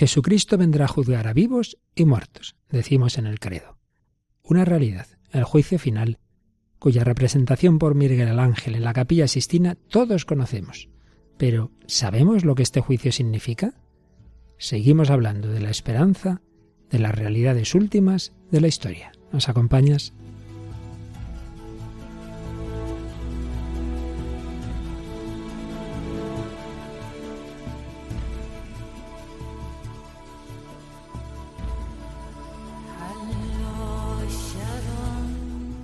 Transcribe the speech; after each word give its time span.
Jesucristo 0.00 0.56
vendrá 0.56 0.86
a 0.86 0.88
juzgar 0.88 1.28
a 1.28 1.34
vivos 1.34 1.76
y 1.94 2.06
muertos, 2.06 2.56
decimos 2.70 3.18
en 3.18 3.26
el 3.26 3.38
credo. 3.38 3.76
Una 4.42 4.64
realidad, 4.64 5.06
el 5.30 5.44
juicio 5.44 5.78
final, 5.78 6.16
cuya 6.78 7.04
representación 7.04 7.78
por 7.78 7.94
Miguel 7.94 8.38
Ángel 8.38 8.76
en 8.76 8.84
la 8.84 8.94
capilla 8.94 9.28
Sistina 9.28 9.74
todos 9.74 10.24
conocemos. 10.24 10.88
Pero, 11.36 11.70
¿sabemos 11.86 12.46
lo 12.46 12.54
que 12.54 12.62
este 12.62 12.80
juicio 12.80 13.12
significa? 13.12 13.74
Seguimos 14.56 15.10
hablando 15.10 15.48
de 15.48 15.60
la 15.60 15.68
esperanza, 15.68 16.40
de 16.88 16.98
las 16.98 17.14
realidades 17.14 17.74
últimas 17.74 18.32
de 18.50 18.62
la 18.62 18.68
historia. 18.68 19.12
¿Nos 19.32 19.50
acompañas? 19.50 20.14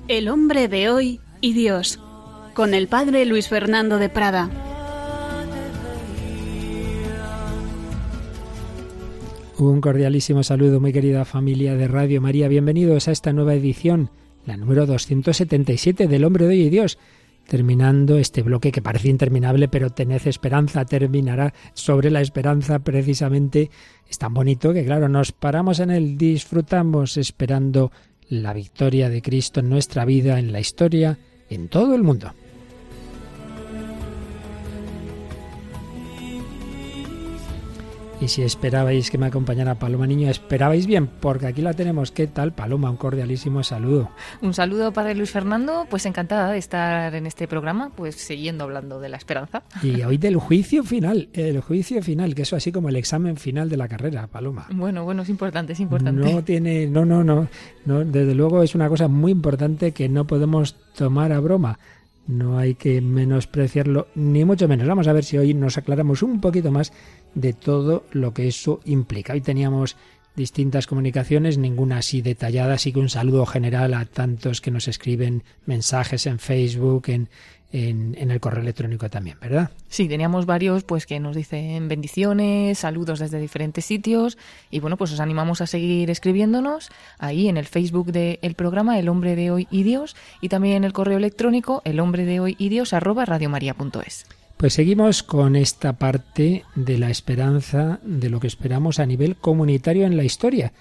El 0.09 0.29
hombre 0.29 0.69
de 0.69 0.89
hoy 0.89 1.21
y 1.41 1.53
Dios, 1.53 1.99
con 2.55 2.75
el 2.75 2.87
padre 2.87 3.27
Luis 3.27 3.49
Fernando 3.49 3.99
de 3.99 4.09
Prada. 4.09 4.49
Un 9.59 9.81
cordialísimo 9.81 10.45
saludo, 10.45 10.79
muy 10.79 10.93
querida 10.93 11.25
familia 11.25 11.75
de 11.75 11.89
Radio 11.89 12.21
María. 12.21 12.47
Bienvenidos 12.47 13.09
a 13.09 13.11
esta 13.11 13.33
nueva 13.33 13.55
edición, 13.55 14.11
la 14.45 14.57
número 14.57 14.87
277 14.87 16.07
del 16.07 16.25
Hombre 16.25 16.45
de 16.45 16.51
Hoy 16.51 16.61
y 16.63 16.71
Dios. 16.71 16.99
Terminando 17.49 18.17
este 18.17 18.43
bloque 18.43 18.71
que 18.71 18.83
parece 18.83 19.09
interminable, 19.09 19.67
pero 19.67 19.91
tened 19.91 20.25
esperanza, 20.27 20.85
terminará 20.85 21.53
sobre 21.75 22.13
la 22.13 22.21
esperanza 22.21 22.79
precisamente. 22.79 23.71
Es 24.09 24.19
tan 24.19 24.35
bonito 24.35 24.73
que, 24.73 24.85
claro, 24.85 25.09
nos 25.09 25.33
paramos 25.33 25.81
en 25.81 25.91
él, 25.91 26.17
disfrutamos 26.17 27.17
esperando 27.17 27.91
la 28.29 28.53
victoria 28.53 29.09
de 29.09 29.23
Cristo 29.23 29.61
en 29.61 29.69
nuestra 29.69 30.05
vida, 30.05 30.39
en 30.39 30.53
la 30.53 30.61
historia, 30.61 31.19
en 31.49 31.69
todo 31.69 31.95
el 31.95 32.03
mundo. 32.03 32.33
Y 38.19 38.29
si 38.29 38.43
esperabais 38.43 39.11
que 39.11 39.19
me 39.19 39.27
acompañara 39.27 39.75
Paloma 39.75 40.07
Niño, 40.07 40.31
esperabais 40.31 40.87
bien, 40.87 41.07
porque 41.07 41.47
aquí 41.47 41.61
la 41.61 41.75
tenemos. 41.75 42.11
¿Qué 42.13 42.27
tal, 42.27 42.55
Paloma? 42.55 42.89
Un 42.89 42.97
cordialísimo 42.97 43.63
saludo. 43.63 44.11
Un 44.41 44.55
saludo 44.55 44.93
para 44.93 45.13
Luis 45.13 45.31
Fernando, 45.31 45.87
pues 45.91 46.07
encantada 46.07 46.51
de 46.51 46.57
estar 46.57 47.15
en 47.15 47.27
este 47.27 47.47
programa, 47.47 47.91
pues 47.95 48.15
siguiendo 48.15 48.65
hablando 48.65 49.01
de 49.01 49.11
la 49.11 49.19
esperanza. 49.19 49.65
Y 49.83 50.03
hoy 50.03 50.17
del 50.17 50.37
juicio 50.37 50.83
final, 50.83 51.29
el 51.35 51.61
juicio 51.61 52.03
final, 52.03 52.35
que 52.35 52.43
eso 52.43 52.57
así 52.57 52.73
como 52.73 52.89
el 52.89 52.97
examen 52.97 53.37
final 53.37 53.69
de 53.69 53.77
la 53.77 53.87
carrera, 53.87 54.27
Paloma. 54.29 54.67
Bueno, 54.71 55.05
bueno, 55.05 55.21
es 55.21 55.29
importante, 55.29 55.75
es 55.75 55.81
importante. 55.81 56.33
No 56.33 56.43
tiene, 56.43 56.87
no, 56.87 57.05
no, 57.05 57.23
no, 57.23 57.49
no, 57.85 58.03
desde 58.03 58.35
luego 58.35 58.63
es 58.63 58.75
una 58.75 58.89
cosa 58.89 59.09
muy 59.09 59.33
importante 59.33 59.93
que 59.93 60.09
no 60.09 60.27
podemos 60.27 60.75
tomar 60.95 61.33
a 61.33 61.41
broma. 61.41 61.79
No 62.27 62.59
hay 62.59 62.75
que 62.75 63.01
menospreciarlo, 63.01 64.09
ni 64.15 64.45
mucho 64.45 64.67
menos. 64.67 64.89
Vamos 64.89 65.07
a 65.07 65.13
ver 65.13 65.25
si 65.25 65.39
hoy 65.39 65.55
nos 65.55 65.79
aclaramos 65.79 66.23
un 66.23 66.41
poquito 66.41 66.73
más 66.73 66.93
de 67.35 67.53
todo 67.53 68.05
lo 68.11 68.35
que 68.35 68.49
eso 68.49 68.81
implica. 68.85 69.33
Hoy 69.33 69.41
teníamos 69.41 69.97
distintas 70.37 70.87
comunicaciones, 70.87 71.59
ninguna 71.59 71.99
así 71.99 72.23
detallada, 72.23 72.75
así 72.75 72.93
que 72.93 73.01
un 73.01 73.09
saludo 73.09 73.47
general 73.47 73.95
a 73.95 74.05
tantos 74.05 74.61
que 74.61 74.71
nos 74.71 74.87
escriben 74.89 75.43
mensajes 75.65 76.27
en 76.27 76.39
Facebook, 76.39 77.05
en, 77.09 77.29
en, 77.73 78.31
el 78.31 78.41
correo 78.41 78.63
electrónico 78.63 79.09
también, 79.11 79.39
¿verdad? 79.41 79.71
Sí, 79.89 80.09
teníamos 80.09 80.47
varios 80.47 80.85
pues 80.85 81.07
que 81.07 81.21
nos 81.21 81.37
dicen 81.37 81.89
bendiciones, 81.89 82.79
saludos 82.79 83.19
desde 83.19 83.41
diferentes 83.41 83.85
sitios 83.85 84.39
y 84.71 84.81
bueno, 84.81 84.97
pues 84.97 85.13
os 85.13 85.21
animamos 85.21 85.61
a 85.61 85.67
seguir 85.67 86.11
escribiéndonos 86.11 86.91
ahí 87.19 87.49
en 87.49 87.57
el 87.57 87.67
Facebook 87.67 88.13
del 88.13 88.55
programa 88.55 88.99
El 88.99 89.09
Hombre 89.09 89.37
de 89.37 89.51
Hoy 89.51 89.69
y 89.71 89.83
Dios 89.83 90.17
y 90.41 90.49
también 90.49 90.77
en 90.77 90.85
el 90.85 90.93
correo 90.93 91.19
electrónico 91.19 91.83
el 91.85 92.01
hombre 92.01 92.25
de 92.25 92.41
hoy 92.41 92.57
y 92.59 92.69
Dios 92.69 92.93
arroba 92.93 93.25
radiomaria.es. 93.25 94.27
Pues 94.57 94.73
seguimos 94.73 95.23
con 95.23 95.55
esta 95.55 95.99
parte 95.99 96.65
de 96.75 96.99
la 96.99 97.11
esperanza, 97.11 98.01
de 98.03 98.31
lo 98.31 98.41
que 98.41 98.47
esperamos 98.47 98.99
a 98.99 99.05
nivel 99.05 99.37
comunitario 99.37 100.07
en 100.07 100.17
la 100.17 100.25
historia. 100.25 100.73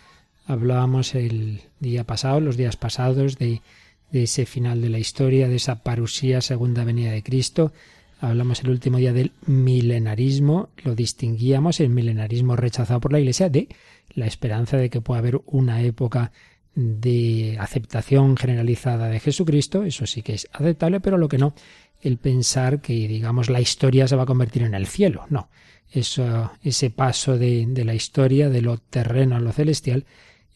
Hablábamos 0.45 1.13
el 1.13 1.59
día 1.81 2.05
pasado, 2.05 2.39
los 2.39 2.55
días 2.55 2.77
pasados, 2.77 3.37
de 3.37 3.61
ese 4.13 4.45
final 4.45 4.81
de 4.81 4.87
la 4.87 4.99
historia, 4.99 5.49
de 5.49 5.57
esa 5.57 5.83
parusía, 5.83 6.39
segunda 6.39 6.85
venida 6.85 7.11
de 7.11 7.21
Cristo. 7.21 7.73
Hablamos 8.21 8.61
el 8.61 8.69
último 8.69 8.97
día 8.97 9.11
del 9.11 9.33
milenarismo, 9.45 10.69
lo 10.85 10.95
distinguíamos, 10.95 11.81
el 11.81 11.89
milenarismo 11.89 12.55
rechazado 12.55 13.01
por 13.01 13.11
la 13.11 13.19
Iglesia, 13.19 13.49
de 13.49 13.67
la 14.13 14.25
esperanza 14.25 14.77
de 14.77 14.89
que 14.89 15.01
pueda 15.01 15.19
haber 15.19 15.41
una 15.47 15.81
época 15.81 16.31
de 16.75 17.57
aceptación 17.59 18.35
generalizada 18.37 19.07
de 19.07 19.19
Jesucristo, 19.19 19.83
eso 19.83 20.05
sí 20.05 20.21
que 20.21 20.33
es 20.33 20.47
aceptable, 20.51 20.99
pero 20.99 21.17
lo 21.17 21.29
que 21.29 21.37
no, 21.37 21.53
el 22.05 22.17
pensar 22.17 22.81
que, 22.81 23.07
digamos, 23.07 23.49
la 23.49 23.61
historia 23.61 24.07
se 24.07 24.15
va 24.15 24.23
a 24.23 24.27
convertir 24.27 24.63
en 24.63 24.73
el 24.73 24.87
cielo, 24.87 25.25
no. 25.29 25.49
Eso, 25.91 26.51
ese 26.61 26.89
paso 26.89 27.37
de, 27.37 27.65
de 27.67 27.85
la 27.85 27.93
historia, 27.93 28.49
de 28.49 28.61
lo 28.61 28.77
terreno 28.77 29.35
a 29.35 29.39
lo 29.39 29.51
celestial, 29.51 30.05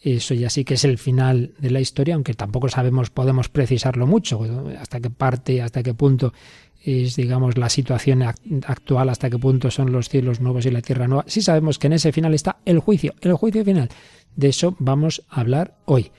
eso 0.01 0.33
ya 0.33 0.49
sí 0.49 0.63
que 0.63 0.75
es 0.75 0.85
el 0.85 0.97
final 0.97 1.53
de 1.59 1.71
la 1.71 1.81
historia, 1.81 2.15
aunque 2.15 2.33
tampoco 2.33 2.69
sabemos, 2.69 3.09
podemos 3.09 3.49
precisarlo 3.49 4.07
mucho, 4.07 4.41
hasta 4.79 4.99
qué 4.99 5.09
parte, 5.09 5.61
hasta 5.61 5.83
qué 5.83 5.93
punto 5.93 6.33
es, 6.81 7.17
digamos, 7.17 7.57
la 7.57 7.69
situación 7.69 8.23
actual, 8.23 9.09
hasta 9.09 9.29
qué 9.29 9.37
punto 9.37 9.69
son 9.69 9.91
los 9.91 10.07
cielos 10.07 10.39
nuevos 10.39 10.65
y 10.65 10.71
la 10.71 10.81
tierra 10.81 11.07
nueva. 11.07 11.25
Sí 11.27 11.41
sabemos 11.41 11.77
que 11.77 11.87
en 11.87 11.93
ese 11.93 12.13
final 12.13 12.33
está 12.33 12.59
el 12.65 12.79
juicio, 12.79 13.13
el 13.21 13.33
juicio 13.33 13.65
final. 13.65 13.89
De 14.35 14.49
eso 14.49 14.75
vamos 14.79 15.25
a 15.29 15.41
hablar 15.41 15.77
hoy. 15.85 16.11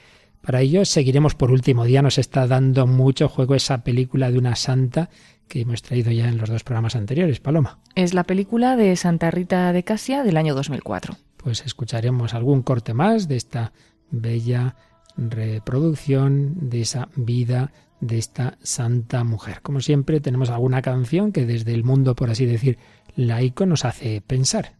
Para 0.42 0.60
ello 0.60 0.84
seguiremos 0.84 1.34
por 1.34 1.50
último 1.50 1.84
día, 1.84 2.02
nos 2.02 2.18
está 2.18 2.46
dando 2.46 2.86
mucho 2.86 3.28
juego 3.28 3.54
esa 3.54 3.84
película 3.84 4.30
de 4.30 4.38
una 4.38 4.56
santa 4.56 5.10
que 5.48 5.60
hemos 5.62 5.82
traído 5.82 6.10
ya 6.12 6.28
en 6.28 6.38
los 6.38 6.48
dos 6.48 6.64
programas 6.64 6.96
anteriores, 6.96 7.40
Paloma. 7.40 7.78
Es 7.94 8.14
la 8.14 8.24
película 8.24 8.76
de 8.76 8.94
Santa 8.96 9.30
Rita 9.30 9.72
de 9.72 9.82
Casia 9.82 10.22
del 10.22 10.36
año 10.36 10.54
2004 10.54 11.16
pues 11.42 11.64
escucharemos 11.64 12.34
algún 12.34 12.62
corte 12.62 12.94
más 12.94 13.28
de 13.28 13.36
esta 13.36 13.72
bella 14.10 14.76
reproducción 15.16 16.68
de 16.68 16.82
esa 16.82 17.08
vida 17.16 17.72
de 18.00 18.18
esta 18.18 18.56
santa 18.62 19.24
mujer. 19.24 19.60
Como 19.62 19.80
siempre, 19.80 20.20
tenemos 20.20 20.48
alguna 20.50 20.80
canción 20.80 21.32
que 21.32 21.44
desde 21.44 21.74
el 21.74 21.84
mundo, 21.84 22.14
por 22.14 22.30
así 22.30 22.46
decir, 22.46 22.78
laico 23.14 23.66
nos 23.66 23.84
hace 23.84 24.22
pensar. 24.22 24.76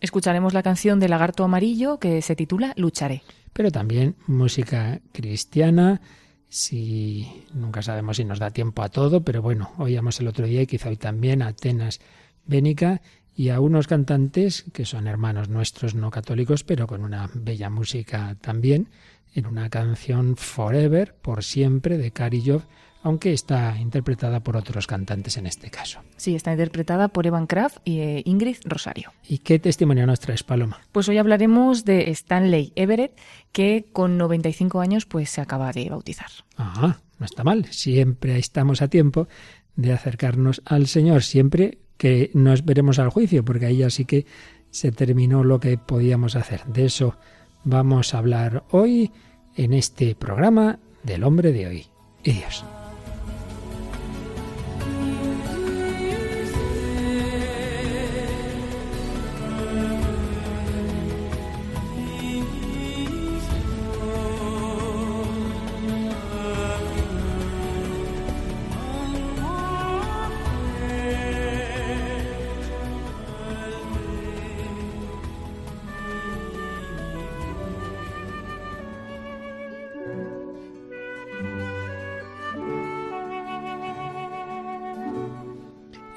Escucharemos 0.00 0.54
la 0.54 0.62
canción 0.62 0.98
de 0.98 1.08
Lagarto 1.08 1.44
Amarillo 1.44 1.98
que 1.98 2.20
se 2.20 2.34
titula 2.34 2.72
Lucharé. 2.76 3.22
Pero 3.54 3.70
también 3.70 4.16
música 4.26 5.00
cristiana, 5.12 6.02
si 6.48 7.46
nunca 7.54 7.82
sabemos 7.82 8.18
si 8.18 8.24
nos 8.24 8.40
da 8.40 8.50
tiempo 8.50 8.82
a 8.82 8.90
todo, 8.90 9.24
pero 9.24 9.40
bueno, 9.40 9.72
oíamos 9.78 10.20
el 10.20 10.28
otro 10.28 10.46
día 10.46 10.60
y 10.62 10.66
quizá 10.66 10.90
hoy 10.90 10.96
también 10.96 11.40
Atenas 11.40 12.00
Bénica 12.44 13.00
y 13.34 13.48
a 13.48 13.60
unos 13.60 13.86
cantantes 13.86 14.64
que 14.72 14.84
son 14.84 15.06
hermanos 15.06 15.48
nuestros 15.48 15.94
no 15.94 16.10
católicos, 16.10 16.64
pero 16.64 16.86
con 16.86 17.02
una 17.02 17.30
bella 17.32 17.70
música 17.70 18.36
también, 18.40 18.88
en 19.34 19.46
una 19.46 19.70
canción 19.70 20.36
Forever, 20.36 21.14
por 21.14 21.42
siempre, 21.42 21.96
de 21.96 22.10
Karillov, 22.10 22.62
aunque 23.04 23.34
está 23.34 23.78
interpretada 23.78 24.40
por 24.40 24.56
otros 24.56 24.86
cantantes 24.86 25.36
en 25.36 25.46
este 25.46 25.70
caso. 25.70 26.00
Sí, 26.16 26.34
está 26.34 26.52
interpretada 26.52 27.08
por 27.08 27.26
Evan 27.26 27.46
Kraft 27.46 27.76
y 27.84 28.00
eh, 28.00 28.22
Ingrid 28.24 28.56
Rosario. 28.64 29.12
¿Y 29.28 29.38
qué 29.38 29.58
testimonio 29.58 30.06
nos 30.06 30.20
traes, 30.20 30.42
Paloma? 30.42 30.80
Pues 30.90 31.08
hoy 31.10 31.18
hablaremos 31.18 31.84
de 31.84 32.10
Stanley 32.10 32.72
Everett, 32.76 33.12
que 33.52 33.84
con 33.92 34.16
95 34.16 34.80
años 34.80 35.04
pues 35.04 35.28
se 35.28 35.42
acaba 35.42 35.70
de 35.70 35.90
bautizar. 35.90 36.30
Ah, 36.56 36.96
no 37.18 37.26
está 37.26 37.44
mal. 37.44 37.66
Siempre 37.66 38.38
estamos 38.38 38.80
a 38.80 38.88
tiempo 38.88 39.28
de 39.76 39.92
acercarnos 39.92 40.62
al 40.64 40.86
Señor, 40.86 41.22
siempre 41.22 41.78
que 41.98 42.30
no 42.32 42.54
esperemos 42.54 42.98
al 42.98 43.10
juicio, 43.10 43.44
porque 43.44 43.66
ahí 43.66 43.76
ya 43.78 43.90
sí 43.90 44.06
que 44.06 44.24
se 44.70 44.92
terminó 44.92 45.44
lo 45.44 45.60
que 45.60 45.76
podíamos 45.76 46.36
hacer. 46.36 46.64
De 46.64 46.86
eso 46.86 47.16
vamos 47.64 48.14
a 48.14 48.18
hablar 48.18 48.64
hoy 48.70 49.12
en 49.56 49.74
este 49.74 50.14
programa 50.14 50.78
del 51.02 51.22
hombre 51.22 51.52
de 51.52 51.66
hoy. 51.66 51.86
Y 52.22 52.32
Dios. 52.32 52.64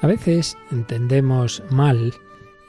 A 0.08 0.12
veces 0.12 0.56
entendemos 0.70 1.62
mal 1.68 2.14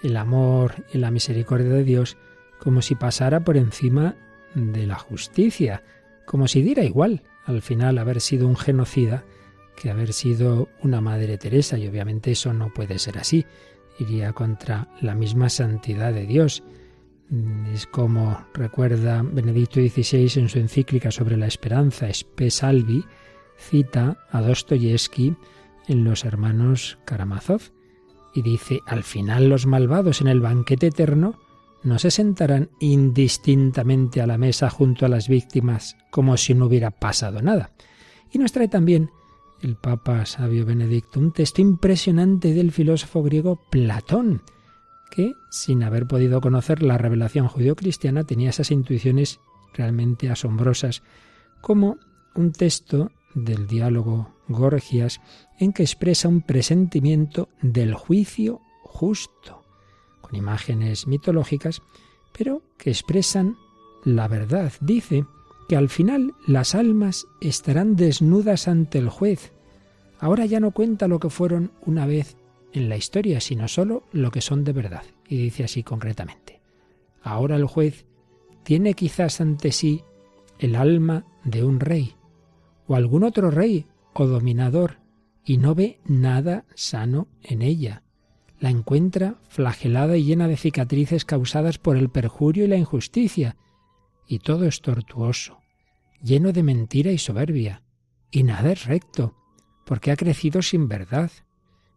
el 0.04 0.18
amor 0.18 0.84
y 0.92 0.98
la 0.98 1.10
misericordia 1.10 1.70
de 1.70 1.86
Dios 1.86 2.18
como 2.60 2.82
si 2.82 2.96
pasara 2.96 3.46
por 3.46 3.56
encima 3.56 4.18
de 4.56 4.86
la 4.86 4.96
justicia, 4.96 5.82
como 6.26 6.50
si 6.50 6.62
diera 6.62 6.84
igual 6.84 7.24
al 7.46 7.62
final 7.62 7.98
haber 7.98 8.20
sido 8.20 8.46
un 8.46 8.58
genocida 8.58 9.24
que 9.78 9.90
haber 9.90 10.12
sido 10.12 10.68
una 10.82 11.00
Madre 11.00 11.38
Teresa, 11.38 11.78
y 11.78 11.88
obviamente 11.88 12.32
eso 12.32 12.54
no 12.54 12.74
puede 12.74 13.00
ser 13.00 13.18
así, 13.18 13.46
iría 14.00 14.34
contra 14.34 14.90
la 15.00 15.16
misma 15.16 15.48
santidad 15.48 16.12
de 16.12 16.26
Dios. 16.26 16.62
Es 17.74 17.88
como 17.88 18.48
recuerda 18.54 19.24
Benedicto 19.24 19.80
XVI 19.80 20.42
en 20.42 20.50
su 20.50 20.60
encíclica 20.60 21.10
sobre 21.10 21.38
la 21.38 21.48
esperanza, 21.48 22.10
Spe 22.10 22.52
Salvi, 22.52 23.06
cita 23.56 24.28
a 24.30 24.42
Dostoyevsky 24.42 25.38
en 25.90 26.06
Los 26.06 26.24
Hermanos 26.24 26.98
Karamazov 27.06 27.62
y 28.34 28.42
dice, 28.42 28.80
al 28.86 29.04
final 29.04 29.50
los 29.50 29.66
malvados 29.66 30.22
en 30.22 30.28
el 30.28 30.40
banquete 30.40 30.88
eterno 30.88 31.40
no 31.84 31.98
se 32.00 32.12
sentarán 32.12 32.70
indistintamente 32.80 34.22
a 34.22 34.28
la 34.28 34.38
mesa 34.38 34.70
junto 34.70 35.06
a 35.06 35.10
las 35.10 35.28
víctimas 35.28 35.98
como 36.12 36.38
si 36.38 36.54
no 36.54 36.68
hubiera 36.68 36.92
pasado 36.92 37.42
nada. 37.42 37.72
Y 38.32 38.38
nos 38.38 38.52
trae 38.52 38.68
también 38.68 39.10
el 39.62 39.76
Papa 39.76 40.26
Sabio 40.26 40.66
Benedicto 40.66 41.20
un 41.20 41.32
texto 41.32 41.62
impresionante 41.62 42.54
del 42.54 42.72
filósofo 42.72 43.24
griego 43.24 43.60
Platón, 43.70 44.44
que, 45.10 45.34
sin 45.50 45.84
haber 45.84 46.08
podido 46.08 46.40
conocer 46.40 46.84
la 46.84 46.98
revelación 46.98 47.48
judio-cristiana, 47.48 48.24
tenía 48.24 48.52
esas 48.52 48.72
intuiciones 48.72 49.40
realmente 49.74 50.30
asombrosas, 50.30 51.02
como 51.62 51.98
un 52.36 52.52
texto 52.52 53.12
del 53.34 53.68
diálogo 53.68 54.34
Gorgias 54.48 55.22
en 55.60 55.74
que 55.74 55.84
expresa 55.84 56.28
un 56.28 56.42
presentimiento 56.42 57.50
del 57.62 57.94
juicio 57.94 58.62
justo, 58.84 59.64
con 60.22 60.36
imágenes 60.36 61.08
mitológicas, 61.08 61.82
pero 62.38 62.62
que 62.78 62.90
expresan 62.90 63.58
la 64.04 64.28
verdad. 64.28 64.74
Dice 64.82 65.26
que 65.68 65.76
al 65.76 65.90
final 65.90 66.34
las 66.48 66.74
almas 66.76 67.28
estarán 67.42 67.96
desnudas 67.96 68.68
ante 68.68 68.98
el 68.98 69.10
juez. 69.10 69.54
Ahora 70.20 70.46
ya 70.46 70.60
no 70.60 70.72
cuenta 70.72 71.08
lo 71.08 71.20
que 71.20 71.30
fueron 71.30 71.72
una 71.86 72.06
vez 72.06 72.38
en 72.74 72.90
la 72.90 72.98
historia, 72.98 73.40
sino 73.40 73.68
solo 73.68 74.04
lo 74.12 74.32
que 74.32 74.42
son 74.42 74.64
de 74.64 74.74
verdad. 74.74 75.04
Y 75.28 75.38
dice 75.38 75.64
así 75.64 75.84
concretamente. 75.84 76.60
Ahora 77.22 77.56
el 77.56 77.66
juez 77.66 78.06
tiene 78.64 78.94
quizás 78.94 79.42
ante 79.42 79.72
sí 79.72 80.04
el 80.58 80.76
alma 80.76 81.26
de 81.44 81.64
un 81.64 81.80
rey, 81.80 82.16
o 82.90 82.96
algún 82.96 83.24
otro 83.24 83.52
rey 83.52 83.86
o 84.14 84.26
dominador, 84.26 84.98
y 85.46 85.58
no 85.58 85.76
ve 85.76 86.00
nada 86.06 86.66
sano 86.74 87.28
en 87.44 87.62
ella. 87.62 88.02
La 88.60 88.72
encuentra 88.72 89.36
flagelada 89.48 90.18
y 90.18 90.24
llena 90.24 90.48
de 90.48 90.58
cicatrices 90.58 91.24
causadas 91.24 91.78
por 91.78 91.98
el 91.98 92.10
perjurio 92.10 92.66
y 92.66 92.68
la 92.68 92.78
injusticia, 92.78 93.58
y 94.28 94.40
todo 94.40 94.66
es 94.66 94.82
tortuoso, 94.82 95.60
lleno 96.24 96.52
de 96.52 96.64
mentira 96.64 97.12
y 97.12 97.20
soberbia, 97.20 97.84
y 98.32 98.42
nada 98.42 98.72
es 98.72 98.86
recto, 98.86 99.36
porque 99.86 100.12
ha 100.12 100.16
crecido 100.16 100.64
sin 100.64 100.88
verdad, 100.88 101.30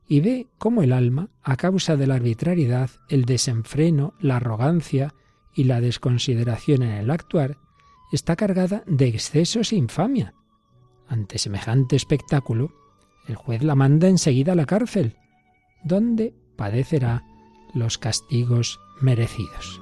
y 0.07 0.21
ve 0.21 0.49
cómo 0.59 0.83
el 0.83 0.93
alma, 0.93 1.31
a 1.43 1.57
causa 1.57 1.97
de 1.97 2.07
la 2.07 2.17
arbitrariedad, 2.17 2.91
el 3.09 3.25
desenfreno, 3.25 4.13
la 4.21 4.37
arrogancia 4.37 5.15
y 5.55 5.65
la 5.65 5.81
desconsideración 5.81 6.83
en 6.83 6.93
el 6.93 7.11
actuar, 7.11 7.57
está 8.13 8.37
cargada 8.37 8.85
de 8.87 9.09
excesos 9.09 9.73
e 9.73 9.77
infamia. 9.77 10.35
Ante 11.13 11.37
semejante 11.37 11.95
espectáculo, 11.95 12.73
el 13.29 13.35
juez 13.35 13.63
la 13.63 13.75
manda 13.75 14.09
enseguida 14.09 14.53
a 14.53 14.55
la 14.55 14.65
cárcel, 14.65 15.19
donde 15.85 16.35
padecerá 16.57 17.23
los 17.75 17.99
castigos 17.99 18.81
merecidos. 19.03 19.79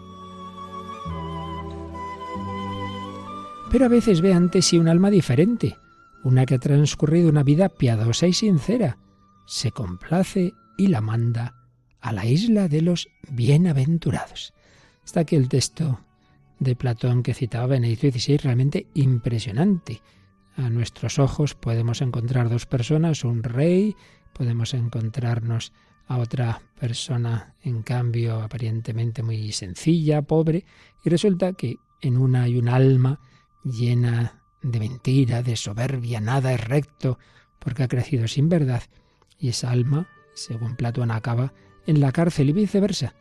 Pero 3.70 3.84
a 3.84 3.88
veces 3.88 4.22
ve 4.22 4.34
ante 4.34 4.60
sí 4.60 4.76
un 4.76 4.88
alma 4.88 5.08
diferente, 5.08 5.76
una 6.24 6.46
que 6.46 6.56
ha 6.56 6.58
transcurrido 6.58 7.28
una 7.28 7.44
vida 7.44 7.68
piadosa 7.68 8.26
y 8.26 8.32
sincera, 8.32 8.98
se 9.46 9.70
complace 9.70 10.52
y 10.76 10.88
la 10.88 11.00
manda 11.00 11.54
a 12.00 12.12
la 12.12 12.26
isla 12.26 12.66
de 12.66 12.82
los 12.82 13.08
bienaventurados. 13.30 14.52
Está 15.04 15.20
aquí 15.20 15.36
el 15.36 15.48
texto 15.48 16.00
de 16.58 16.74
Platón 16.74 17.22
que 17.22 17.34
citaba 17.34 17.68
Benedicto 17.68 18.10
XVI, 18.10 18.38
realmente 18.38 18.88
impresionante. 18.94 20.02
A 20.56 20.68
nuestros 20.70 21.18
ojos 21.18 21.54
podemos 21.54 22.00
encontrar 22.02 22.48
dos 22.48 22.66
personas, 22.66 23.24
un 23.24 23.42
rey, 23.42 23.96
podemos 24.32 24.74
encontrarnos 24.74 25.72
a 26.06 26.18
otra 26.18 26.60
persona, 26.78 27.54
en 27.62 27.82
cambio, 27.82 28.42
aparentemente 28.42 29.22
muy 29.22 29.52
sencilla, 29.52 30.22
pobre, 30.22 30.64
y 31.04 31.08
resulta 31.08 31.52
que 31.52 31.76
en 32.00 32.16
una 32.16 32.42
hay 32.42 32.58
un 32.58 32.68
alma 32.68 33.20
llena 33.62 34.42
de 34.62 34.80
mentira, 34.80 35.42
de 35.42 35.56
soberbia, 35.56 36.20
nada 36.20 36.52
es 36.52 36.64
recto, 36.64 37.18
porque 37.58 37.84
ha 37.84 37.88
crecido 37.88 38.26
sin 38.26 38.48
verdad, 38.48 38.82
y 39.38 39.48
esa 39.48 39.70
alma, 39.70 40.08
según 40.34 40.76
Platón 40.76 41.10
acaba, 41.10 41.52
en 41.86 42.00
la 42.00 42.12
cárcel 42.12 42.50
y 42.50 42.52
viceversa. 42.52 43.14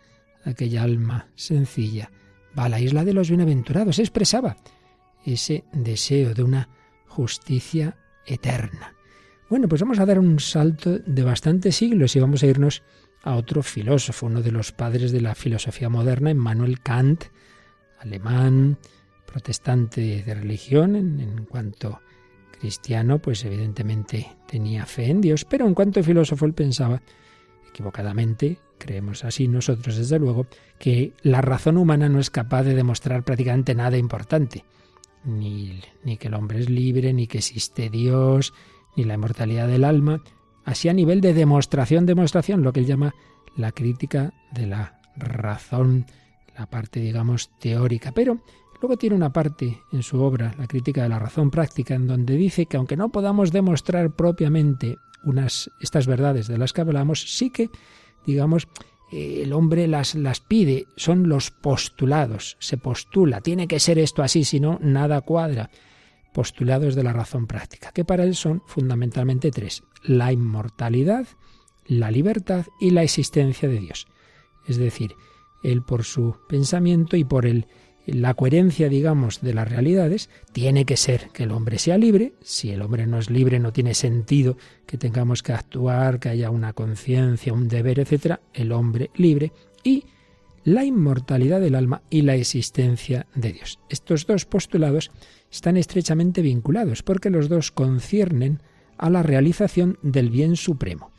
Aquella 0.44 0.84
alma 0.84 1.28
sencilla 1.36 2.12
va 2.58 2.66
a 2.66 2.70
la 2.70 2.80
isla 2.80 3.04
de 3.04 3.14
los 3.14 3.30
bienaventurados, 3.30 4.00
expresaba 4.00 4.58
ese 5.26 5.66
deseo 5.74 6.34
de 6.34 6.44
una 6.44 6.70
justicia 7.20 7.98
eterna. 8.26 8.96
Bueno, 9.50 9.68
pues 9.68 9.82
vamos 9.82 10.00
a 10.00 10.06
dar 10.06 10.20
un 10.20 10.40
salto 10.40 11.00
de 11.00 11.24
bastantes 11.24 11.76
siglos 11.76 12.16
y 12.16 12.22
vamos 12.22 12.44
a 12.44 12.46
irnos 12.46 12.82
a 13.24 13.36
otro 13.36 13.62
filósofo, 13.62 14.28
uno 14.28 14.42
de 14.42 14.54
los 14.54 14.72
padres 14.72 15.12
de 15.12 15.20
la 15.20 15.36
filosofía 15.36 15.90
moderna, 15.90 16.32
Emmanuel 16.32 16.80
Kant, 16.80 17.26
alemán, 18.00 18.78
protestante 19.26 20.24
de 20.24 20.34
religión, 20.34 20.96
en, 20.96 21.46
cuanto 21.46 22.00
cristiano, 22.58 23.20
pues 23.20 23.44
evidentemente 23.44 24.38
tenía 24.48 24.86
fe 24.86 25.10
en 25.10 25.20
Dios, 25.20 25.44
pero 25.44 25.68
en 25.68 25.74
cuanto 25.74 26.02
filósofo 26.04 26.46
él 26.46 26.54
pensaba, 26.54 27.02
equivocadamente, 27.68 28.60
creemos 28.78 29.26
así 29.26 29.50
nosotros 29.50 29.98
desde 29.98 30.20
luego, 30.20 30.48
que 30.78 31.12
la 31.22 31.42
razón 31.42 31.76
humana 31.76 32.08
no 32.08 32.22
es 32.22 32.30
capaz 32.30 32.64
de 32.64 32.76
demostrar 32.76 33.24
prácticamente 33.24 33.76
nada 33.76 33.98
importante, 33.98 34.64
ni, 35.24 35.82
ni 36.04 36.18
que 36.18 36.28
el 36.28 36.34
hombre 36.34 36.60
es 36.60 36.70
libre, 36.70 37.14
ni 37.14 37.28
que 37.28 37.40
existe 37.40 37.90
Dios, 37.90 38.54
ni 38.96 39.04
la 39.04 39.16
inmortalidad 39.16 39.68
del 39.68 39.84
alma, 39.84 40.22
así 40.66 40.90
a 40.90 40.94
nivel 40.94 41.22
de 41.22 41.34
demostración, 41.34 42.06
demostración, 42.06 42.64
lo 42.64 42.74
que 42.74 42.82
él 42.82 42.86
llama 42.86 43.14
la 43.56 43.72
crítica 43.72 44.34
de 44.52 44.68
la 44.68 45.00
razón, 45.16 46.06
la 46.58 46.66
parte, 46.68 47.00
digamos, 47.00 47.50
teórica. 47.60 48.12
Pero 48.12 48.40
Luego 48.82 48.98
tiene 48.98 49.16
una 49.16 49.34
parte 49.34 49.82
en 49.92 50.04
su 50.04 50.22
obra, 50.22 50.56
La 50.58 50.68
crítica 50.68 51.04
de 51.04 51.10
la 51.10 51.20
razón 51.20 51.52
práctica, 51.52 51.96
en 51.96 52.08
donde 52.08 52.36
dice 52.36 52.66
que 52.66 52.78
aunque 52.78 52.96
no 52.96 53.10
podamos 53.10 53.52
demostrar 53.52 54.12
propiamente 54.12 54.98
unas, 55.24 55.70
estas 55.82 56.08
verdades 56.08 56.48
de 56.48 56.58
las 56.58 56.72
que 56.72 56.82
hablamos, 56.82 57.38
sí 57.38 57.50
que, 57.50 57.70
digamos, 58.26 58.68
eh, 59.12 59.42
el 59.44 59.54
hombre 59.54 59.88
las, 59.88 60.16
las 60.16 60.40
pide, 60.40 60.88
son 60.96 61.30
los 61.30 61.52
postulados, 61.52 62.58
se 62.60 62.78
postula, 62.78 63.42
tiene 63.42 63.68
que 63.68 63.80
ser 63.80 64.00
esto 64.00 64.24
así, 64.24 64.44
si 64.44 64.60
no, 64.60 64.80
nada 64.82 65.22
cuadra. 65.22 65.70
Postulados 66.34 66.96
de 66.96 67.04
la 67.04 67.14
razón 67.14 67.48
práctica, 67.48 67.92
que 67.92 68.06
para 68.06 68.24
él 68.24 68.36
son 68.36 68.62
fundamentalmente 68.68 69.50
tres, 69.50 69.84
la 70.04 70.32
inmortalidad, 70.32 71.28
la 71.88 72.12
libertad 72.12 72.68
y 72.80 72.92
la 72.92 73.04
existencia 73.04 73.68
de 73.68 73.80
Dios. 73.80 74.08
Es 74.68 74.78
decir, 74.78 75.16
él 75.64 75.82
por 75.82 76.04
su 76.04 76.36
pensamiento 76.48 77.18
y 77.18 77.24
por 77.24 77.46
el 77.46 77.66
la 78.14 78.34
coherencia, 78.34 78.90
digamos, 78.90 79.42
de 79.42 79.54
las 79.54 79.70
realidades 79.70 80.30
tiene 80.52 80.86
que 80.86 80.98
ser 80.98 81.30
que 81.34 81.44
el 81.44 81.52
hombre 81.52 81.80
sea 81.80 81.98
libre. 81.98 82.34
Si 82.42 82.72
el 82.72 82.82
hombre 82.82 83.08
no 83.08 83.20
es 83.20 83.30
libre, 83.30 83.60
no 83.60 83.74
tiene 83.74 83.94
sentido 83.94 84.58
que 84.86 84.98
tengamos 84.98 85.44
que 85.44 85.54
actuar, 85.54 86.20
que 86.20 86.30
haya 86.30 86.50
una 86.50 86.74
conciencia, 86.74 87.54
un 87.54 87.68
deber, 87.68 88.00
etcétera. 88.00 88.42
El 88.54 88.72
hombre 88.72 89.12
libre 89.16 89.52
y 89.84 90.06
la 90.64 90.84
inmortalidad 90.84 91.62
del 91.62 91.76
alma 91.76 92.02
y 92.10 92.22
la 92.22 92.36
existencia 92.36 93.28
de 93.36 93.54
Dios. 93.54 93.80
Estos 93.90 94.26
dos 94.28 94.46
postulados 94.46 95.12
están 95.52 95.78
estrechamente 95.78 96.42
vinculados 96.42 97.04
porque 97.04 97.30
los 97.30 97.50
dos 97.50 97.72
conciernen 97.72 98.62
a 98.98 99.10
la 99.10 99.24
realización 99.24 99.98
del 100.02 100.30
bien 100.30 100.56
supremo. 100.56 101.12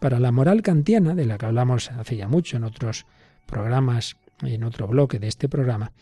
Para 0.00 0.20
la 0.20 0.32
moral 0.32 0.62
kantiana, 0.62 1.14
de 1.14 1.24
la 1.24 1.38
que 1.38 1.46
hablamos 1.46 1.90
hace 1.90 2.16
ya 2.16 2.28
mucho 2.28 2.56
en 2.56 2.64
otros 2.64 3.06
programas, 3.46 4.16
en 4.42 4.64
otro 4.64 4.86
bloque 4.86 5.18
de 5.18 5.28
este 5.28 5.48
programa, 5.48 5.92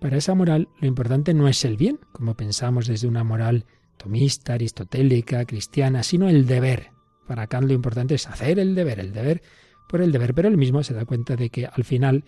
para 0.00 0.16
esa 0.16 0.34
moral 0.34 0.68
lo 0.80 0.88
importante 0.88 1.34
no 1.34 1.46
es 1.46 1.64
el 1.64 1.76
bien, 1.76 2.00
como 2.12 2.34
pensamos 2.34 2.86
desde 2.86 3.06
una 3.06 3.22
moral 3.22 3.66
tomista, 3.96 4.54
aristotélica, 4.54 5.44
cristiana, 5.44 6.02
sino 6.02 6.28
el 6.28 6.46
deber. 6.46 6.90
Para 7.26 7.46
Kant 7.46 7.68
lo 7.68 7.74
importante 7.74 8.14
es 8.14 8.26
hacer 8.26 8.58
el 8.58 8.74
deber, 8.74 8.98
el 8.98 9.12
deber 9.12 9.42
por 9.88 10.00
el 10.00 10.10
deber, 10.10 10.34
pero 10.34 10.48
él 10.48 10.56
mismo 10.56 10.82
se 10.82 10.94
da 10.94 11.04
cuenta 11.04 11.36
de 11.36 11.50
que 11.50 11.66
al 11.66 11.84
final 11.84 12.24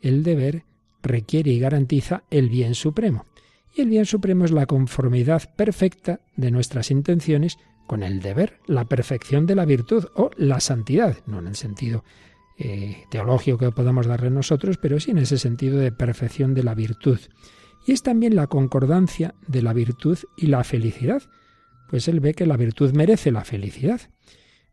el 0.00 0.22
deber 0.22 0.64
requiere 1.02 1.50
y 1.50 1.58
garantiza 1.58 2.22
el 2.30 2.48
bien 2.48 2.74
supremo. 2.74 3.26
Y 3.74 3.82
el 3.82 3.88
bien 3.88 4.06
supremo 4.06 4.44
es 4.44 4.52
la 4.52 4.66
conformidad 4.66 5.54
perfecta 5.56 6.20
de 6.36 6.50
nuestras 6.50 6.90
intenciones 6.90 7.58
con 7.86 8.02
el 8.02 8.20
deber, 8.20 8.60
la 8.66 8.84
perfección 8.84 9.46
de 9.46 9.54
la 9.54 9.64
virtud 9.64 10.06
o 10.14 10.30
la 10.36 10.60
santidad, 10.60 11.18
no 11.26 11.40
en 11.40 11.48
el 11.48 11.56
sentido 11.56 12.04
eh, 12.58 13.04
teológico 13.10 13.58
que 13.58 13.70
podamos 13.70 14.06
darle 14.06 14.30
nosotros, 14.30 14.78
pero 14.78 14.98
sí 15.00 15.10
en 15.10 15.18
ese 15.18 15.38
sentido 15.38 15.78
de 15.78 15.92
perfección 15.92 16.54
de 16.54 16.62
la 16.62 16.74
virtud. 16.74 17.18
Y 17.86 17.92
es 17.92 18.02
también 18.02 18.34
la 18.34 18.46
concordancia 18.46 19.34
de 19.46 19.62
la 19.62 19.72
virtud 19.72 20.18
y 20.36 20.46
la 20.46 20.64
felicidad, 20.64 21.22
pues 21.88 22.08
él 22.08 22.20
ve 22.20 22.34
que 22.34 22.46
la 22.46 22.56
virtud 22.56 22.92
merece 22.92 23.30
la 23.30 23.44
felicidad. 23.44 24.00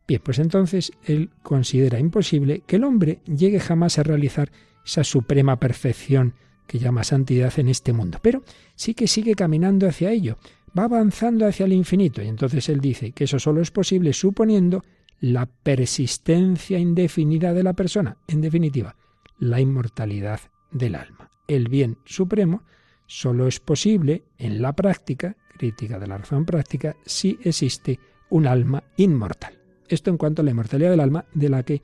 Bien, 0.06 0.20
pues 0.22 0.38
entonces 0.38 0.92
él 1.04 1.30
considera 1.42 1.98
imposible 1.98 2.62
que 2.66 2.76
el 2.76 2.84
hombre 2.84 3.20
llegue 3.24 3.60
jamás 3.60 3.98
a 3.98 4.02
realizar 4.02 4.50
esa 4.84 5.04
suprema 5.04 5.58
perfección 5.58 6.34
que 6.66 6.78
llama 6.78 7.04
santidad 7.04 7.52
en 7.58 7.68
este 7.68 7.92
mundo, 7.92 8.18
pero 8.22 8.42
sí 8.74 8.94
que 8.94 9.06
sigue 9.06 9.34
caminando 9.34 9.86
hacia 9.86 10.10
ello, 10.10 10.38
va 10.76 10.84
avanzando 10.84 11.46
hacia 11.46 11.66
el 11.66 11.72
infinito, 11.72 12.22
y 12.22 12.28
entonces 12.28 12.68
él 12.68 12.80
dice 12.80 13.12
que 13.12 13.24
eso 13.24 13.38
solo 13.38 13.60
es 13.60 13.70
posible 13.70 14.12
suponiendo 14.12 14.82
la 15.24 15.46
persistencia 15.46 16.78
indefinida 16.78 17.54
de 17.54 17.62
la 17.62 17.72
persona, 17.72 18.18
en 18.28 18.42
definitiva, 18.42 18.94
la 19.38 19.58
inmortalidad 19.58 20.38
del 20.70 20.94
alma. 20.94 21.30
El 21.48 21.68
bien 21.68 21.96
supremo 22.04 22.62
solo 23.06 23.46
es 23.46 23.58
posible 23.58 24.24
en 24.36 24.60
la 24.60 24.74
práctica, 24.74 25.34
crítica 25.56 25.98
de 25.98 26.08
la 26.08 26.18
razón 26.18 26.44
práctica, 26.44 26.94
si 27.06 27.38
existe 27.42 27.98
un 28.28 28.46
alma 28.46 28.84
inmortal. 28.98 29.58
Esto 29.88 30.10
en 30.10 30.18
cuanto 30.18 30.42
a 30.42 30.44
la 30.44 30.50
inmortalidad 30.50 30.90
del 30.90 31.00
alma 31.00 31.24
de 31.32 31.48
la 31.48 31.62
que 31.62 31.80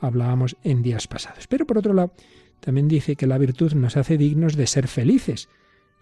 hablábamos 0.00 0.58
en 0.62 0.82
días 0.82 1.08
pasados. 1.08 1.46
Pero 1.46 1.66
por 1.66 1.78
otro 1.78 1.94
lado, 1.94 2.12
también 2.60 2.88
dice 2.88 3.16
que 3.16 3.26
la 3.26 3.38
virtud 3.38 3.72
nos 3.72 3.96
hace 3.96 4.18
dignos 4.18 4.54
de 4.54 4.66
ser 4.66 4.86
felices. 4.86 5.48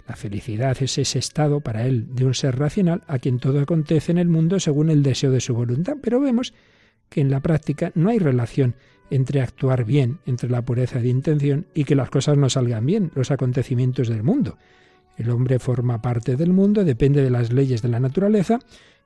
La 0.09 0.17
felicidad 0.17 0.77
es 0.83 0.99
ese 0.99 1.21
estado 1.21 1.61
para 1.61 1.87
él 1.87 2.17
de 2.17 2.25
un 2.25 2.35
ser 2.35 2.59
racional 2.59 3.05
a 3.07 3.21
quien 3.21 3.39
todo 3.39 3.61
acontece 3.61 4.11
en 4.11 4.19
el 4.19 4.29
mundo 4.29 4.59
según 4.59 4.91
el 4.91 5.05
deseo 5.05 5.31
de 5.31 5.41
su 5.41 5.55
voluntad. 5.55 5.99
Pero 6.03 6.19
vemos 6.19 6.53
que 7.11 7.21
en 7.21 7.31
la 7.31 7.41
práctica 7.41 7.93
no 7.95 8.09
hay 8.09 8.19
relación 8.19 8.75
entre 9.11 9.43
actuar 9.43 9.85
bien, 9.85 10.21
entre 10.25 10.49
la 10.49 10.63
pureza 10.63 11.01
de 11.01 11.09
intención 11.09 11.67
y 11.75 11.85
que 11.85 11.97
las 11.97 12.11
cosas 12.11 12.39
no 12.39 12.49
salgan 12.49 12.87
bien, 12.87 13.11
los 13.15 13.31
acontecimientos 13.31 14.09
del 14.09 14.23
mundo. 14.23 14.57
El 15.19 15.31
hombre 15.31 15.59
forma 15.59 16.01
parte 16.01 16.37
del 16.37 16.53
mundo, 16.53 16.85
depende 16.85 17.23
de 17.23 17.31
las 17.31 17.53
leyes 17.53 17.83
de 17.83 17.89
la 17.89 18.01
naturaleza, 18.01 18.61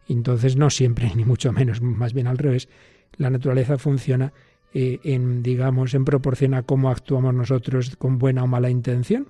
entonces 0.07 0.57
no 0.57 0.71
siempre, 0.71 1.11
ni 1.17 1.25
mucho 1.25 1.53
menos, 1.53 1.81
más 1.81 2.13
bien 2.13 2.27
al 2.27 2.39
revés, 2.39 2.69
la 3.17 3.31
naturaleza 3.31 3.79
funciona 3.79 4.33
eh, 4.75 5.01
en, 5.05 5.43
digamos, 5.43 5.95
en 5.95 6.05
proporción 6.05 6.53
a 6.55 6.63
cómo 6.63 6.91
actuamos 6.91 7.35
nosotros 7.35 7.97
con 7.97 8.19
buena 8.19 8.45
o 8.45 8.47
mala 8.47 8.71
intención. 8.71 9.29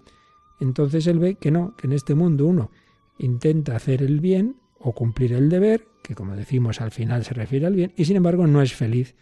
Entonces 0.59 1.07
él 1.07 1.19
ve 1.19 1.35
que 1.37 1.51
no, 1.51 1.77
que 1.77 1.87
en 1.87 1.93
este 1.93 2.15
mundo 2.15 2.47
uno 2.47 2.71
intenta 3.19 3.77
hacer 3.77 4.03
el 4.03 4.21
bien 4.21 4.57
o 4.79 4.93
cumplir 4.93 5.33
el 5.35 5.49
deber, 5.49 5.87
que 6.05 6.15
como 6.15 6.37
decimos 6.37 6.81
al 6.81 6.91
final 6.91 7.25
se 7.25 7.35
refiere 7.35 7.67
al 7.67 7.75
bien, 7.75 7.93
y 7.97 8.05
sin 8.05 8.17
embargo 8.17 8.47
no 8.47 8.63
es 8.63 8.75
feliz. 8.75 9.17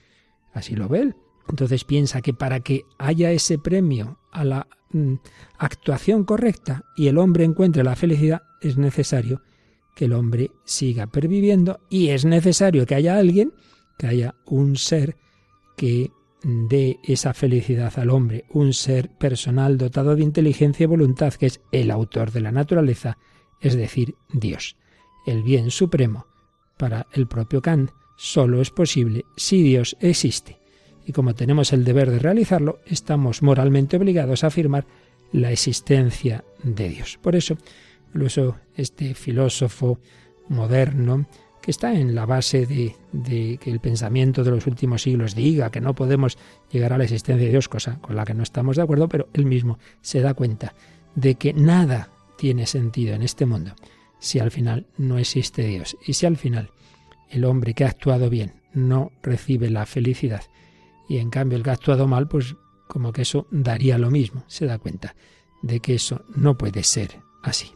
Así 0.52 0.74
lo 0.74 0.88
ve 0.88 1.00
él. 1.00 1.16
Entonces 1.48 1.84
piensa 1.84 2.20
que 2.20 2.34
para 2.34 2.60
que 2.60 2.82
haya 2.98 3.30
ese 3.30 3.58
premio 3.58 4.18
a 4.32 4.44
la 4.44 4.66
mm, 4.90 5.14
actuación 5.58 6.24
correcta 6.24 6.84
y 6.96 7.06
el 7.06 7.18
hombre 7.18 7.44
encuentre 7.44 7.84
la 7.84 7.96
felicidad, 7.96 8.42
es 8.60 8.76
necesario 8.76 9.42
que 9.94 10.06
el 10.06 10.12
hombre 10.12 10.50
siga 10.64 11.06
perviviendo 11.06 11.80
y 11.88 12.08
es 12.08 12.24
necesario 12.24 12.84
que 12.84 12.96
haya 12.96 13.16
alguien, 13.16 13.52
que 13.96 14.08
haya 14.08 14.34
un 14.44 14.76
ser 14.76 15.16
que 15.76 16.10
dé 16.42 16.98
esa 17.04 17.32
felicidad 17.32 17.92
al 17.96 18.10
hombre, 18.10 18.44
un 18.50 18.72
ser 18.72 19.08
personal 19.10 19.78
dotado 19.78 20.16
de 20.16 20.22
inteligencia 20.22 20.84
y 20.84 20.88
voluntad, 20.88 21.34
que 21.34 21.46
es 21.46 21.60
el 21.70 21.90
autor 21.90 22.32
de 22.32 22.40
la 22.40 22.50
naturaleza, 22.50 23.18
es 23.60 23.76
decir, 23.76 24.16
Dios. 24.32 24.76
El 25.24 25.44
bien 25.44 25.70
supremo, 25.70 26.26
para 26.76 27.06
el 27.12 27.26
propio 27.26 27.62
Kant, 27.62 27.90
solo 28.16 28.60
es 28.60 28.70
posible 28.70 29.24
si 29.36 29.62
Dios 29.62 29.96
existe. 30.00 30.58
Y 31.06 31.12
como 31.12 31.34
tenemos 31.34 31.72
el 31.72 31.84
deber 31.84 32.10
de 32.10 32.18
realizarlo, 32.18 32.78
estamos 32.86 33.42
moralmente 33.42 33.96
obligados 33.96 34.44
a 34.44 34.48
afirmar 34.48 34.86
la 35.32 35.50
existencia 35.50 36.44
de 36.62 36.88
Dios. 36.88 37.18
Por 37.20 37.34
eso, 37.34 37.56
incluso 38.08 38.56
este 38.76 39.14
filósofo 39.14 39.98
moderno, 40.48 41.26
que 41.60 41.70
está 41.70 41.94
en 41.94 42.14
la 42.14 42.26
base 42.26 42.66
de, 42.66 42.94
de, 43.12 43.58
que 43.58 43.70
el 43.70 43.80
pensamiento 43.80 44.44
de 44.44 44.50
los 44.50 44.66
últimos 44.66 45.02
siglos 45.02 45.34
diga 45.34 45.70
que 45.70 45.80
no 45.80 45.94
podemos 45.94 46.36
llegar 46.70 46.92
a 46.92 46.98
la 46.98 47.04
existencia 47.04 47.44
de 47.44 47.50
Dios, 47.50 47.68
cosa 47.68 47.98
con 48.00 48.16
la 48.16 48.24
que 48.24 48.34
no 48.34 48.42
estamos 48.42 48.76
de 48.76 48.82
acuerdo, 48.82 49.08
pero 49.08 49.28
él 49.32 49.46
mismo 49.46 49.78
se 50.00 50.20
da 50.20 50.34
cuenta 50.34 50.74
de 51.14 51.36
que 51.36 51.52
nada 51.52 52.10
tiene 52.36 52.66
sentido 52.66 53.14
en 53.14 53.22
este 53.22 53.46
mundo 53.46 53.74
si 54.22 54.38
al 54.38 54.52
final 54.52 54.86
no 54.96 55.18
existe 55.18 55.66
Dios 55.66 55.96
y 56.06 56.12
si 56.12 56.26
al 56.26 56.36
final 56.36 56.70
el 57.28 57.44
hombre 57.44 57.74
que 57.74 57.84
ha 57.84 57.88
actuado 57.88 58.30
bien 58.30 58.54
no 58.72 59.10
recibe 59.20 59.68
la 59.68 59.84
felicidad 59.84 60.42
y 61.08 61.18
en 61.18 61.28
cambio 61.28 61.58
el 61.58 61.64
que 61.64 61.70
ha 61.70 61.74
actuado 61.74 62.06
mal, 62.06 62.28
pues 62.28 62.54
como 62.86 63.12
que 63.12 63.22
eso 63.22 63.48
daría 63.50 63.98
lo 63.98 64.10
mismo, 64.10 64.44
se 64.46 64.66
da 64.66 64.78
cuenta 64.78 65.16
de 65.60 65.80
que 65.80 65.94
eso 65.94 66.24
no 66.36 66.56
puede 66.56 66.84
ser 66.84 67.20
así. 67.42 67.72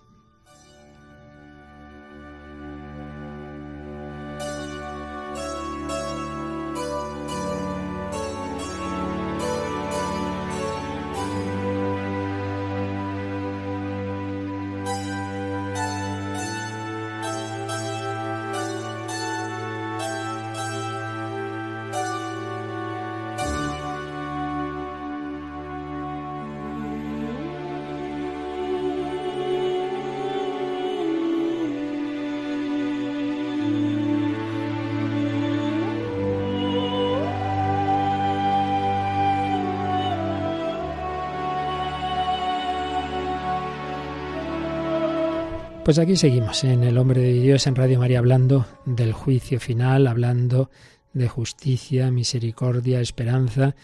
Pues 45.86 46.00
aquí 46.00 46.16
seguimos 46.16 46.64
en 46.64 46.82
El 46.82 46.98
Hombre 46.98 47.20
de 47.20 47.32
Dios 47.34 47.68
en 47.68 47.76
Radio 47.76 48.00
María 48.00 48.18
hablando 48.18 48.66
del 48.86 49.12
juicio 49.12 49.60
final, 49.60 50.08
hablando 50.08 50.68
de 51.12 51.28
justicia, 51.28 52.10
misericordia, 52.10 53.00
esperanza. 53.00 53.76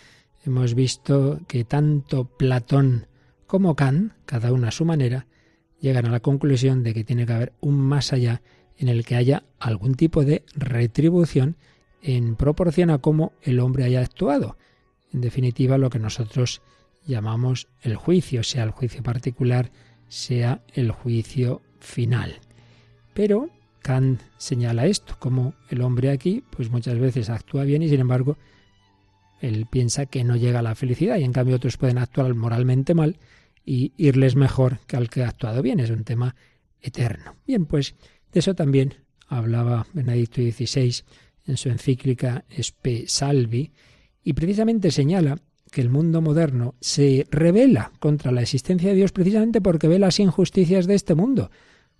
Hemos 0.45 0.75
visto 0.75 1.39
que 1.47 1.63
tanto 1.63 2.25
Platón 2.25 3.07
como 3.47 3.77
Kant, 3.77 4.15
cada 4.25 4.53
uno 4.53 4.67
a 4.67 4.73
su 4.73 4.85
manera, 4.85 5.29
llegan 5.79 6.07
a 6.07 6.11
la 6.11 6.19
conclusión 6.19 6.83
de 6.83 6.93
que 6.93 7.05
tiene 7.05 7.25
que 7.25 7.35
haber 7.35 7.53
un 7.61 7.79
más 7.79 8.13
allá 8.13 8.43
en 8.79 8.89
el 8.89 9.05
que 9.05 9.15
haya 9.15 9.45
algún 9.61 9.95
tipo 9.95 10.25
de 10.25 10.43
retribución 10.57 11.57
en 12.03 12.35
proporción 12.35 12.91
a 12.91 12.99
cómo 12.99 13.33
el 13.43 13.61
hombre 13.61 13.85
haya 13.85 14.01
actuado. 14.01 14.57
En 15.13 15.21
definitiva, 15.21 15.79
lo 15.79 15.89
que 15.89 16.01
nosotros 16.01 16.63
llamamos 17.07 17.69
el 17.81 17.95
juicio, 17.95 18.43
sea 18.43 18.65
el 18.65 18.73
juicio 18.73 19.05
particular, 19.05 19.71
sea 20.09 20.65
el 20.75 20.91
juicio 20.91 21.63
final. 21.83 22.41
Pero 23.15 23.51
Kant 23.83 24.21
señala 24.39 24.87
esto, 24.87 25.17
como 25.19 25.55
el 25.69 25.83
hombre 25.83 26.11
aquí, 26.11 26.43
pues 26.51 26.71
muchas 26.71 26.99
veces 26.99 27.29
actúa 27.29 27.65
bien 27.65 27.83
y 27.83 27.89
sin 27.89 28.01
embargo 28.01 28.37
él 29.41 29.67
piensa 29.67 30.07
que 30.07 30.23
no 30.25 30.37
llega 30.37 30.61
a 30.61 30.63
la 30.63 30.77
felicidad 30.77 31.19
y 31.19 31.25
en 31.25 31.33
cambio 31.33 31.57
otros 31.57 31.77
pueden 31.77 31.99
actuar 31.99 32.33
moralmente 32.35 32.95
mal 32.95 33.19
y 33.65 33.93
irles 33.97 34.37
mejor 34.37 34.79
que 34.87 34.97
al 34.97 35.11
que 35.11 35.25
ha 35.25 35.29
actuado 35.29 35.63
bien. 35.63 35.81
Es 35.81 35.91
un 35.91 36.05
tema 36.05 36.37
eterno. 36.81 37.37
Bien, 37.47 37.67
pues 37.67 37.97
de 38.33 38.41
eso 38.41 38.55
también 38.55 38.95
hablaba 39.27 39.87
Benedicto 39.93 40.41
XVI 40.41 41.03
en 41.47 41.57
su 41.57 41.69
encíclica 41.69 42.45
Spe 42.51 43.05
Salvi 43.09 43.73
y 44.23 44.33
precisamente 44.35 44.93
señala 44.93 45.39
que 45.73 45.81
el 45.81 45.89
mundo 45.89 46.21
moderno 46.21 46.75
se 46.81 47.27
revela 47.31 47.91
contra 47.99 48.31
la 48.31 48.43
existencia 48.43 48.91
de 48.91 48.97
Dios 48.97 49.11
precisamente 49.11 49.61
porque 49.61 49.89
ve 49.89 49.99
las 49.99 50.21
injusticias 50.21 50.87
de 50.87 50.95
este 50.95 51.15
mundo 51.15 51.51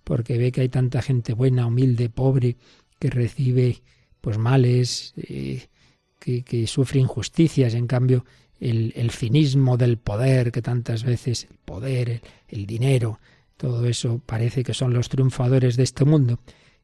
porque 0.03 0.37
ve 0.37 0.51
que 0.51 0.61
hay 0.61 0.69
tanta 0.69 1.01
gente 1.01 1.33
buena, 1.33 1.67
humilde, 1.67 2.09
pobre, 2.09 2.57
que 2.99 3.09
recibe 3.09 3.81
pues 4.21 4.37
males, 4.37 5.13
eh, 5.17 5.67
que, 6.19 6.67
sufre 6.67 6.99
injusticias, 6.99 7.73
en 7.73 7.87
cambio 7.87 8.25
el, 8.59 9.11
cinismo 9.11 9.75
del 9.75 9.97
poder, 9.97 10.51
que 10.51 10.61
tantas 10.61 11.03
veces 11.03 11.47
el 11.49 11.57
poder, 11.57 12.21
el, 12.47 12.65
dinero, 12.65 13.19
todo 13.57 13.85
eso 13.85 14.21
parece 14.25 14.63
que 14.63 14.73
son 14.73 14.93
los 14.93 15.09
triunfadores 15.09 15.75
de 15.75 15.83
este 15.83 16.05
mundo. 16.05 16.39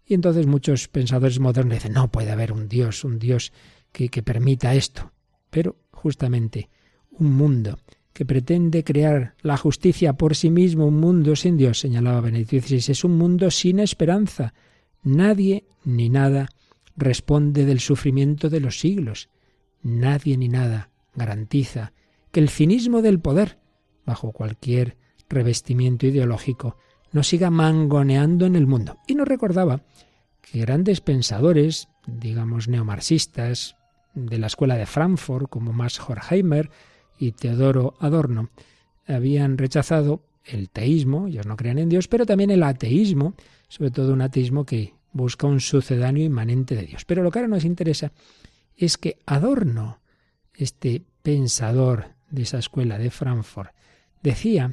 Y 0.05 0.13
entonces 0.13 0.47
muchos 0.47 0.87
pensadores 0.89 1.39
modernos 1.39 1.75
dicen, 1.75 1.93
no 1.93 2.11
puede 2.11 2.31
haber 2.31 2.51
un 2.51 2.67
Dios, 2.67 3.05
un 3.05 3.19
Dios 3.19 3.53
que 3.91 4.09
permita 4.23 4.75
esto. 4.75 5.13
Pero 5.49 5.77
justamente 5.91 6.69
un 7.11 7.31
mundo 7.31 7.79
que 8.19 8.25
pretende 8.25 8.83
crear 8.83 9.33
la 9.43 9.55
justicia 9.55 10.11
por 10.11 10.35
sí 10.35 10.49
mismo, 10.49 10.85
un 10.85 10.99
mundo 10.99 11.37
sin 11.37 11.55
Dios, 11.55 11.79
señalaba 11.79 12.19
Benedicto 12.19 12.59
XVI, 12.59 12.91
es 12.91 13.05
un 13.05 13.17
mundo 13.17 13.49
sin 13.49 13.79
esperanza. 13.79 14.53
Nadie 15.03 15.63
ni 15.85 16.09
nada 16.09 16.49
responde 16.97 17.63
del 17.63 17.79
sufrimiento 17.79 18.49
de 18.49 18.59
los 18.59 18.77
siglos. 18.77 19.29
Nadie 19.83 20.35
ni 20.35 20.49
nada 20.49 20.89
garantiza 21.15 21.93
que 22.33 22.41
el 22.41 22.49
cinismo 22.49 23.01
del 23.01 23.21
poder, 23.21 23.57
bajo 24.05 24.33
cualquier 24.33 24.97
revestimiento 25.29 26.05
ideológico, 26.05 26.75
no 27.13 27.23
siga 27.23 27.49
mangoneando 27.49 28.45
en 28.45 28.57
el 28.57 28.67
mundo. 28.67 28.97
Y 29.07 29.15
nos 29.15 29.29
recordaba 29.29 29.83
que 30.41 30.59
grandes 30.59 30.99
pensadores, 30.99 31.87
digamos 32.05 32.67
neomarxistas, 32.67 33.77
de 34.13 34.39
la 34.39 34.47
escuela 34.47 34.75
de 34.75 34.87
Frankfurt, 34.87 35.49
como 35.49 35.71
Max 35.71 36.01
Horkheimer 36.01 36.69
y 37.19 37.33
Teodoro 37.33 37.95
Adorno, 37.99 38.49
habían 39.05 39.57
rechazado 39.57 40.23
el 40.45 40.69
teísmo, 40.69 41.27
ellos 41.27 41.45
no 41.45 41.57
creían 41.57 41.79
en 41.79 41.89
Dios, 41.89 42.07
pero 42.07 42.25
también 42.25 42.49
el 42.49 42.63
ateísmo, 42.63 43.35
sobre 43.67 43.91
todo 43.91 44.13
un 44.13 44.21
ateísmo 44.21 44.65
que 44.65 44.93
busca 45.11 45.45
un 45.45 45.59
sucedáneo 45.59 46.23
inmanente 46.23 46.75
de 46.75 46.83
Dios. 46.83 47.05
Pero 47.05 47.21
lo 47.21 47.29
que 47.29 47.39
ahora 47.39 47.49
nos 47.49 47.65
interesa 47.65 48.11
es 48.75 48.97
que 48.97 49.17
Adorno, 49.25 49.99
este 50.53 51.03
pensador 51.21 52.15
de 52.31 52.43
esa 52.43 52.59
escuela 52.59 52.97
de 52.97 53.11
Frankfurt, 53.11 53.71
decía 54.23 54.71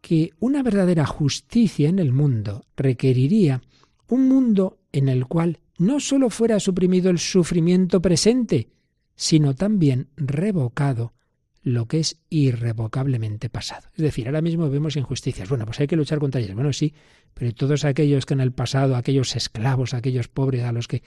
que 0.00 0.30
una 0.40 0.62
verdadera 0.62 1.06
justicia 1.06 1.88
en 1.88 1.98
el 1.98 2.12
mundo 2.12 2.64
requeriría 2.76 3.60
un 4.08 4.28
mundo 4.28 4.78
en 4.92 5.08
el 5.08 5.26
cual 5.26 5.58
no 5.78 6.00
sólo 6.00 6.30
fuera 6.30 6.60
suprimido 6.60 7.10
el 7.10 7.18
sufrimiento 7.18 8.00
presente, 8.00 8.68
sino 9.14 9.54
también 9.54 10.08
revocado 10.16 11.14
lo 11.62 11.86
que 11.86 12.00
es 12.00 12.20
irrevocablemente 12.28 13.48
pasado. 13.48 13.88
Es 13.94 14.02
decir, 14.02 14.26
ahora 14.26 14.42
mismo 14.42 14.68
vemos 14.68 14.96
injusticias. 14.96 15.48
Bueno, 15.48 15.64
pues 15.64 15.78
hay 15.80 15.86
que 15.86 15.96
luchar 15.96 16.18
contra 16.18 16.40
ellas. 16.40 16.54
Bueno, 16.54 16.72
sí, 16.72 16.92
pero 17.34 17.52
todos 17.54 17.84
aquellos 17.84 18.26
que 18.26 18.34
en 18.34 18.40
el 18.40 18.52
pasado, 18.52 18.96
aquellos 18.96 19.36
esclavos, 19.36 19.94
aquellos 19.94 20.28
pobres 20.28 20.64
a 20.64 20.72
los 20.72 20.88
que 20.88 21.02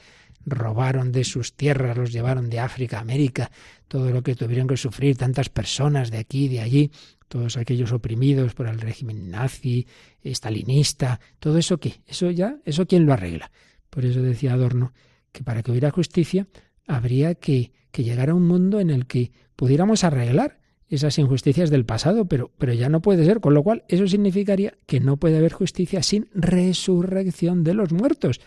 robaron 0.45 1.11
de 1.11 1.23
sus 1.23 1.55
tierras, 1.55 1.97
los 1.97 2.13
llevaron 2.13 2.49
de 2.49 2.59
África 2.59 2.99
América, 2.99 3.51
todo 3.87 4.11
lo 4.11 4.23
que 4.23 4.35
tuvieron 4.35 4.67
que 4.67 4.77
sufrir 4.77 5.17
tantas 5.17 5.49
personas 5.49 6.09
de 6.09 6.19
aquí 6.19 6.45
y 6.45 6.49
de 6.49 6.61
allí, 6.61 6.91
todos 7.27 7.57
aquellos 7.57 7.91
oprimidos 7.91 8.53
por 8.53 8.67
el 8.67 8.79
régimen 8.79 9.29
nazi, 9.31 9.87
estalinista, 10.21 11.19
todo 11.39 11.57
eso 11.57 11.79
qué, 11.79 12.01
eso 12.07 12.31
ya, 12.31 12.57
eso 12.63 12.85
quién 12.85 13.05
lo 13.05 13.13
arregla. 13.13 13.51
Por 13.89 14.05
eso 14.05 14.21
decía 14.21 14.53
Adorno 14.53 14.93
que 15.31 15.43
para 15.43 15.63
que 15.63 15.71
hubiera 15.71 15.91
justicia 15.91 16.47
habría 16.87 17.35
que, 17.35 17.71
que 17.91 18.03
llegar 18.03 18.29
a 18.29 18.35
un 18.35 18.47
mundo 18.47 18.79
en 18.79 18.89
el 18.89 19.05
que 19.05 19.31
pudiéramos 19.55 20.03
arreglar 20.03 20.59
esas 20.87 21.17
injusticias 21.17 21.69
del 21.69 21.85
pasado, 21.85 22.25
pero, 22.25 22.51
pero 22.57 22.73
ya 22.73 22.89
no 22.89 23.01
puede 23.01 23.25
ser, 23.25 23.39
con 23.39 23.53
lo 23.53 23.63
cual 23.63 23.83
eso 23.87 24.07
significaría 24.07 24.77
que 24.85 24.99
no 24.99 25.17
puede 25.17 25.37
haber 25.37 25.53
justicia 25.53 26.03
sin 26.03 26.29
resurrección 26.33 27.63
de 27.63 27.73
los 27.73 27.91
muertos, 27.91 28.39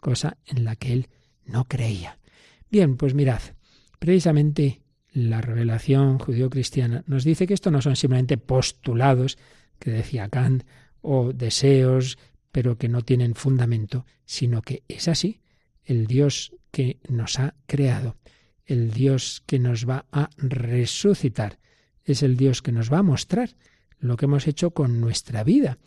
cosa 0.00 0.38
en 0.46 0.64
la 0.64 0.76
que 0.76 0.92
él 0.92 1.08
no 1.44 1.66
creía. 1.66 2.18
Bien, 2.70 2.96
pues 2.96 3.14
mirad, 3.14 3.40
precisamente 3.98 4.82
la 5.12 5.40
revelación 5.40 6.18
judío-cristiana 6.18 7.04
nos 7.06 7.22
dice 7.22 7.46
que 7.46 7.54
esto 7.54 7.70
no 7.70 7.80
son 7.80 7.94
simplemente 7.94 8.36
postulados, 8.36 9.38
que 9.78 9.90
decía 9.90 10.28
Kant, 10.28 10.64
o 11.00 11.32
deseos, 11.32 12.18
pero 12.50 12.76
que 12.78 12.88
no 12.88 13.02
tienen 13.02 13.34
fundamento, 13.34 14.06
sino 14.24 14.62
que 14.62 14.82
es 14.88 15.06
así. 15.06 15.40
El 15.84 16.06
Dios 16.06 16.56
que 16.70 16.98
nos 17.08 17.38
ha 17.38 17.54
creado, 17.66 18.16
el 18.66 18.90
Dios 18.90 19.42
que 19.46 19.58
nos 19.58 19.88
va 19.88 20.06
a 20.10 20.30
resucitar, 20.36 21.58
es 22.04 22.22
el 22.22 22.36
Dios 22.36 22.62
que 22.62 22.72
nos 22.72 22.92
va 22.92 22.98
a 22.98 23.02
mostrar 23.02 23.50
lo 23.98 24.16
que 24.16 24.26
hemos 24.26 24.46
hecho 24.46 24.70
con 24.70 25.00
nuestra 25.00 25.44
vida. 25.44 25.78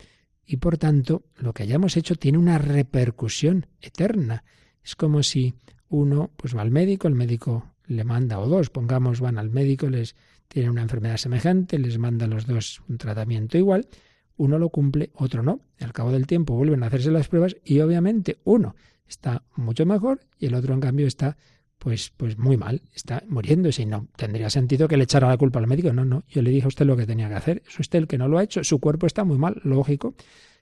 Y 0.44 0.56
por 0.56 0.78
tanto, 0.78 1.24
lo 1.36 1.52
que 1.52 1.62
hayamos 1.62 1.96
hecho 1.96 2.14
tiene 2.14 2.38
una 2.38 2.58
repercusión 2.58 3.66
eterna. 3.80 4.44
Es 4.82 4.96
como 4.96 5.22
si 5.22 5.54
uno 5.88 6.30
pues 6.36 6.56
va 6.56 6.62
al 6.62 6.70
médico, 6.70 7.06
el 7.06 7.14
médico 7.14 7.74
le 7.86 8.04
manda, 8.04 8.38
o 8.38 8.48
dos, 8.48 8.70
pongamos, 8.70 9.20
van 9.20 9.38
al 9.38 9.50
médico, 9.50 9.88
les 9.88 10.16
tienen 10.48 10.70
una 10.70 10.82
enfermedad 10.82 11.16
semejante, 11.16 11.78
les 11.78 11.98
manda 11.98 12.24
a 12.24 12.28
los 12.28 12.46
dos 12.46 12.82
un 12.88 12.98
tratamiento 12.98 13.58
igual, 13.58 13.88
uno 14.36 14.58
lo 14.58 14.70
cumple, 14.70 15.10
otro 15.14 15.42
no. 15.42 15.60
Al 15.80 15.92
cabo 15.92 16.12
del 16.12 16.26
tiempo 16.26 16.54
vuelven 16.54 16.82
a 16.82 16.86
hacerse 16.86 17.10
las 17.10 17.28
pruebas 17.28 17.56
y 17.64 17.80
obviamente 17.80 18.38
uno 18.44 18.74
está 19.06 19.44
mucho 19.56 19.84
mejor 19.86 20.20
y 20.38 20.46
el 20.46 20.54
otro 20.54 20.74
en 20.74 20.80
cambio 20.80 21.06
está 21.06 21.36
pues, 21.88 22.12
pues 22.14 22.36
muy 22.36 22.58
mal, 22.58 22.82
está 22.94 23.22
muriéndose 23.30 23.80
y 23.80 23.86
no 23.86 24.08
tendría 24.14 24.50
sentido 24.50 24.88
que 24.88 24.98
le 24.98 25.04
echara 25.04 25.26
la 25.26 25.38
culpa 25.38 25.58
al 25.58 25.66
médico. 25.66 25.90
No, 25.90 26.04
no, 26.04 26.22
yo 26.28 26.42
le 26.42 26.50
dije 26.50 26.66
a 26.66 26.68
usted 26.68 26.84
lo 26.84 26.98
que 26.98 27.06
tenía 27.06 27.30
que 27.30 27.34
hacer, 27.34 27.62
es 27.66 27.80
usted 27.80 28.00
el 28.00 28.06
que 28.06 28.18
no 28.18 28.28
lo 28.28 28.36
ha 28.36 28.44
hecho, 28.44 28.62
su 28.62 28.78
cuerpo 28.78 29.06
está 29.06 29.24
muy 29.24 29.38
mal, 29.38 29.58
lógico. 29.64 30.14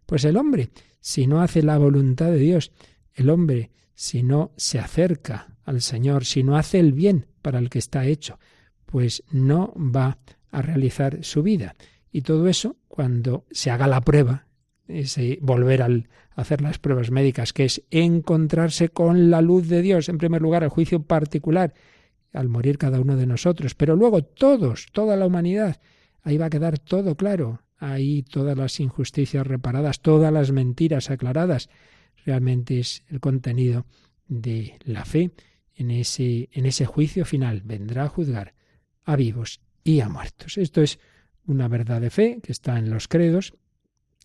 Pues 0.07 0.25
el 0.25 0.37
hombre, 0.37 0.71
si 1.01 1.27
no 1.27 1.43
hace 1.43 1.65
la 1.65 1.79
voluntad 1.79 2.27
de 2.27 2.39
Dios, 2.39 2.71
el 3.13 3.29
hombre, 3.29 3.73
si 3.93 4.23
no 4.23 4.53
se 4.57 4.79
acerca 4.79 5.49
al 5.65 5.83
Señor, 5.83 6.27
si 6.27 6.45
no 6.45 6.57
hace 6.57 6.79
el 6.79 6.93
bien 6.93 7.27
para 7.43 7.59
el 7.59 7.71
que 7.71 7.81
está 7.81 8.07
hecho, 8.07 8.39
pues 8.85 9.25
no 9.33 9.75
va 9.77 10.19
a 10.53 10.63
realizar 10.63 11.25
su 11.25 11.43
vida. 11.43 11.75
Y 12.13 12.23
todo 12.23 12.47
eso, 12.47 12.77
cuando 12.87 13.47
se 13.51 13.73
haga 13.73 13.89
la 13.89 14.01
prueba, 14.01 14.46
ese 14.89 15.39
volver 15.41 15.83
al 15.83 16.09
hacer 16.35 16.61
las 16.61 16.79
pruebas 16.79 17.11
médicas, 17.11 17.53
que 17.53 17.65
es 17.65 17.83
encontrarse 17.91 18.89
con 18.89 19.31
la 19.31 19.41
luz 19.41 19.69
de 19.69 19.83
Dios, 19.83 20.09
en 20.09 20.19
primer 20.19 20.43
lugar, 20.43 20.63
el 20.63 20.69
juicio 20.69 21.03
particular, 21.03 21.75
al 22.33 22.49
morir 22.49 22.79
cada 22.79 23.01
uno 23.01 23.17
de 23.17 23.27
nosotros, 23.27 23.75
pero 23.75 23.97
luego 23.97 24.23
todos, 24.23 24.87
toda 24.93 25.17
la 25.17 25.27
humanidad, 25.27 25.81
ahí 26.23 26.37
va 26.37 26.47
a 26.47 26.51
quedar 26.51 26.79
todo 26.79 27.17
claro, 27.17 27.63
ahí 27.79 28.23
todas 28.23 28.57
las 28.57 28.79
injusticias 28.81 29.47
reparadas, 29.47 30.01
todas 30.01 30.33
las 30.33 30.53
mentiras 30.53 31.11
aclaradas, 31.11 31.71
realmente 32.25 32.81
es 32.81 33.03
el 33.09 33.21
contenido 33.21 33.87
de 34.29 34.79
la 34.85 35.05
fe 35.05 35.31
en 35.75 35.91
ese, 35.91 36.49
en 36.53 36.67
ese 36.67 36.85
juicio 36.85 37.25
final. 37.25 37.63
Vendrá 37.65 38.05
a 38.05 38.09
juzgar 38.09 38.55
a 39.05 39.17
vivos 39.17 39.61
y 39.85 40.01
a 40.01 40.09
muertos. 40.09 40.59
Esto 40.59 40.83
es 40.83 40.99
una 41.47 41.69
verdad 41.69 42.01
de 42.01 42.11
fe 42.11 42.41
que 42.43 42.53
está 42.53 42.79
en 42.79 42.91
los 42.91 43.09
credos 43.09 43.55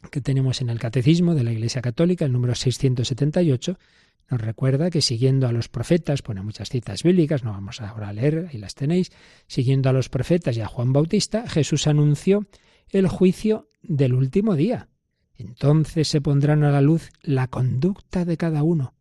que 0.09 0.21
tenemos 0.21 0.61
en 0.61 0.69
el 0.69 0.79
Catecismo 0.79 1.35
de 1.35 1.43
la 1.43 1.51
Iglesia 1.51 1.81
Católica, 1.81 2.25
el 2.25 2.31
número 2.31 2.55
678, 2.55 3.77
nos 4.29 4.41
recuerda 4.41 4.89
que 4.89 5.01
siguiendo 5.01 5.47
a 5.47 5.51
los 5.51 5.67
profetas, 5.67 6.21
pone 6.21 6.41
muchas 6.41 6.69
citas 6.69 7.03
bíblicas, 7.03 7.43
no 7.43 7.51
vamos 7.51 7.81
ahora 7.81 8.07
a 8.07 8.13
leer, 8.13 8.47
ahí 8.49 8.57
las 8.57 8.75
tenéis, 8.75 9.11
siguiendo 9.47 9.89
a 9.89 9.93
los 9.93 10.07
profetas 10.07 10.55
y 10.55 10.61
a 10.61 10.67
Juan 10.67 10.93
Bautista, 10.93 11.47
Jesús 11.49 11.85
anunció 11.85 12.47
el 12.89 13.07
juicio 13.07 13.69
del 13.83 14.13
último 14.13 14.55
día. 14.55 14.87
Entonces 15.35 16.07
se 16.07 16.21
pondrán 16.21 16.63
a 16.63 16.71
la 16.71 16.81
luz 16.81 17.09
la 17.21 17.47
conducta 17.47 18.23
de 18.25 18.37
cada 18.37 18.63
uno 18.63 18.93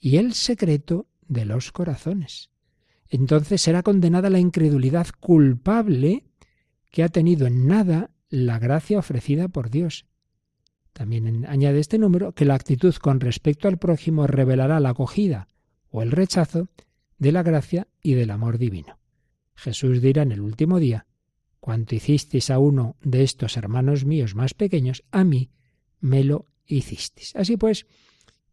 y 0.00 0.16
el 0.16 0.32
secreto 0.34 1.06
de 1.28 1.44
los 1.44 1.70
corazones. 1.70 2.50
Entonces 3.08 3.60
será 3.60 3.82
condenada 3.82 4.30
la 4.30 4.40
incredulidad 4.40 5.06
culpable 5.20 6.24
que 6.90 7.04
ha 7.04 7.08
tenido 7.08 7.46
en 7.46 7.66
nada 7.66 8.10
la 8.30 8.58
gracia 8.58 8.98
ofrecida 8.98 9.48
por 9.48 9.70
Dios 9.70 10.06
también 10.92 11.46
añade 11.46 11.80
este 11.80 11.98
número 11.98 12.32
que 12.32 12.44
la 12.44 12.54
actitud 12.54 12.94
con 12.96 13.20
respecto 13.20 13.68
al 13.68 13.78
prójimo 13.78 14.26
revelará 14.26 14.78
la 14.80 14.90
acogida 14.90 15.48
o 15.90 16.02
el 16.02 16.10
rechazo 16.10 16.68
de 17.18 17.32
la 17.32 17.42
gracia 17.42 17.88
y 18.02 18.14
del 18.14 18.30
amor 18.30 18.58
divino. 18.58 18.98
Jesús 19.54 20.02
dirá 20.02 20.22
en 20.22 20.32
el 20.32 20.40
último 20.40 20.78
día, 20.78 21.06
cuanto 21.60 21.94
hicisteis 21.94 22.50
a 22.50 22.58
uno 22.58 22.96
de 23.02 23.22
estos 23.22 23.56
hermanos 23.56 24.04
míos 24.04 24.34
más 24.34 24.54
pequeños, 24.54 25.04
a 25.10 25.24
mí 25.24 25.50
me 26.00 26.24
lo 26.24 26.46
hicisteis. 26.66 27.34
Así 27.36 27.56
pues, 27.56 27.86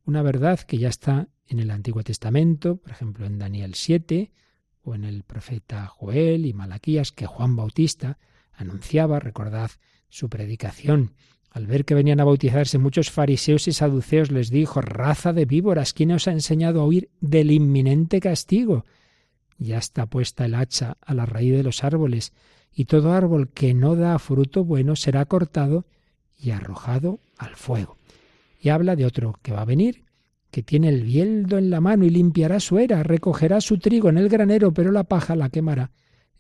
una 0.06 0.21
verdad 0.21 0.60
que 0.60 0.78
ya 0.78 0.89
está 0.89 1.30
en 1.47 1.60
el 1.60 1.71
Antiguo 1.71 2.04
Testamento, 2.04 2.78
por 2.78 2.91
ejemplo 2.91 3.25
en 3.25 3.39
Daniel 3.39 3.73
7, 3.73 4.32
o 4.82 4.95
en 4.95 5.04
el 5.04 5.23
profeta 5.23 5.88
Joel 5.88 6.45
y 6.45 6.54
Malaquías, 6.54 7.12
que 7.12 7.25
Juan 7.25 7.56
Bautista 7.56 8.19
anunciaba, 8.54 9.19
recordad 9.19 9.71
su 10.10 10.30
predicación 10.30 11.13
al 11.52 11.66
ver 11.66 11.86
que 11.86 11.96
venían 11.96 12.20
a 12.20 12.26
bautizarse 12.26 12.78
muchos 12.78 13.10
fariseos 13.10 13.68
y 13.68 13.72
saduceos, 13.72 14.32
les 14.32 14.50
dijo, 14.50 14.82
raza 14.82 15.34
de 15.34 15.46
víboras, 15.46 15.94
¿quién 15.94 16.12
os 16.12 16.28
ha 16.28 16.32
enseñado 16.32 16.82
a 16.82 16.86
huir 16.86 17.10
del 17.22 17.52
inminente 17.52 18.20
castigo? 18.20 18.86
Ya 19.58 19.78
está 19.78 20.06
puesta 20.06 20.46
el 20.46 20.56
hacha 20.56 20.98
a 21.02 21.14
la 21.14 21.26
raíz 21.26 21.54
de 21.54 21.64
los 21.64 21.84
árboles, 21.84 22.34
y 22.72 22.86
todo 22.86 23.14
árbol 23.14 23.50
que 23.50 23.74
no 23.74 23.96
da 23.96 24.18
fruto 24.20 24.64
bueno 24.64 24.96
será 24.96 25.26
cortado 25.26 25.86
y 26.38 26.52
arrojado 26.52 27.20
al 27.38 27.56
fuego. 27.56 27.98
Y 28.62 28.70
habla 28.70 28.96
de 28.96 29.06
otro 29.06 29.40
que 29.42 29.52
va 29.52 29.62
a 29.62 29.66
venir, 29.66 30.06
que 30.52 30.64
tiene 30.64 30.90
el 30.90 31.04
bieldo 31.04 31.58
en 31.58 31.70
la 31.70 31.82
mano 31.82 32.06
y 32.06 32.10
limpiará 32.10 32.60
su 32.60 32.78
era, 32.78 33.04
recogerá 33.04 33.60
su 33.62 33.78
trigo 33.80 34.10
en 34.10 34.18
el 34.18 34.30
granero, 34.30 34.74
pero 34.74 34.92
la 34.92 35.04
paja 35.04 35.36
la 35.36 35.50
quemará 35.50 35.92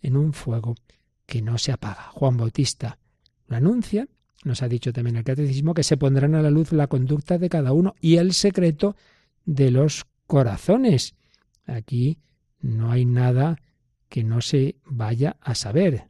en 0.01 0.15
un 0.15 0.33
fuego 0.33 0.75
que 1.25 1.41
no 1.41 1.57
se 1.57 1.71
apaga. 1.71 2.09
Juan 2.13 2.37
Bautista 2.37 2.97
lo 3.47 3.57
anuncia 3.57 4.07
nos 4.43 4.63
ha 4.63 4.67
dicho 4.67 4.93
también 4.93 5.17
el 5.17 5.23
catecismo 5.23 5.73
que 5.73 5.83
se 5.83 5.97
pondrán 5.97 6.35
a 6.35 6.41
la 6.41 6.49
luz 6.49 6.71
la 6.71 6.87
conducta 6.87 7.37
de 7.37 7.49
cada 7.49 7.73
uno 7.73 7.95
y 7.99 8.17
el 8.17 8.33
secreto 8.33 8.95
de 9.45 9.71
los 9.71 10.05
corazones. 10.27 11.15
Aquí 11.65 12.19
no 12.61 12.91
hay 12.91 13.05
nada 13.05 13.61
que 14.07 14.23
no 14.23 14.41
se 14.41 14.77
vaya 14.85 15.37
a 15.41 15.55
saber. 15.55 16.09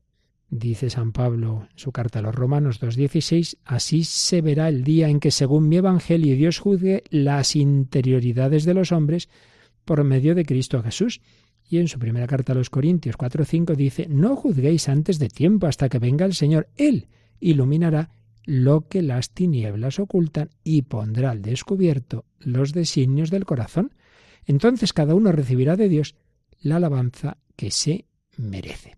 Dice 0.51 0.89
San 0.89 1.11
Pablo 1.11 1.67
en 1.71 1.77
su 1.77 1.91
carta 1.91 2.19
a 2.19 2.21
los 2.23 2.33
Romanos 2.33 2.81
2.16, 2.81 3.57
así 3.65 4.03
se 4.03 4.41
verá 4.41 4.67
el 4.67 4.83
día 4.83 5.07
en 5.07 5.19
que 5.19 5.31
según 5.31 5.69
mi 5.69 5.77
Evangelio 5.77 6.35
Dios 6.35 6.59
juzgue 6.59 7.03
las 7.09 7.55
interioridades 7.55 8.65
de 8.65 8.73
los 8.73 8.91
hombres 8.91 9.29
por 9.85 10.03
medio 10.03 10.33
de 10.33 10.45
Cristo 10.45 10.81
Jesús. 10.81 11.21
Y 11.69 11.77
en 11.77 11.87
su 11.87 11.99
primera 11.99 12.25
carta 12.25 12.53
a 12.53 12.55
los 12.55 12.71
Corintios 12.71 13.15
4:5 13.15 13.75
dice, 13.75 14.07
no 14.09 14.35
juzguéis 14.35 14.89
antes 14.89 15.19
de 15.19 15.29
tiempo 15.29 15.67
hasta 15.67 15.87
que 15.87 15.99
venga 15.99 16.25
el 16.25 16.33
Señor. 16.33 16.67
Él 16.77 17.07
iluminará 17.39 18.09
lo 18.49 18.87
que 18.87 19.03
las 19.03 19.29
tinieblas 19.29 19.99
ocultan 19.99 20.49
y 20.63 20.81
pondrá 20.81 21.29
al 21.29 21.43
descubierto 21.43 22.25
los 22.39 22.73
designios 22.73 23.29
del 23.29 23.45
corazón. 23.45 23.93
Entonces 24.43 24.91
cada 24.91 25.13
uno 25.13 25.31
recibirá 25.31 25.75
de 25.75 25.87
Dios 25.87 26.15
la 26.59 26.77
alabanza 26.77 27.37
que 27.55 27.69
se 27.69 28.05
merece. 28.37 28.95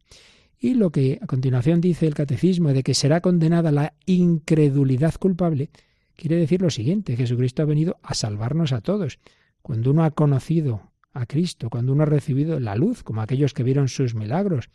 Y 0.57 0.75
lo 0.75 0.91
que 0.91 1.19
a 1.21 1.27
continuación 1.27 1.81
dice 1.81 2.07
el 2.07 2.13
catecismo 2.13 2.71
de 2.71 2.81
que 2.81 2.93
será 2.93 3.19
condenada 3.19 3.73
la 3.73 3.93
incredulidad 4.05 5.15
culpable, 5.15 5.69
quiere 6.15 6.37
decir 6.37 6.61
lo 6.61 6.69
siguiente, 6.69 7.17
Jesucristo 7.17 7.61
ha 7.61 7.65
venido 7.65 7.97
a 8.03 8.13
salvarnos 8.13 8.71
a 8.71 8.79
todos. 8.79 9.19
Cuando 9.61 9.91
uno 9.91 10.05
ha 10.05 10.11
conocido 10.11 10.93
a 11.11 11.25
Cristo, 11.25 11.69
cuando 11.69 11.91
uno 11.91 12.03
ha 12.03 12.05
recibido 12.05 12.61
la 12.61 12.77
luz, 12.77 13.03
como 13.03 13.21
aquellos 13.21 13.53
que 13.53 13.63
vieron 13.63 13.89
sus 13.89 14.15
milagros, 14.15 14.69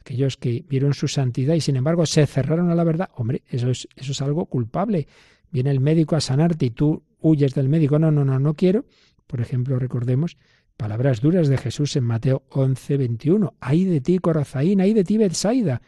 aquellos 0.00 0.36
que 0.36 0.64
vieron 0.68 0.94
su 0.94 1.08
santidad 1.08 1.54
y 1.54 1.60
sin 1.60 1.76
embargo 1.76 2.06
se 2.06 2.26
cerraron 2.26 2.70
a 2.70 2.74
la 2.74 2.84
verdad, 2.84 3.10
hombre, 3.14 3.42
eso 3.48 3.70
es, 3.70 3.88
eso 3.96 4.12
es 4.12 4.22
algo 4.22 4.46
culpable. 4.46 5.06
Viene 5.50 5.70
el 5.70 5.80
médico 5.80 6.16
a 6.16 6.20
sanarte 6.20 6.66
y 6.66 6.70
tú 6.70 7.02
huyes 7.20 7.54
del 7.54 7.68
médico, 7.68 7.98
no, 7.98 8.10
no, 8.10 8.24
no, 8.24 8.38
no 8.38 8.54
quiero. 8.54 8.84
Por 9.26 9.40
ejemplo, 9.40 9.78
recordemos 9.78 10.36
palabras 10.76 11.20
duras 11.20 11.48
de 11.48 11.58
Jesús 11.58 11.96
en 11.96 12.04
Mateo 12.04 12.44
11, 12.50 12.96
21. 12.96 13.54
Ay 13.60 13.84
de 13.84 14.00
ti, 14.00 14.18
Corazaín, 14.18 14.80
ay 14.80 14.94
de 14.94 15.04
ti, 15.04 15.18
Betsaida, 15.18 15.82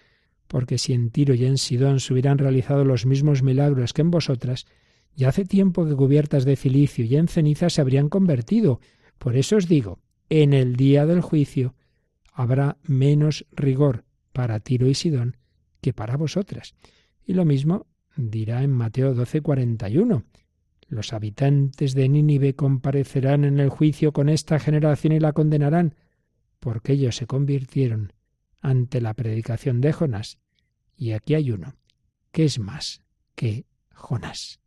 porque 0.48 0.78
si 0.78 0.92
en 0.92 1.10
Tiro 1.10 1.34
y 1.34 1.44
en 1.44 1.58
Sidón 1.58 2.00
se 2.00 2.12
hubieran 2.12 2.38
realizado 2.38 2.84
los 2.84 3.06
mismos 3.06 3.42
milagros 3.42 3.92
que 3.92 4.02
en 4.02 4.10
vosotras, 4.10 4.66
ya 5.14 5.28
hace 5.28 5.44
tiempo 5.44 5.86
que 5.86 5.94
cubiertas 5.94 6.44
de 6.44 6.56
cilicio 6.56 7.04
y 7.04 7.16
en 7.16 7.28
ceniza 7.28 7.70
se 7.70 7.80
habrían 7.80 8.08
convertido. 8.08 8.80
Por 9.18 9.36
eso 9.36 9.56
os 9.56 9.68
digo, 9.68 9.98
en 10.28 10.52
el 10.52 10.76
día 10.76 11.06
del 11.06 11.20
juicio 11.20 11.74
habrá 12.40 12.78
menos 12.82 13.46
rigor 13.52 14.04
para 14.32 14.60
Tiro 14.60 14.88
y 14.88 14.94
Sidón 14.94 15.36
que 15.80 15.92
para 15.92 16.16
vosotras. 16.16 16.74
Y 17.26 17.34
lo 17.34 17.44
mismo 17.44 17.86
dirá 18.16 18.62
en 18.62 18.72
Mateo 18.72 19.14
12:41. 19.14 20.24
Los 20.88 21.12
habitantes 21.12 21.94
de 21.94 22.08
Nínive 22.08 22.54
comparecerán 22.54 23.44
en 23.44 23.60
el 23.60 23.68
juicio 23.68 24.12
con 24.12 24.28
esta 24.28 24.58
generación 24.58 25.12
y 25.12 25.20
la 25.20 25.32
condenarán, 25.32 25.94
porque 26.58 26.94
ellos 26.94 27.16
se 27.16 27.26
convirtieron 27.26 28.12
ante 28.60 29.00
la 29.00 29.14
predicación 29.14 29.80
de 29.80 29.92
Jonás. 29.92 30.38
Y 30.96 31.12
aquí 31.12 31.34
hay 31.34 31.52
uno, 31.52 31.74
que 32.32 32.44
es 32.44 32.58
más 32.58 33.02
que 33.34 33.66
Jonás. 33.94 34.60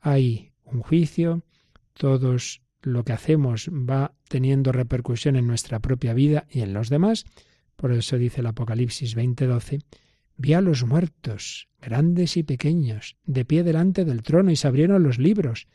Hay 0.00 0.52
un 0.64 0.80
juicio, 0.80 1.44
todos 1.92 2.62
lo 2.82 3.04
que 3.04 3.12
hacemos 3.12 3.70
va 3.70 4.14
teniendo 4.28 4.72
repercusión 4.72 5.36
en 5.36 5.46
nuestra 5.46 5.80
propia 5.80 6.14
vida 6.14 6.46
y 6.50 6.60
en 6.60 6.72
los 6.72 6.88
demás. 6.88 7.24
Por 7.76 7.92
eso 7.92 8.18
dice 8.18 8.40
el 8.40 8.46
Apocalipsis 8.46 9.16
20:12, 9.16 9.82
vi 10.36 10.52
a 10.54 10.60
los 10.60 10.84
muertos, 10.84 11.68
grandes 11.80 12.36
y 12.36 12.42
pequeños, 12.42 13.16
de 13.24 13.44
pie 13.44 13.62
delante 13.62 14.04
del 14.04 14.22
trono 14.22 14.50
y 14.50 14.56
se 14.56 14.68
abrieron 14.68 15.02
los 15.02 15.18
libros. 15.18 15.68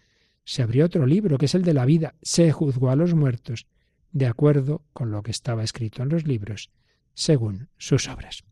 Se 0.44 0.62
abrió 0.62 0.86
otro 0.86 1.06
libro, 1.06 1.38
que 1.38 1.46
es 1.46 1.56
el 1.56 1.64
de 1.64 1.74
la 1.74 1.86
vida. 1.86 2.16
Se 2.22 2.52
juzgó 2.52 2.90
a 2.90 2.96
los 2.96 3.14
muertos 3.14 3.68
de 4.12 4.26
acuerdo 4.26 4.84
con 4.94 5.12
lo 5.12 5.22
que 5.24 5.32
estaba 5.32 5.64
escrito 5.64 6.04
en 6.04 6.10
los 6.10 6.26
libros, 6.26 6.72
según 7.14 7.70
sus 7.78 8.08
obras. 8.08 8.44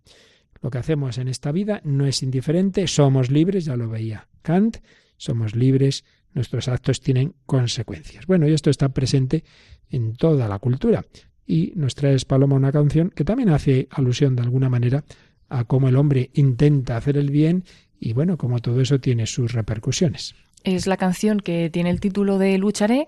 Lo 0.61 0.69
que 0.69 0.77
hacemos 0.77 1.17
en 1.17 1.27
esta 1.27 1.51
vida 1.51 1.81
no 1.83 2.05
es 2.05 2.23
indiferente, 2.23 2.87
somos 2.87 3.29
libres, 3.29 3.65
ya 3.65 3.75
lo 3.75 3.89
veía 3.89 4.27
Kant, 4.41 4.77
somos 5.17 5.55
libres 5.55 6.03
nuestros 6.35 6.67
actos 6.67 7.01
tienen 7.01 7.33
consecuencias. 7.47 8.27
Bueno, 8.27 8.47
y 8.47 8.53
esto 8.53 8.69
está 8.69 8.89
presente 8.89 9.43
en 9.89 10.15
toda 10.15 10.47
la 10.47 10.59
cultura. 10.59 11.03
Y 11.47 11.73
nos 11.75 11.95
trae 11.95 12.17
Paloma 12.27 12.55
una 12.55 12.71
canción 12.71 13.09
que 13.09 13.23
también 13.23 13.49
hace 13.49 13.87
alusión 13.89 14.35
de 14.35 14.43
alguna 14.43 14.69
manera 14.69 15.03
a 15.49 15.63
cómo 15.63 15.87
el 15.87 15.95
hombre 15.95 16.29
intenta 16.33 16.97
hacer 16.97 17.17
el 17.17 17.31
bien 17.31 17.63
y 17.99 18.13
bueno, 18.13 18.37
como 18.37 18.59
todo 18.59 18.81
eso 18.81 18.99
tiene 18.99 19.25
sus 19.25 19.53
repercusiones. 19.53 20.35
Es 20.63 20.87
la 20.87 20.97
canción 20.97 21.39
que 21.39 21.69
tiene 21.69 21.91
el 21.91 21.99
título 21.99 22.37
de 22.37 22.57
Lucharé 22.57 23.07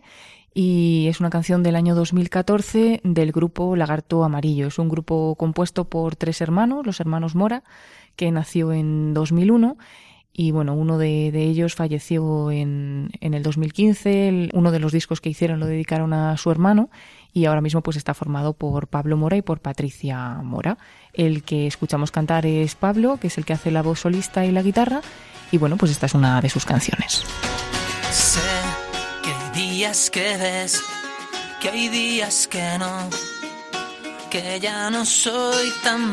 y 0.54 1.08
es 1.08 1.20
una 1.20 1.30
canción 1.30 1.64
del 1.64 1.76
año 1.76 1.96
2014 1.96 3.02
del 3.04 3.32
grupo 3.32 3.76
Lagarto 3.76 4.24
Amarillo. 4.24 4.68
Es 4.68 4.80
un 4.80 4.90
grupo 4.90 5.36
compuesto 5.36 5.86
por 5.86 6.16
tres 6.16 6.42
hermanos, 6.42 6.86
los 6.86 7.00
hermanos 7.00 7.36
Mora, 7.36 7.64
que 8.16 8.32
nació 8.32 8.72
en 8.72 9.14
2001 9.14 9.78
y 10.40 10.52
bueno, 10.52 10.76
uno 10.76 11.00
de, 11.00 11.30
ellos 11.30 11.74
falleció 11.74 12.52
en, 12.52 13.10
en, 13.22 13.34
el 13.34 13.42
2015, 13.42 14.52
uno 14.54 14.72
de 14.72 14.80
los 14.80 14.92
discos 14.92 15.20
que 15.20 15.30
hicieron 15.30 15.60
lo 15.60 15.66
dedicaron 15.66 16.14
a 16.14 16.38
su 16.38 16.52
hermano 16.52 16.92
y 17.34 17.46
ahora 17.46 17.60
mismo 17.60 17.82
pues 17.82 17.98
está 17.98 18.14
formado 18.14 18.54
por 18.54 18.86
Pablo 18.86 19.18
Mora 19.18 19.36
y 19.36 19.42
por 19.42 19.62
Patricia 19.62 20.36
Mora. 20.44 20.78
El 21.12 21.42
que 21.42 21.66
escuchamos 21.66 22.12
cantar 22.12 22.46
es 22.46 22.76
Pablo, 22.76 23.18
que 23.20 23.28
es 23.28 23.38
el 23.40 23.46
que 23.46 23.54
hace 23.54 23.72
la 23.72 23.82
voz 23.82 24.02
solista 24.02 24.46
y 24.46 24.52
la 24.52 24.62
guitarra 24.62 25.02
y 25.52 25.58
bueno, 25.58 25.76
pues 25.76 25.92
esta 25.92 26.06
es 26.06 26.14
una 26.14 26.40
de 26.40 26.52
sus 26.52 26.66
canciones. 26.66 27.24
Sé 28.12 28.40
que 29.24 29.32
hay 29.32 29.70
días 29.70 30.12
que 30.12 30.38
ves, 30.38 30.84
que 31.60 31.70
hay 31.70 31.90
días 31.90 32.48
que 32.48 32.78
no, 32.78 33.10
que 34.30 34.60
ya 34.60 34.92
no 34.92 35.04
soy 35.04 35.74
tan 35.84 36.12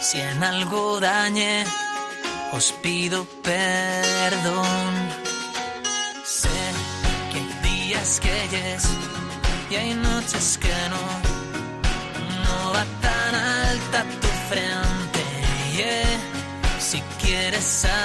si 0.00 0.20
en 0.20 0.42
algo 0.42 1.00
dañe, 1.00 1.64
os 2.52 2.72
pido 2.82 3.24
perdón. 3.42 4.92
Sé 6.24 6.58
que 7.30 7.38
hay 7.38 7.70
días 7.70 8.20
que 8.20 8.48
yes 8.50 8.84
y 9.70 9.76
hay 9.76 9.94
noches 9.94 10.58
que 10.58 10.74
no. 10.90 11.04
No 12.44 12.72
va 12.72 12.84
tan 13.00 13.34
alta 13.34 14.04
tu 14.20 14.28
frente. 14.48 15.22
Yeah. 15.76 16.18
Si 16.80 17.00
quieres 17.20 17.64
saber, 17.64 17.97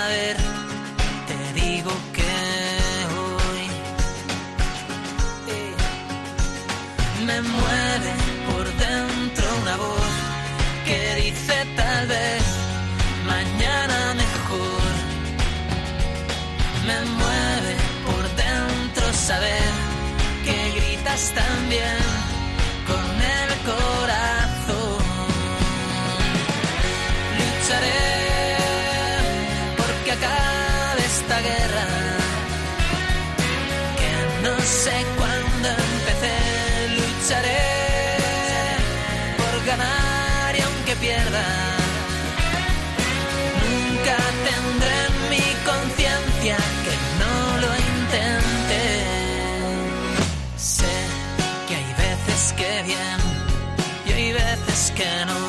también 21.35 21.97
con 22.89 23.07
el 23.37 23.49
corazón. 23.71 25.03
Lucharé 27.37 28.57
porque 29.77 30.11
acabe 30.11 31.01
esta 31.05 31.37
guerra 31.49 31.87
que 33.99 34.11
no 34.45 34.55
sé 34.59 34.95
cuándo 35.17 35.67
empecé. 35.69 36.35
Lucharé 36.97 37.61
por 39.37 39.65
ganar 39.65 40.13
pierda. 40.95 41.62
Veces 55.03 55.42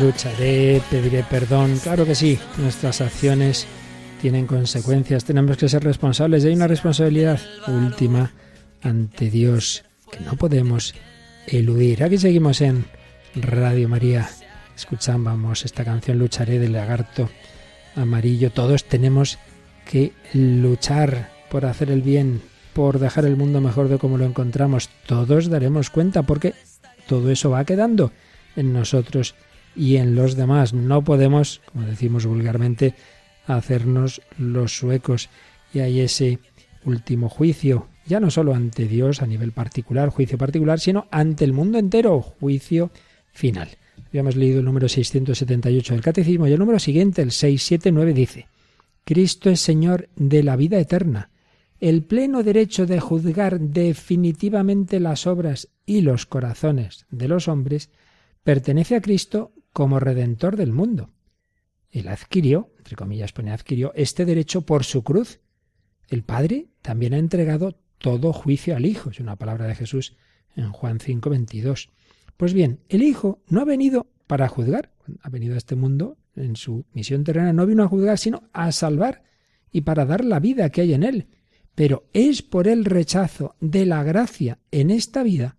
lucharé, 0.00 0.80
pediré 0.90 1.24
perdón. 1.24 1.78
Claro 1.82 2.04
que 2.04 2.14
sí, 2.14 2.38
nuestras 2.58 3.00
acciones 3.00 3.66
tienen 4.20 4.46
consecuencias, 4.46 5.24
tenemos 5.24 5.56
que 5.56 5.68
ser 5.68 5.84
responsables 5.84 6.44
y 6.44 6.48
hay 6.48 6.54
una 6.54 6.66
responsabilidad 6.66 7.40
última 7.66 8.32
ante 8.82 9.30
Dios 9.30 9.84
que 10.10 10.20
no 10.20 10.34
podemos 10.36 10.94
eludir. 11.46 12.02
Aquí 12.04 12.18
seguimos 12.18 12.60
en 12.60 12.84
Radio 13.34 13.88
María. 13.88 14.28
Escuchábamos 14.76 15.64
esta 15.64 15.84
canción 15.84 16.18
Lucharé 16.18 16.58
del 16.58 16.72
lagarto 16.72 17.30
amarillo. 17.96 18.50
Todos 18.50 18.84
tenemos 18.84 19.38
que 19.84 20.12
luchar 20.32 21.30
por 21.50 21.64
hacer 21.64 21.90
el 21.90 22.02
bien, 22.02 22.42
por 22.74 22.98
dejar 22.98 23.24
el 23.24 23.36
mundo 23.36 23.60
mejor 23.60 23.88
de 23.88 23.98
como 23.98 24.18
lo 24.18 24.24
encontramos. 24.24 24.88
Todos 25.06 25.48
daremos 25.48 25.90
cuenta 25.90 26.22
porque 26.22 26.54
todo 27.06 27.30
eso 27.30 27.50
va 27.50 27.64
quedando 27.64 28.12
en 28.56 28.72
nosotros 28.72 29.34
y 29.78 29.96
en 29.96 30.16
los 30.16 30.34
demás. 30.36 30.74
No 30.74 31.02
podemos, 31.04 31.62
como 31.72 31.86
decimos 31.86 32.26
vulgarmente, 32.26 32.94
hacernos 33.46 34.20
los 34.36 34.76
suecos. 34.76 35.30
Y 35.72 35.78
hay 35.78 36.00
ese 36.00 36.40
último 36.84 37.28
juicio, 37.28 37.88
ya 38.06 38.20
no 38.20 38.30
solo 38.30 38.54
ante 38.54 38.86
Dios 38.86 39.22
a 39.22 39.26
nivel 39.26 39.52
particular, 39.52 40.10
juicio 40.10 40.36
particular, 40.36 40.80
sino 40.80 41.06
ante 41.10 41.44
el 41.44 41.52
mundo 41.52 41.78
entero, 41.78 42.20
juicio 42.20 42.90
final. 43.32 43.68
Habíamos 44.08 44.36
leído 44.36 44.58
el 44.58 44.64
número 44.64 44.88
678 44.88 45.94
del 45.94 46.02
Catecismo 46.02 46.46
y 46.46 46.52
el 46.52 46.58
número 46.58 46.78
siguiente, 46.78 47.22
el 47.22 47.30
679, 47.30 48.14
dice, 48.14 48.48
Cristo 49.04 49.50
es 49.50 49.60
Señor 49.60 50.08
de 50.16 50.42
la 50.42 50.56
vida 50.56 50.78
eterna. 50.78 51.30
El 51.80 52.02
pleno 52.02 52.42
derecho 52.42 52.86
de 52.86 52.98
juzgar 52.98 53.60
definitivamente 53.60 54.98
las 54.98 55.26
obras 55.26 55.68
y 55.86 56.00
los 56.00 56.26
corazones 56.26 57.06
de 57.10 57.28
los 57.28 57.46
hombres 57.46 57.90
pertenece 58.42 58.96
a 58.96 59.00
Cristo 59.00 59.52
como 59.78 60.00
Redentor 60.00 60.56
del 60.56 60.72
mundo. 60.72 61.12
Él 61.92 62.08
adquirió, 62.08 62.74
entre 62.78 62.96
comillas 62.96 63.32
pone 63.32 63.52
adquirió, 63.52 63.92
este 63.94 64.24
derecho 64.24 64.62
por 64.62 64.82
su 64.82 65.04
cruz. 65.04 65.38
El 66.08 66.24
Padre 66.24 66.66
también 66.82 67.14
ha 67.14 67.18
entregado 67.18 67.78
todo 67.98 68.32
juicio 68.32 68.74
al 68.74 68.84
Hijo, 68.84 69.10
es 69.10 69.20
una 69.20 69.36
palabra 69.36 69.68
de 69.68 69.76
Jesús 69.76 70.16
en 70.56 70.72
Juan 70.72 70.98
5, 70.98 71.30
22. 71.30 71.90
Pues 72.36 72.54
bien, 72.54 72.80
el 72.88 73.04
Hijo 73.04 73.40
no 73.46 73.60
ha 73.60 73.64
venido 73.64 74.08
para 74.26 74.48
juzgar, 74.48 74.90
ha 75.22 75.28
venido 75.28 75.54
a 75.54 75.58
este 75.58 75.76
mundo 75.76 76.18
en 76.34 76.56
su 76.56 76.84
misión 76.92 77.22
terrena, 77.22 77.52
no 77.52 77.64
vino 77.64 77.84
a 77.84 77.88
juzgar, 77.88 78.18
sino 78.18 78.50
a 78.52 78.72
salvar 78.72 79.22
y 79.70 79.82
para 79.82 80.04
dar 80.04 80.24
la 80.24 80.40
vida 80.40 80.70
que 80.70 80.80
hay 80.80 80.92
en 80.92 81.04
él. 81.04 81.28
Pero 81.76 82.08
es 82.12 82.42
por 82.42 82.66
el 82.66 82.84
rechazo 82.84 83.54
de 83.60 83.86
la 83.86 84.02
gracia 84.02 84.58
en 84.72 84.90
esta 84.90 85.22
vida 85.22 85.56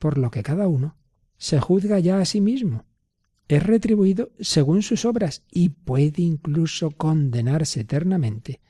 por 0.00 0.18
lo 0.18 0.32
que 0.32 0.42
cada 0.42 0.66
uno 0.66 0.96
se 1.36 1.60
juzga 1.60 2.00
ya 2.00 2.18
a 2.18 2.24
sí 2.24 2.40
mismo 2.40 2.86
es 3.56 3.62
retribuido 3.62 4.30
según 4.40 4.82
sus 4.82 5.04
obras 5.04 5.44
y 5.50 5.68
puede 5.68 6.22
incluso 6.22 6.90
condenarse 6.90 7.80
eternamente 7.80 8.60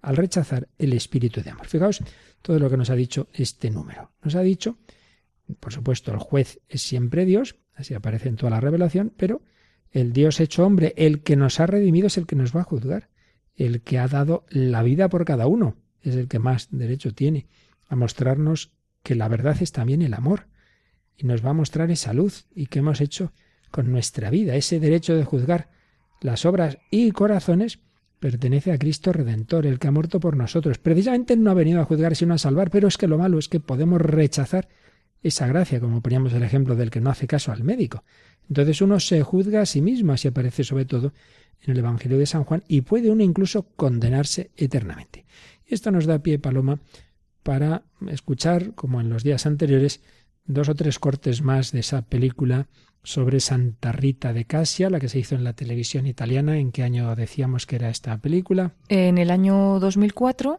al 0.00 0.16
rechazar 0.16 0.68
el 0.78 0.94
espíritu 0.94 1.42
de 1.42 1.50
amor. 1.50 1.66
Fijaos 1.66 2.02
todo 2.40 2.58
lo 2.58 2.70
que 2.70 2.78
nos 2.78 2.88
ha 2.88 2.94
dicho 2.94 3.28
este 3.34 3.70
número. 3.70 4.12
Nos 4.22 4.34
ha 4.36 4.40
dicho, 4.40 4.78
por 5.60 5.74
supuesto, 5.74 6.10
el 6.12 6.18
juez 6.18 6.58
es 6.70 6.80
siempre 6.80 7.26
Dios, 7.26 7.56
así 7.74 7.92
aparece 7.92 8.30
en 8.30 8.36
toda 8.36 8.48
la 8.50 8.60
revelación, 8.60 9.12
pero 9.14 9.42
el 9.90 10.14
Dios 10.14 10.40
hecho 10.40 10.64
hombre, 10.64 10.94
el 10.96 11.22
que 11.22 11.36
nos 11.36 11.60
ha 11.60 11.66
redimido 11.66 12.06
es 12.06 12.16
el 12.16 12.26
que 12.26 12.36
nos 12.36 12.56
va 12.56 12.62
a 12.62 12.64
juzgar, 12.64 13.10
el 13.56 13.82
que 13.82 13.98
ha 13.98 14.08
dado 14.08 14.46
la 14.48 14.82
vida 14.82 15.10
por 15.10 15.26
cada 15.26 15.48
uno, 15.48 15.76
es 16.00 16.14
el 16.14 16.28
que 16.28 16.38
más 16.38 16.68
derecho 16.70 17.12
tiene 17.12 17.46
a 17.88 17.96
mostrarnos 17.96 18.72
que 19.02 19.16
la 19.16 19.28
verdad 19.28 19.60
es 19.60 19.72
también 19.72 20.00
el 20.00 20.14
amor 20.14 20.46
y 21.14 21.26
nos 21.26 21.44
va 21.44 21.50
a 21.50 21.54
mostrar 21.54 21.90
esa 21.90 22.14
luz 22.14 22.46
y 22.54 22.68
que 22.68 22.78
hemos 22.78 23.02
hecho 23.02 23.32
con 23.70 23.90
nuestra 23.90 24.30
vida. 24.30 24.54
Ese 24.56 24.80
derecho 24.80 25.14
de 25.14 25.24
juzgar 25.24 25.68
las 26.20 26.44
obras 26.44 26.78
y 26.90 27.10
corazones 27.12 27.78
pertenece 28.18 28.72
a 28.72 28.78
Cristo 28.78 29.12
Redentor, 29.12 29.66
el 29.66 29.78
que 29.78 29.88
ha 29.88 29.92
muerto 29.92 30.20
por 30.20 30.36
nosotros. 30.36 30.78
Precisamente 30.78 31.36
no 31.36 31.50
ha 31.50 31.54
venido 31.54 31.80
a 31.80 31.84
juzgar 31.84 32.14
sino 32.14 32.34
a 32.34 32.38
salvar, 32.38 32.70
pero 32.70 32.88
es 32.88 32.98
que 32.98 33.08
lo 33.08 33.18
malo 33.18 33.38
es 33.38 33.48
que 33.48 33.60
podemos 33.60 34.00
rechazar 34.00 34.68
esa 35.22 35.46
gracia, 35.46 35.80
como 35.80 36.02
poníamos 36.02 36.32
el 36.32 36.42
ejemplo 36.42 36.76
del 36.76 36.90
que 36.90 37.00
no 37.00 37.10
hace 37.10 37.26
caso 37.26 37.52
al 37.52 37.64
médico. 37.64 38.04
Entonces 38.48 38.80
uno 38.82 39.00
se 39.00 39.22
juzga 39.22 39.62
a 39.62 39.66
sí 39.66 39.80
mismo, 39.80 40.12
así 40.12 40.28
aparece 40.28 40.64
sobre 40.64 40.84
todo 40.84 41.12
en 41.62 41.72
el 41.72 41.78
Evangelio 41.78 42.18
de 42.18 42.26
San 42.26 42.44
Juan, 42.44 42.62
y 42.68 42.82
puede 42.82 43.10
uno 43.10 43.22
incluso 43.22 43.62
condenarse 43.76 44.50
eternamente. 44.56 45.24
Esto 45.66 45.90
nos 45.90 46.06
da 46.06 46.18
pie, 46.18 46.38
Paloma, 46.38 46.80
para 47.42 47.84
escuchar, 48.08 48.74
como 48.74 49.00
en 49.00 49.08
los 49.08 49.22
días 49.22 49.46
anteriores, 49.46 50.00
dos 50.44 50.68
o 50.68 50.74
tres 50.74 50.98
cortes 50.98 51.42
más 51.42 51.72
de 51.72 51.80
esa 51.80 52.02
película 52.02 52.66
sobre 53.02 53.40
Santa 53.40 53.92
Rita 53.92 54.32
de 54.32 54.44
Casia, 54.44 54.90
la 54.90 55.00
que 55.00 55.08
se 55.08 55.18
hizo 55.18 55.34
en 55.34 55.44
la 55.44 55.54
televisión 55.54 56.06
italiana. 56.06 56.58
¿En 56.58 56.72
qué 56.72 56.82
año 56.82 57.14
decíamos 57.16 57.66
que 57.66 57.76
era 57.76 57.88
esta 57.88 58.18
película? 58.18 58.72
En 58.88 59.18
el 59.18 59.30
año 59.30 59.80
2004 59.80 60.58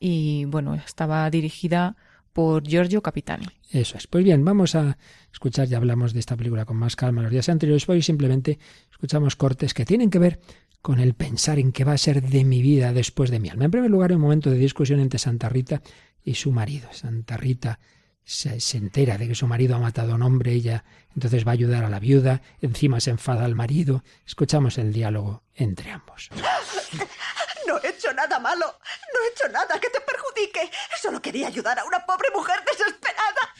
y 0.00 0.44
bueno, 0.46 0.74
estaba 0.74 1.28
dirigida 1.30 1.96
por 2.32 2.62
Giorgio 2.62 3.02
Capitani. 3.02 3.46
Eso 3.70 3.98
es. 3.98 4.06
Pues 4.06 4.24
bien, 4.24 4.44
vamos 4.44 4.74
a 4.74 4.96
escuchar, 5.32 5.66
ya 5.66 5.76
hablamos 5.76 6.12
de 6.12 6.20
esta 6.20 6.36
película 6.36 6.64
con 6.64 6.76
más 6.76 6.96
calma 6.96 7.22
los 7.22 7.30
días 7.30 7.48
anteriores, 7.48 7.88
hoy 7.88 8.02
simplemente 8.02 8.58
escuchamos 8.90 9.36
cortes 9.36 9.74
que 9.74 9.84
tienen 9.84 10.10
que 10.10 10.18
ver 10.18 10.40
con 10.80 11.00
el 11.00 11.14
pensar 11.14 11.58
en 11.58 11.72
qué 11.72 11.84
va 11.84 11.92
a 11.92 11.98
ser 11.98 12.22
de 12.22 12.44
mi 12.44 12.62
vida 12.62 12.92
después 12.92 13.30
de 13.30 13.40
mi 13.40 13.48
alma. 13.48 13.64
En 13.64 13.70
primer 13.70 13.90
lugar, 13.90 14.12
un 14.12 14.20
momento 14.20 14.50
de 14.50 14.58
discusión 14.58 15.00
entre 15.00 15.18
Santa 15.18 15.48
Rita 15.48 15.82
y 16.22 16.34
su 16.34 16.52
marido. 16.52 16.88
Santa 16.92 17.36
Rita 17.36 17.80
se, 18.28 18.76
entera 18.76 19.16
de 19.16 19.26
que 19.26 19.34
su 19.34 19.46
marido 19.46 19.74
ha 19.74 19.78
matado 19.78 20.12
a 20.12 20.16
un 20.16 20.22
hombre, 20.22 20.52
ella 20.52 20.84
entonces 21.14 21.46
va 21.46 21.52
a 21.52 21.54
ayudar 21.54 21.84
a 21.84 21.88
la 21.88 21.98
viuda, 21.98 22.42
encima 22.60 23.00
se 23.00 23.10
enfada 23.10 23.46
al 23.46 23.54
marido. 23.54 24.04
Escuchamos 24.26 24.76
el 24.76 24.92
diálogo 24.92 25.44
entre 25.54 25.90
ambos. 25.90 26.28
No 27.66 27.78
he 27.82 27.88
hecho 27.88 28.10
nada 28.14 28.38
malo, 28.38 28.64
no 29.12 29.20
he 29.22 29.28
hecho 29.32 29.46
nada 29.52 29.78
que 29.78 29.90
te 29.90 30.00
perjudique. 30.00 30.70
Solo 31.02 31.20
quería 31.20 31.48
ayudar 31.48 31.78
a 31.78 31.84
una 31.84 32.04
pobre 32.06 32.30
mujer 32.34 32.62
desesperada. 32.64 33.54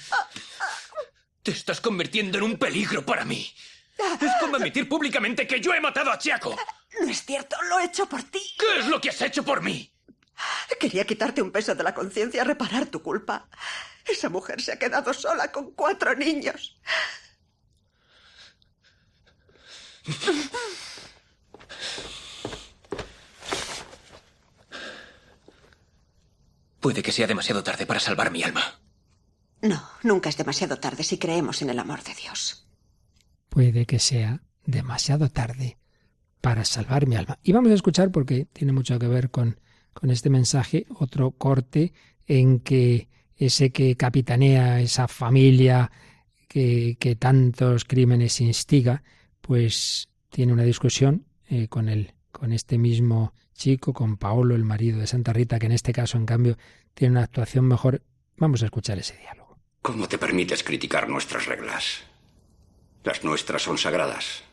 Te 1.42 1.50
estás 1.50 1.82
convirtiendo 1.82 2.38
en 2.38 2.44
un 2.44 2.56
peligro 2.58 3.04
para 3.04 3.26
mí. 3.26 3.54
Es 4.18 4.32
como 4.40 4.56
admitir 4.56 4.88
públicamente 4.88 5.46
que 5.46 5.60
yo 5.60 5.74
he 5.74 5.80
matado 5.80 6.10
a 6.10 6.18
Chiaco. 6.18 6.56
No 7.00 7.08
es 7.10 7.22
cierto, 7.22 7.56
lo 7.68 7.80
he 7.80 7.84
hecho 7.84 8.08
por 8.08 8.22
ti. 8.22 8.40
¿Qué 8.58 8.78
es 8.80 8.86
lo 8.86 8.98
que 8.98 9.10
has 9.10 9.20
hecho 9.20 9.42
por 9.42 9.62
mí? 9.62 9.92
Quería 10.78 11.04
quitarte 11.04 11.42
un 11.42 11.50
peso 11.50 11.74
de 11.74 11.82
la 11.82 11.94
conciencia, 11.94 12.44
reparar 12.44 12.86
tu 12.86 13.02
culpa. 13.02 13.48
Esa 14.04 14.28
mujer 14.28 14.60
se 14.60 14.72
ha 14.72 14.78
quedado 14.78 15.12
sola 15.12 15.50
con 15.50 15.72
cuatro 15.72 16.14
niños. 16.14 16.78
Puede 26.80 27.02
que 27.02 27.12
sea 27.12 27.26
demasiado 27.26 27.62
tarde 27.62 27.86
para 27.86 28.00
salvar 28.00 28.30
mi 28.30 28.42
alma. 28.42 28.80
No, 29.60 29.90
nunca 30.02 30.28
es 30.28 30.36
demasiado 30.36 30.78
tarde 30.78 31.02
si 31.02 31.18
creemos 31.18 31.60
en 31.62 31.70
el 31.70 31.78
amor 31.78 32.02
de 32.04 32.14
Dios. 32.14 32.66
Puede 33.48 33.86
que 33.86 33.98
sea 33.98 34.40
demasiado 34.64 35.28
tarde 35.28 35.78
para 36.40 36.64
salvar 36.64 37.06
mi 37.06 37.16
alma. 37.16 37.38
Y 37.42 37.52
vamos 37.52 37.72
a 37.72 37.74
escuchar, 37.74 38.12
porque 38.12 38.46
tiene 38.52 38.72
mucho 38.72 38.98
que 38.98 39.08
ver 39.08 39.30
con, 39.30 39.58
con 39.98 40.10
este 40.12 40.30
mensaje, 40.30 40.86
otro 40.90 41.32
corte 41.32 41.92
en 42.28 42.60
que 42.60 43.08
ese 43.36 43.70
que 43.70 43.96
capitanea 43.96 44.80
esa 44.80 45.08
familia 45.08 45.90
que, 46.46 47.16
tantos 47.18 47.84
crímenes 47.84 48.40
instiga, 48.40 49.02
pues 49.40 50.08
tiene 50.30 50.52
una 50.52 50.62
discusión 50.62 51.26
eh, 51.48 51.66
con 51.66 51.88
él, 51.88 52.14
con 52.30 52.52
este 52.52 52.78
mismo 52.78 53.34
chico, 53.54 53.92
con 53.92 54.18
Paolo, 54.18 54.54
el 54.54 54.62
marido 54.62 55.00
de 55.00 55.08
Santa 55.08 55.32
Rita, 55.32 55.58
que 55.58 55.66
en 55.66 55.72
este 55.72 55.92
caso, 55.92 56.16
en 56.16 56.26
cambio, 56.26 56.56
tiene 56.94 57.12
una 57.12 57.24
actuación 57.24 57.66
mejor. 57.66 58.00
Vamos 58.36 58.62
a 58.62 58.66
escuchar 58.66 58.98
ese 59.00 59.16
diálogo. 59.16 59.58
¿Cómo 59.82 60.06
te 60.06 60.16
permites 60.16 60.62
criticar 60.62 61.08
nuestras 61.08 61.46
reglas? 61.46 62.04
Las 63.02 63.24
nuestras 63.24 63.62
son 63.62 63.78
sagradas. 63.78 64.44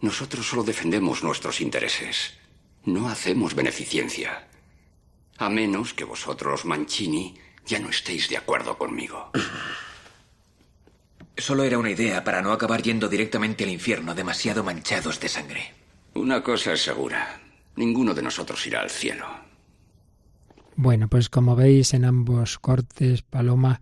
Nosotros 0.00 0.48
solo 0.48 0.62
defendemos 0.62 1.22
nuestros 1.22 1.60
intereses. 1.60 2.38
No 2.84 3.08
hacemos 3.08 3.54
beneficencia. 3.54 4.48
A 5.38 5.48
menos 5.48 5.94
que 5.94 6.04
vosotros, 6.04 6.64
Mancini, 6.64 7.34
ya 7.66 7.78
no 7.78 7.88
estéis 7.88 8.28
de 8.28 8.36
acuerdo 8.36 8.76
conmigo. 8.76 9.30
Solo 11.36 11.64
era 11.64 11.78
una 11.78 11.90
idea 11.90 12.22
para 12.22 12.42
no 12.42 12.52
acabar 12.52 12.82
yendo 12.82 13.08
directamente 13.08 13.64
al 13.64 13.70
infierno 13.70 14.14
demasiado 14.14 14.62
manchados 14.62 15.18
de 15.18 15.28
sangre. 15.28 15.72
Una 16.14 16.42
cosa 16.42 16.74
es 16.74 16.82
segura. 16.82 17.40
Ninguno 17.74 18.14
de 18.14 18.22
nosotros 18.22 18.64
irá 18.66 18.82
al 18.82 18.90
cielo. 18.90 19.26
Bueno, 20.76 21.08
pues 21.08 21.28
como 21.28 21.56
veis 21.56 21.94
en 21.94 22.04
ambos 22.04 22.58
cortes, 22.58 23.22
Paloma, 23.22 23.80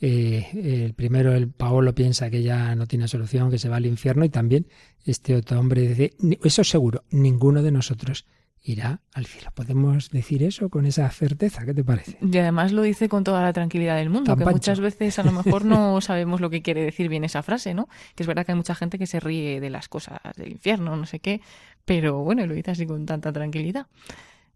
eh, 0.00 0.82
el 0.84 0.94
primero, 0.94 1.34
el 1.34 1.48
Paolo, 1.48 1.94
piensa 1.94 2.30
que 2.30 2.42
ya 2.42 2.74
no 2.74 2.86
tiene 2.86 3.08
solución, 3.08 3.50
que 3.50 3.58
se 3.58 3.68
va 3.68 3.76
al 3.76 3.86
infierno, 3.86 4.24
y 4.24 4.30
también 4.30 4.66
este 5.04 5.36
otro 5.36 5.58
hombre 5.58 5.88
dice, 5.88 6.14
eso 6.42 6.64
seguro, 6.64 7.04
ninguno 7.10 7.62
de 7.62 7.72
nosotros 7.72 8.26
irá 8.64 9.00
al 9.12 9.26
cielo. 9.26 9.50
¿Podemos 9.54 10.10
decir 10.10 10.42
eso 10.42 10.70
con 10.70 10.86
esa 10.86 11.08
certeza? 11.10 11.64
¿Qué 11.66 11.74
te 11.74 11.84
parece? 11.84 12.16
Y 12.20 12.38
además 12.38 12.72
lo 12.72 12.82
dice 12.82 13.10
con 13.10 13.22
toda 13.22 13.42
la 13.42 13.52
tranquilidad 13.52 13.96
del 13.96 14.08
mundo, 14.08 14.36
que 14.36 14.44
muchas 14.46 14.80
veces 14.80 15.18
a 15.18 15.22
lo 15.22 15.32
mejor 15.32 15.66
no 15.66 16.00
sabemos 16.00 16.40
lo 16.40 16.48
que 16.48 16.62
quiere 16.62 16.82
decir 16.82 17.10
bien 17.10 17.24
esa 17.24 17.42
frase, 17.42 17.74
¿no? 17.74 17.88
Que 18.14 18.22
es 18.22 18.26
verdad 18.26 18.46
que 18.46 18.52
hay 18.52 18.56
mucha 18.56 18.74
gente 18.74 18.98
que 18.98 19.06
se 19.06 19.20
ríe 19.20 19.60
de 19.60 19.70
las 19.70 19.88
cosas 19.88 20.18
del 20.36 20.52
infierno, 20.52 20.96
no 20.96 21.04
sé 21.04 21.20
qué, 21.20 21.42
pero 21.84 22.24
bueno, 22.24 22.46
lo 22.46 22.54
dice 22.54 22.70
así 22.70 22.86
con 22.86 23.04
tanta 23.04 23.32
tranquilidad 23.32 23.86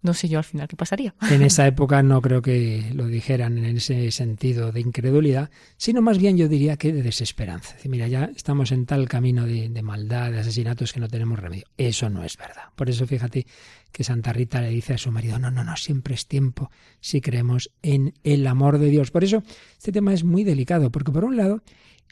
no 0.03 0.15
sé 0.15 0.29
yo 0.29 0.39
al 0.39 0.45
final 0.45 0.69
qué 0.69 0.77
pasaría. 0.77 1.15
En 1.31 1.43
esa 1.43 1.67
época 1.67 2.03
no 2.03 2.21
creo 2.23 2.43
que 2.43 2.91
lo 2.95 3.07
dijeran 3.07 3.59
en 3.59 3.77
ese 3.77 4.11
sentido 4.11 4.73
de 4.73 4.81
incredulidad, 4.81 5.51
sino 5.77 6.03
más 6.03 6.19
bien 6.19 6.37
yo 6.37 6.49
diría 6.49 6.77
que 6.77 6.93
de 6.93 7.03
desesperanza. 7.03 7.77
Mira, 7.85 8.07
ya 8.09 8.31
estamos 8.37 8.73
en 8.73 8.87
tal 8.87 9.09
camino 9.09 9.47
de, 9.47 9.69
de, 9.69 9.83
maldad, 9.83 10.31
de 10.31 10.41
asesinatos 10.41 10.93
que 10.93 11.01
no 11.01 11.09
tenemos 11.09 11.39
remedio. 11.39 11.65
Eso 11.77 12.09
no 12.11 12.25
es 12.25 12.37
verdad. 12.37 12.65
Por 12.75 12.89
eso 12.89 13.07
fíjate 13.07 13.47
que 13.93 14.05
Santa 14.05 14.33
Rita 14.33 14.61
le 14.61 14.69
dice 14.71 14.95
a 14.95 14.99
su 14.99 15.11
marido, 15.11 15.39
no, 15.39 15.51
no, 15.51 15.65
no, 15.65 15.77
siempre 15.77 16.15
es 16.15 16.27
tiempo 16.27 16.71
si 17.01 17.21
creemos 17.21 17.71
en 17.83 18.15
el 18.23 18.47
amor 18.47 18.79
de 18.79 18.91
Dios. 18.91 19.11
Por 19.11 19.25
eso 19.25 19.43
este 19.77 19.93
tema 19.93 20.13
es 20.13 20.25
muy 20.25 20.45
delicado, 20.45 20.91
porque 20.91 21.13
por 21.13 21.25
un 21.25 21.37
lado 21.37 21.63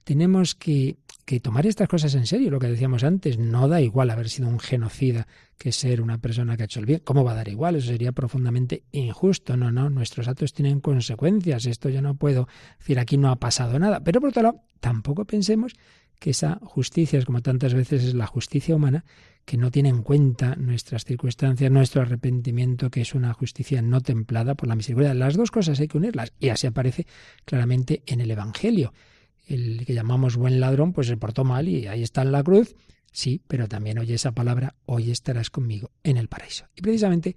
tenemos 0.05 0.55
que, 0.55 0.97
que 1.27 1.41
tomar 1.41 1.67
estas 1.67 1.89
cosas 1.89 2.15
en 2.15 2.25
serio, 2.25 2.53
lo 2.53 2.61
que 2.61 2.69
decíamos 2.69 3.03
antes, 3.03 3.37
no 3.37 3.67
da 3.67 3.81
igual 3.81 4.11
haber 4.11 4.31
sido 4.31 4.49
un 4.49 4.61
genocida 4.61 5.27
que 5.59 5.73
ser 5.73 6.01
una 6.01 6.19
persona 6.19 6.57
que 6.57 6.63
ha 6.63 6.67
hecho 6.67 6.79
el 6.79 6.87
bien. 6.87 7.01
¿Cómo 7.03 7.25
va 7.25 7.33
a 7.33 7.35
dar 7.35 7.49
igual? 7.49 7.75
Eso 7.75 7.89
sería 7.89 8.13
profundamente 8.13 8.85
injusto. 8.93 9.57
No, 9.57 9.73
no, 9.73 9.91
nuestros 9.91 10.29
actos 10.29 10.53
tienen 10.53 10.79
consecuencias. 10.79 11.67
Esto 11.67 11.89
yo 11.89 12.01
no 12.01 12.15
puedo 12.15 12.47
decir 12.79 13.01
aquí 13.01 13.17
no 13.17 13.31
ha 13.31 13.37
pasado 13.37 13.77
nada. 13.81 14.05
Pero 14.05 14.21
por 14.21 14.31
otro 14.31 14.43
lado, 14.43 14.61
tampoco 14.79 15.25
pensemos 15.25 15.75
que 16.21 16.31
esa 16.31 16.61
justicia 16.63 17.19
es 17.19 17.25
como 17.25 17.43
tantas 17.43 17.75
veces 17.75 18.05
es 18.05 18.15
la 18.15 18.29
justicia 18.29 18.77
humana, 18.77 19.05
que 19.45 19.57
no 19.57 19.73
tiene 19.73 19.89
en 19.89 20.03
cuenta 20.03 20.55
nuestras 20.55 21.05
circunstancias, 21.05 21.73
nuestro 21.73 22.03
arrepentimiento, 22.03 22.89
que 22.89 23.01
es 23.01 23.17
una 23.17 23.33
justicia 23.33 23.83
no 23.83 24.01
templada 24.01 24.55
por 24.55 24.69
la 24.69 24.77
misericordia. 24.77 25.13
Las 25.13 25.37
dos 25.37 25.51
cosas 25.51 25.81
hay 25.81 25.89
que 25.89 25.99
unirlas 25.99 26.33
y 26.39 26.51
así 26.51 26.69
aparece 26.69 27.05
claramente 27.45 28.05
en 28.07 28.21
el 28.21 28.31
Evangelio 28.31 28.93
el 29.47 29.85
que 29.87 29.95
llamamos 29.95 30.37
buen 30.37 30.61
ladrón, 30.61 30.93
pues 30.93 31.07
se 31.07 31.17
portó 31.17 31.45
mal 31.45 31.69
y 31.69 31.87
ahí 31.87 32.03
está 32.03 32.23
en 32.23 32.33
la 32.33 32.43
cruz. 32.43 32.75
Sí, 33.13 33.41
pero 33.49 33.69
también 33.69 33.99
oye 33.99 34.15
esa 34.15 34.33
palabra, 34.33 34.75
hoy 34.85 35.11
estarás 35.11 35.49
conmigo 35.51 35.91
en 36.03 36.19
el 36.19 36.29
paraíso. 36.29 36.67
Y 36.77 36.83
precisamente 36.83 37.37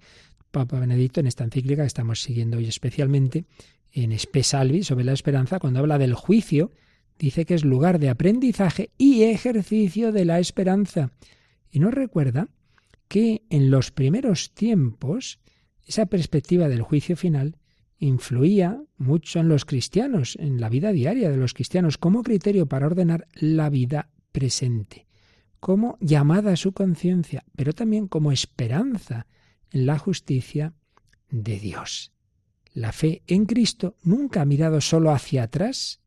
Papa 0.50 0.80
Benedicto, 0.80 1.20
en 1.20 1.26
esta 1.26 1.44
encíclica 1.44 1.82
que 1.82 1.86
estamos 1.86 2.22
siguiendo 2.22 2.58
hoy 2.58 2.66
especialmente, 2.66 3.46
en 3.92 4.12
Espesalvi, 4.12 4.82
sobre 4.82 5.04
la 5.04 5.12
esperanza, 5.12 5.58
cuando 5.58 5.80
habla 5.80 5.98
del 5.98 6.14
juicio, 6.14 6.70
dice 7.18 7.44
que 7.44 7.54
es 7.54 7.64
lugar 7.64 7.98
de 7.98 8.08
aprendizaje 8.08 8.90
y 8.98 9.24
ejercicio 9.24 10.12
de 10.12 10.24
la 10.24 10.38
esperanza. 10.38 11.12
Y 11.70 11.80
nos 11.80 11.94
recuerda 11.94 12.48
que 13.08 13.42
en 13.50 13.70
los 13.70 13.90
primeros 13.90 14.52
tiempos, 14.52 15.40
esa 15.86 16.06
perspectiva 16.06 16.68
del 16.68 16.82
juicio 16.82 17.16
final 17.16 17.56
influía 18.00 18.82
mucho 18.96 19.38
en 19.38 19.48
los 19.48 19.64
cristianos, 19.64 20.36
en 20.40 20.60
la 20.60 20.68
vida 20.68 20.90
diaria 20.90 21.30
de 21.30 21.36
los 21.36 21.54
cristianos, 21.54 21.98
como 21.98 22.22
criterio 22.22 22.66
para 22.66 22.86
ordenar 22.86 23.28
la 23.34 23.68
vida 23.68 24.08
presente, 24.32 25.06
como 25.60 25.98
llamada 26.00 26.52
a 26.52 26.56
su 26.56 26.72
conciencia, 26.72 27.44
pero 27.54 27.74
también 27.74 28.08
como 28.08 28.32
esperanza 28.32 29.26
en 29.70 29.86
la 29.86 29.98
justicia 29.98 30.72
de 31.30 31.60
Dios. 31.60 32.12
La 32.72 32.92
fe 32.92 33.22
en 33.26 33.44
Cristo 33.44 33.96
nunca 34.02 34.42
ha 34.42 34.46
mirado 34.46 34.80
solo 34.80 35.10
hacia 35.10 35.42
atrás, 35.42 36.00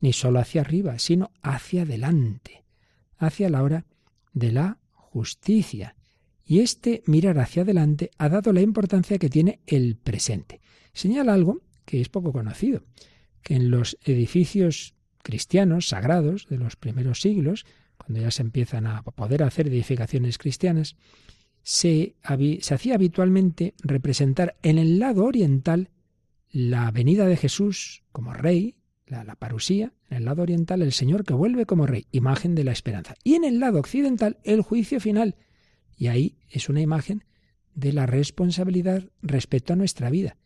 ni 0.00 0.12
solo 0.12 0.40
hacia 0.40 0.62
arriba, 0.62 0.98
sino 0.98 1.30
hacia 1.42 1.82
adelante, 1.82 2.64
hacia 3.18 3.50
la 3.50 3.62
hora 3.62 3.86
de 4.32 4.50
la 4.50 4.78
justicia. 4.92 5.94
Y 6.44 6.60
este 6.60 7.02
mirar 7.06 7.38
hacia 7.38 7.62
adelante 7.62 8.10
ha 8.18 8.28
dado 8.28 8.52
la 8.52 8.62
importancia 8.62 9.18
que 9.18 9.28
tiene 9.28 9.60
el 9.66 9.96
presente 9.96 10.60
señala 10.92 11.34
algo 11.34 11.62
que 11.84 12.00
es 12.00 12.08
poco 12.08 12.32
conocido, 12.32 12.82
que 13.42 13.54
en 13.54 13.70
los 13.70 13.98
edificios 14.04 14.94
cristianos 15.22 15.88
sagrados 15.88 16.46
de 16.48 16.58
los 16.58 16.76
primeros 16.76 17.20
siglos, 17.20 17.66
cuando 17.96 18.20
ya 18.20 18.30
se 18.30 18.42
empiezan 18.42 18.86
a 18.86 19.02
poder 19.02 19.42
hacer 19.42 19.68
edificaciones 19.68 20.38
cristianas, 20.38 20.96
se, 21.62 22.16
hacía 22.22 22.94
habitualmente 22.94 23.74
representar 23.82 24.56
en 24.62 24.78
el 24.78 24.98
lado 24.98 25.24
oriental 25.24 25.90
la 26.50 26.90
venida 26.90 27.26
de 27.26 27.36
Jesús 27.36 28.02
como 28.12 28.32
rey, 28.32 28.76
la, 29.06 29.24
la, 29.24 29.36
parusía, 29.36 29.92
en 30.08 30.18
el 30.18 30.24
lado 30.24 30.42
oriental 30.42 30.82
el 30.82 30.92
Señor 30.92 31.24
que 31.24 31.34
vuelve 31.34 31.66
como 31.66 31.86
rey, 31.86 32.06
imagen 32.12 32.54
de 32.54 32.64
la 32.64 32.72
esperanza. 32.72 33.14
Y 33.24 33.34
en 33.34 33.44
el 33.44 33.60
lado 33.60 33.78
occidental 33.78 34.38
el 34.44 34.62
juicio 34.62 35.00
final. 35.00 35.36
Y 35.96 36.06
ahí 36.06 36.38
es 36.48 36.68
una 36.68 36.80
imagen 36.80 37.24
de 37.74 37.92
la 37.92 38.06
responsabilidad 38.06 39.10
respecto 39.22 39.72
a 39.72 39.76
nuestra 39.76 40.10
vida. 40.10 40.36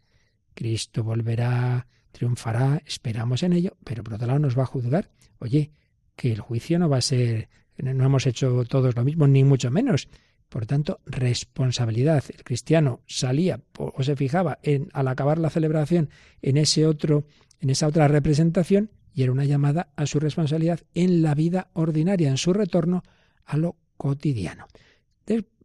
Cristo 0.55 1.03
volverá, 1.03 1.87
triunfará, 2.13 2.83
esperamos 2.87 3.43
en 3.43 3.53
ello, 3.53 3.77
pero 3.85 4.03
por 4.03 4.15
otro 4.15 4.27
lado 4.27 4.39
nos 4.39 4.59
va 4.59 4.63
a 4.63 4.67
juzgar. 4.67 5.11
Oye, 5.39 5.73
que 6.17 6.33
el 6.33 6.41
juicio 6.41 6.79
no 6.79 6.89
va 6.89 6.99
a 6.99 7.03
ser, 7.03 7.49
no 7.77 8.05
hemos 8.05 8.27
hecho 8.27 8.65
todos 8.65 8.95
lo 8.97 9.05
mismo, 9.05 9.27
ni 9.27 9.45
mucho 9.45 9.71
menos. 9.71 10.09
Por 10.49 10.67
tanto, 10.67 11.01
responsabilidad. 11.07 12.23
El 12.29 12.45
cristiano 12.45 13.01
salía 13.07 13.61
o 13.77 14.03
se 14.03 14.15
fijaba 14.15 14.59
en, 14.63 14.89
al 14.93 15.09
acabar 15.09 15.39
la 15.39 15.51
celebración 15.51 16.11
en 16.43 16.57
ese 16.57 16.87
otro, 16.87 17.27
en 17.61 17.71
esa 17.71 17.89
otra 17.89 18.07
representación, 18.07 18.91
y 19.13 19.23
era 19.23 19.33
una 19.33 19.45
llamada 19.45 19.89
a 19.97 20.07
su 20.07 20.21
responsabilidad 20.21 20.81
en 20.95 21.23
la 21.23 21.35
vida 21.35 21.71
ordinaria, 21.73 22.29
en 22.29 22.37
su 22.37 22.53
retorno 22.53 23.03
a 23.45 23.57
lo 23.57 23.77
cotidiano. 23.97 24.67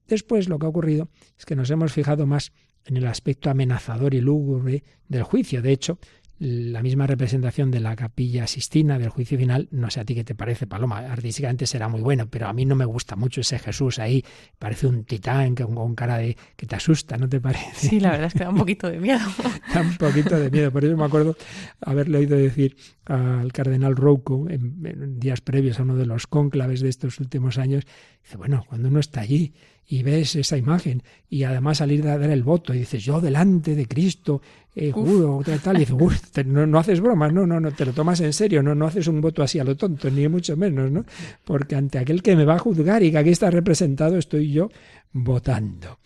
Después 0.07 0.49
lo 0.49 0.57
que 0.57 0.65
ha 0.65 0.69
ocurrido 0.69 1.09
es 1.37 1.45
que 1.45 1.55
nos 1.55 1.69
hemos 1.69 1.93
fijado 1.93 2.25
más 2.25 2.51
en 2.85 2.97
el 2.97 3.07
aspecto 3.07 3.49
amenazador 3.49 4.13
y 4.13 4.21
lúgubre 4.21 4.83
del 5.07 5.23
juicio. 5.23 5.61
De 5.61 5.71
hecho, 5.71 5.99
la 6.39 6.81
misma 6.81 7.05
representación 7.05 7.69
de 7.69 7.81
la 7.81 7.97
capilla 7.97 8.47
Sistina 8.47 8.97
del 8.97 9.09
juicio 9.09 9.37
final, 9.37 9.67
no 9.71 9.89
sé 9.89 9.99
a 9.99 10.05
ti 10.05 10.15
qué 10.15 10.23
te 10.23 10.35
parece, 10.35 10.67
Paloma, 10.67 10.99
artísticamente 10.99 11.67
será 11.67 11.89
muy 11.89 12.01
bueno, 12.01 12.29
pero 12.29 12.47
a 12.47 12.53
mí 12.53 12.65
no 12.65 12.75
me 12.75 12.85
gusta 12.85 13.17
mucho 13.17 13.41
ese 13.41 13.59
Jesús 13.59 13.99
ahí, 13.99 14.23
parece 14.57 14.87
un 14.87 15.03
titán 15.03 15.53
con, 15.53 15.95
cara 15.95 16.17
de 16.17 16.37
que 16.55 16.65
te 16.65 16.77
asusta, 16.77 17.17
¿no 17.17 17.27
te 17.27 17.41
parece? 17.41 17.89
Sí, 17.89 17.99
la 17.99 18.11
verdad 18.11 18.27
es 18.27 18.33
que 18.33 18.45
da 18.45 18.49
un 18.51 18.57
poquito 18.57 18.89
de 18.89 18.99
miedo. 19.01 19.19
da 19.73 19.81
un 19.81 19.97
poquito 19.97 20.39
de 20.39 20.49
miedo, 20.49 20.71
por 20.71 20.85
eso 20.85 20.95
me 20.95 21.03
acuerdo 21.03 21.35
haberle 21.81 22.19
oído 22.19 22.37
decir 22.37 22.77
al 23.03 23.51
cardenal 23.51 23.97
Rouco 23.97 24.49
en, 24.49 25.19
días 25.19 25.41
previos 25.41 25.79
a 25.79 25.83
uno 25.83 25.97
de 25.97 26.05
los 26.05 26.25
cónclaves 26.25 26.79
de 26.79 26.87
estos 26.87 27.19
últimos 27.19 27.57
años, 27.57 27.83
dice, 28.23 28.37
bueno, 28.37 28.63
cuando 28.65 28.87
uno 28.87 29.01
está 29.01 29.19
allí 29.19 29.53
y 29.91 30.03
ves 30.03 30.35
esa 30.35 30.55
imagen 30.55 31.01
y 31.29 31.43
además 31.43 31.79
salir 31.79 32.07
a 32.07 32.17
dar 32.17 32.29
el 32.29 32.43
voto 32.43 32.75
y 32.75 32.79
dices, 32.79 33.03
yo 33.03 33.19
delante 33.19 33.73
de 33.73 33.87
Cristo 33.87 34.39
eh, 34.75 34.91
juro, 34.91 35.41
tal, 35.63 35.77
y 35.77 35.79
dices, 35.79 36.45
no, 36.45 36.67
no, 36.67 36.77
haces 36.77 37.01
bromas, 37.01 37.33
no, 37.33 37.47
no, 37.47 37.59
no, 37.59 37.71
te 37.71 37.85
lo 37.85 37.91
tomas 37.91 38.21
en 38.21 38.31
serio, 38.31 38.61
no, 38.61 38.75
no 38.75 38.85
haces 38.85 39.07
un 39.07 39.19
voto 39.19 39.41
así 39.41 39.57
a 39.57 39.63
lo 39.63 39.75
tonto, 39.75 40.11
ni 40.11 40.27
mucho 40.27 40.55
menos, 40.55 40.91
¿no? 40.91 41.05
Porque 41.43 41.75
ante 41.75 41.97
aquel 41.97 42.21
que 42.21 42.35
me 42.35 42.45
va 42.45 42.55
a 42.55 42.59
juzgar 42.59 43.01
y 43.01 43.11
que 43.11 43.17
aquí 43.17 43.31
está 43.31 43.49
representado, 43.49 44.17
estoy 44.17 44.51
yo 44.51 44.69
votando. 45.11 45.97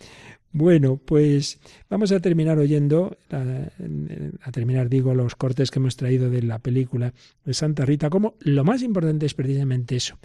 Bueno, 0.53 0.97
pues 1.03 1.59
vamos 1.89 2.11
a 2.13 2.21
terminar 2.21 2.59
oyendo, 2.59 3.17
a, 3.31 4.51
terminar 4.51 4.87
digo 4.87 5.13
los 5.13 5.35
cortes 5.35 5.71
que 5.71 5.79
hemos 5.79 5.97
traído 5.97 6.29
de 6.29 6.41
la 6.43 6.59
película 6.59 7.13
de 7.43 7.53
Santa 7.53 7.85
Rita, 7.85 8.09
como 8.09 8.35
lo 8.39 8.63
más 8.63 8.81
importante 8.81 9.25
es 9.25 9.33
precisamente 9.33 9.97
eso, 9.97 10.17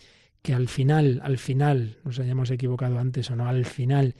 que 0.43 0.55
al 0.55 0.69
final, 0.69 1.21
al 1.23 1.39
final, 1.39 1.99
nos 2.05 2.19
hayamos 2.19 2.51
equivocado 2.51 2.99
antes 2.99 3.31
o 3.31 3.37
no, 3.37 3.49
al 3.49 3.65
final, 3.65 4.15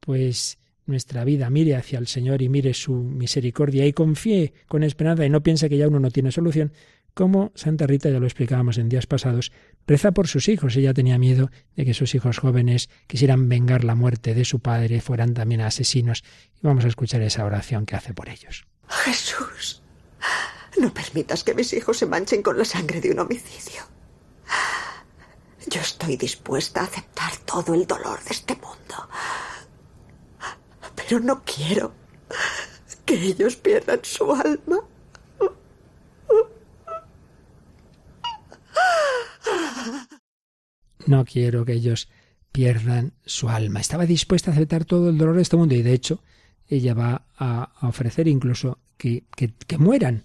pues 0.00 0.58
nuestra 0.86 1.24
vida 1.24 1.48
mire 1.50 1.76
hacia 1.76 1.98
el 1.98 2.06
Señor 2.06 2.42
y 2.42 2.48
mire 2.48 2.74
su 2.74 2.94
misericordia 2.94 3.86
y 3.86 3.92
confíe 3.92 4.52
con 4.68 4.82
esperanza 4.82 5.24
y 5.24 5.30
no 5.30 5.42
piense 5.42 5.68
que 5.68 5.78
ya 5.78 5.88
uno 5.88 6.00
no 6.00 6.10
tiene 6.10 6.30
solución, 6.30 6.72
como 7.14 7.52
Santa 7.54 7.86
Rita, 7.86 8.10
ya 8.10 8.18
lo 8.18 8.26
explicábamos 8.26 8.76
en 8.76 8.88
días 8.88 9.06
pasados, 9.06 9.52
reza 9.86 10.10
por 10.10 10.26
sus 10.26 10.48
hijos. 10.48 10.76
Ella 10.76 10.92
tenía 10.92 11.16
miedo 11.16 11.48
de 11.76 11.84
que 11.84 11.94
sus 11.94 12.12
hijos 12.16 12.38
jóvenes 12.38 12.90
quisieran 13.06 13.48
vengar 13.48 13.84
la 13.84 13.94
muerte 13.94 14.34
de 14.34 14.44
su 14.44 14.58
padre, 14.58 15.00
fueran 15.00 15.32
también 15.32 15.60
asesinos. 15.60 16.24
Y 16.56 16.66
vamos 16.66 16.84
a 16.84 16.88
escuchar 16.88 17.22
esa 17.22 17.44
oración 17.44 17.86
que 17.86 17.94
hace 17.94 18.14
por 18.14 18.28
ellos. 18.28 18.66
Jesús, 18.88 19.80
no 20.80 20.92
permitas 20.92 21.44
que 21.44 21.54
mis 21.54 21.72
hijos 21.72 21.98
se 21.98 22.06
manchen 22.06 22.42
con 22.42 22.58
la 22.58 22.64
sangre 22.64 23.00
de 23.00 23.12
un 23.12 23.20
homicidio. 23.20 23.82
Yo 25.68 25.80
estoy 25.80 26.16
dispuesta 26.16 26.80
a 26.80 26.84
aceptar 26.84 27.36
todo 27.38 27.74
el 27.74 27.86
dolor 27.86 28.22
de 28.24 28.30
este 28.30 28.54
mundo. 28.54 29.08
Pero 30.94 31.20
no 31.20 31.42
quiero 31.44 31.92
que 33.04 33.14
ellos 33.14 33.56
pierdan 33.56 34.00
su 34.02 34.32
alma. 34.32 34.80
No 41.06 41.24
quiero 41.24 41.64
que 41.64 41.74
ellos 41.74 42.08
pierdan 42.52 43.12
su 43.26 43.48
alma. 43.48 43.80
Estaba 43.80 44.06
dispuesta 44.06 44.50
a 44.50 44.54
aceptar 44.54 44.84
todo 44.84 45.10
el 45.10 45.18
dolor 45.18 45.36
de 45.36 45.42
este 45.42 45.56
mundo 45.56 45.74
y 45.74 45.82
de 45.82 45.92
hecho 45.92 46.22
ella 46.68 46.94
va 46.94 47.26
a 47.36 47.72
ofrecer 47.82 48.28
incluso 48.28 48.78
que, 48.96 49.24
que, 49.36 49.52
que 49.66 49.76
mueran 49.78 50.24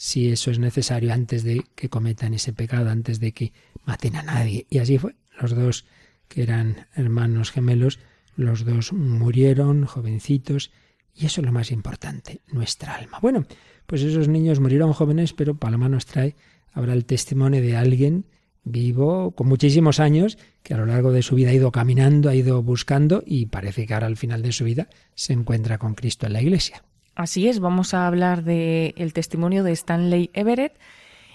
si 0.00 0.30
eso 0.30 0.52
es 0.52 0.60
necesario 0.60 1.12
antes 1.12 1.42
de 1.42 1.64
que 1.74 1.88
cometan 1.88 2.32
ese 2.32 2.52
pecado, 2.52 2.88
antes 2.88 3.18
de 3.18 3.32
que 3.32 3.52
maten 3.84 4.14
a 4.14 4.22
nadie. 4.22 4.64
Y 4.70 4.78
así 4.78 4.96
fue. 4.96 5.16
Los 5.40 5.56
dos, 5.56 5.86
que 6.28 6.44
eran 6.44 6.86
hermanos 6.94 7.50
gemelos, 7.50 7.98
Los 8.36 8.64
dos 8.64 8.92
murieron 8.92 9.84
jovencitos 9.86 10.70
y 11.12 11.26
eso 11.26 11.40
es 11.40 11.46
lo 11.46 11.52
más 11.52 11.72
importante, 11.72 12.42
nuestra 12.52 12.94
alma. 12.94 13.18
Bueno, 13.20 13.44
pues 13.86 14.02
esos 14.02 14.28
niños 14.28 14.60
murieron 14.60 14.92
jóvenes, 14.92 15.32
pero 15.32 15.56
Paloma 15.56 15.88
nos 15.88 16.06
trae 16.06 16.36
ahora 16.72 16.92
el 16.92 17.04
testimonio 17.04 17.60
de 17.60 17.76
alguien 17.76 18.26
vivo 18.62 19.32
con 19.32 19.48
muchísimos 19.48 19.98
años 19.98 20.38
que 20.62 20.74
a 20.74 20.76
lo 20.76 20.86
largo 20.86 21.10
de 21.10 21.22
su 21.22 21.34
vida 21.34 21.50
ha 21.50 21.54
ido 21.54 21.72
caminando, 21.72 22.28
ha 22.28 22.36
ido 22.36 22.62
buscando 22.62 23.24
y 23.26 23.46
parece 23.46 23.84
que 23.84 23.94
ahora 23.94 24.06
al 24.06 24.16
final 24.16 24.42
de 24.42 24.52
su 24.52 24.62
vida 24.62 24.88
se 25.16 25.32
encuentra 25.32 25.78
con 25.78 25.94
Cristo 25.94 26.26
en 26.26 26.34
la 26.34 26.42
iglesia. 26.42 26.84
Así 27.18 27.48
es, 27.48 27.58
vamos 27.58 27.94
a 27.94 28.06
hablar 28.06 28.44
del 28.44 28.94
el 28.96 29.12
testimonio 29.12 29.64
de 29.64 29.72
Stanley 29.72 30.30
Everett 30.34 30.78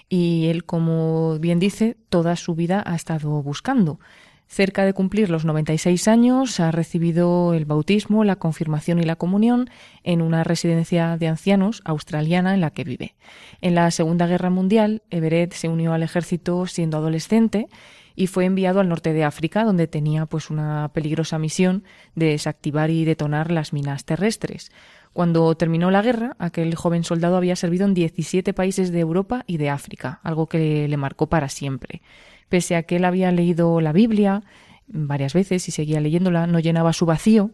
y 0.08 0.46
él, 0.46 0.64
como 0.64 1.38
bien 1.38 1.58
dice, 1.58 1.98
toda 2.08 2.36
su 2.36 2.54
vida 2.54 2.82
ha 2.86 2.94
estado 2.94 3.42
buscando. 3.42 4.00
Cerca 4.46 4.86
de 4.86 4.94
cumplir 4.94 5.28
los 5.28 5.44
96 5.44 6.08
años, 6.08 6.58
ha 6.58 6.70
recibido 6.70 7.52
el 7.52 7.66
bautismo, 7.66 8.24
la 8.24 8.36
confirmación 8.36 8.98
y 8.98 9.04
la 9.04 9.16
comunión 9.16 9.68
en 10.04 10.22
una 10.22 10.42
residencia 10.42 11.18
de 11.18 11.28
ancianos 11.28 11.82
australiana 11.84 12.54
en 12.54 12.62
la 12.62 12.70
que 12.70 12.84
vive. 12.84 13.14
En 13.60 13.74
la 13.74 13.90
Segunda 13.90 14.26
Guerra 14.26 14.48
Mundial, 14.48 15.02
Everett 15.10 15.52
se 15.52 15.68
unió 15.68 15.92
al 15.92 16.02
ejército 16.02 16.66
siendo 16.66 16.96
adolescente 16.96 17.68
y 18.16 18.28
fue 18.28 18.46
enviado 18.46 18.80
al 18.80 18.88
norte 18.88 19.12
de 19.12 19.24
África, 19.24 19.64
donde 19.64 19.86
tenía 19.86 20.24
pues 20.24 20.48
una 20.48 20.90
peligrosa 20.94 21.38
misión 21.38 21.84
de 22.14 22.26
desactivar 22.26 22.88
y 22.88 23.04
detonar 23.04 23.50
las 23.50 23.74
minas 23.74 24.06
terrestres. 24.06 24.70
Cuando 25.14 25.54
terminó 25.54 25.92
la 25.92 26.02
guerra, 26.02 26.34
aquel 26.40 26.74
joven 26.74 27.04
soldado 27.04 27.36
había 27.36 27.54
servido 27.54 27.86
en 27.86 27.94
17 27.94 28.52
países 28.52 28.90
de 28.90 28.98
Europa 28.98 29.44
y 29.46 29.58
de 29.58 29.70
África, 29.70 30.18
algo 30.24 30.48
que 30.48 30.88
le 30.88 30.96
marcó 30.96 31.28
para 31.28 31.48
siempre. 31.48 32.02
Pese 32.48 32.74
a 32.74 32.82
que 32.82 32.96
él 32.96 33.04
había 33.04 33.30
leído 33.30 33.80
la 33.80 33.92
Biblia 33.92 34.42
varias 34.88 35.32
veces 35.32 35.68
y 35.68 35.70
seguía 35.70 36.00
leyéndola, 36.00 36.48
no 36.48 36.58
llenaba 36.58 36.92
su 36.92 37.06
vacío. 37.06 37.52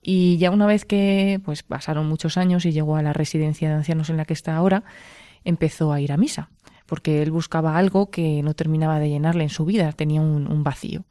Y 0.00 0.36
ya 0.36 0.52
una 0.52 0.68
vez 0.68 0.84
que 0.84 1.40
pues 1.44 1.64
pasaron 1.64 2.08
muchos 2.08 2.36
años 2.36 2.64
y 2.66 2.70
llegó 2.70 2.94
a 2.94 3.02
la 3.02 3.12
residencia 3.12 3.68
de 3.68 3.74
ancianos 3.74 4.08
en 4.08 4.16
la 4.16 4.24
que 4.24 4.34
está 4.34 4.54
ahora, 4.54 4.84
empezó 5.42 5.92
a 5.92 6.00
ir 6.00 6.12
a 6.12 6.16
misa, 6.16 6.50
porque 6.86 7.20
él 7.20 7.32
buscaba 7.32 7.78
algo 7.78 8.10
que 8.10 8.44
no 8.44 8.54
terminaba 8.54 9.00
de 9.00 9.08
llenarle 9.08 9.42
en 9.42 9.50
su 9.50 9.64
vida, 9.64 9.90
tenía 9.90 10.20
un, 10.20 10.46
un 10.46 10.62
vacío. 10.62 11.04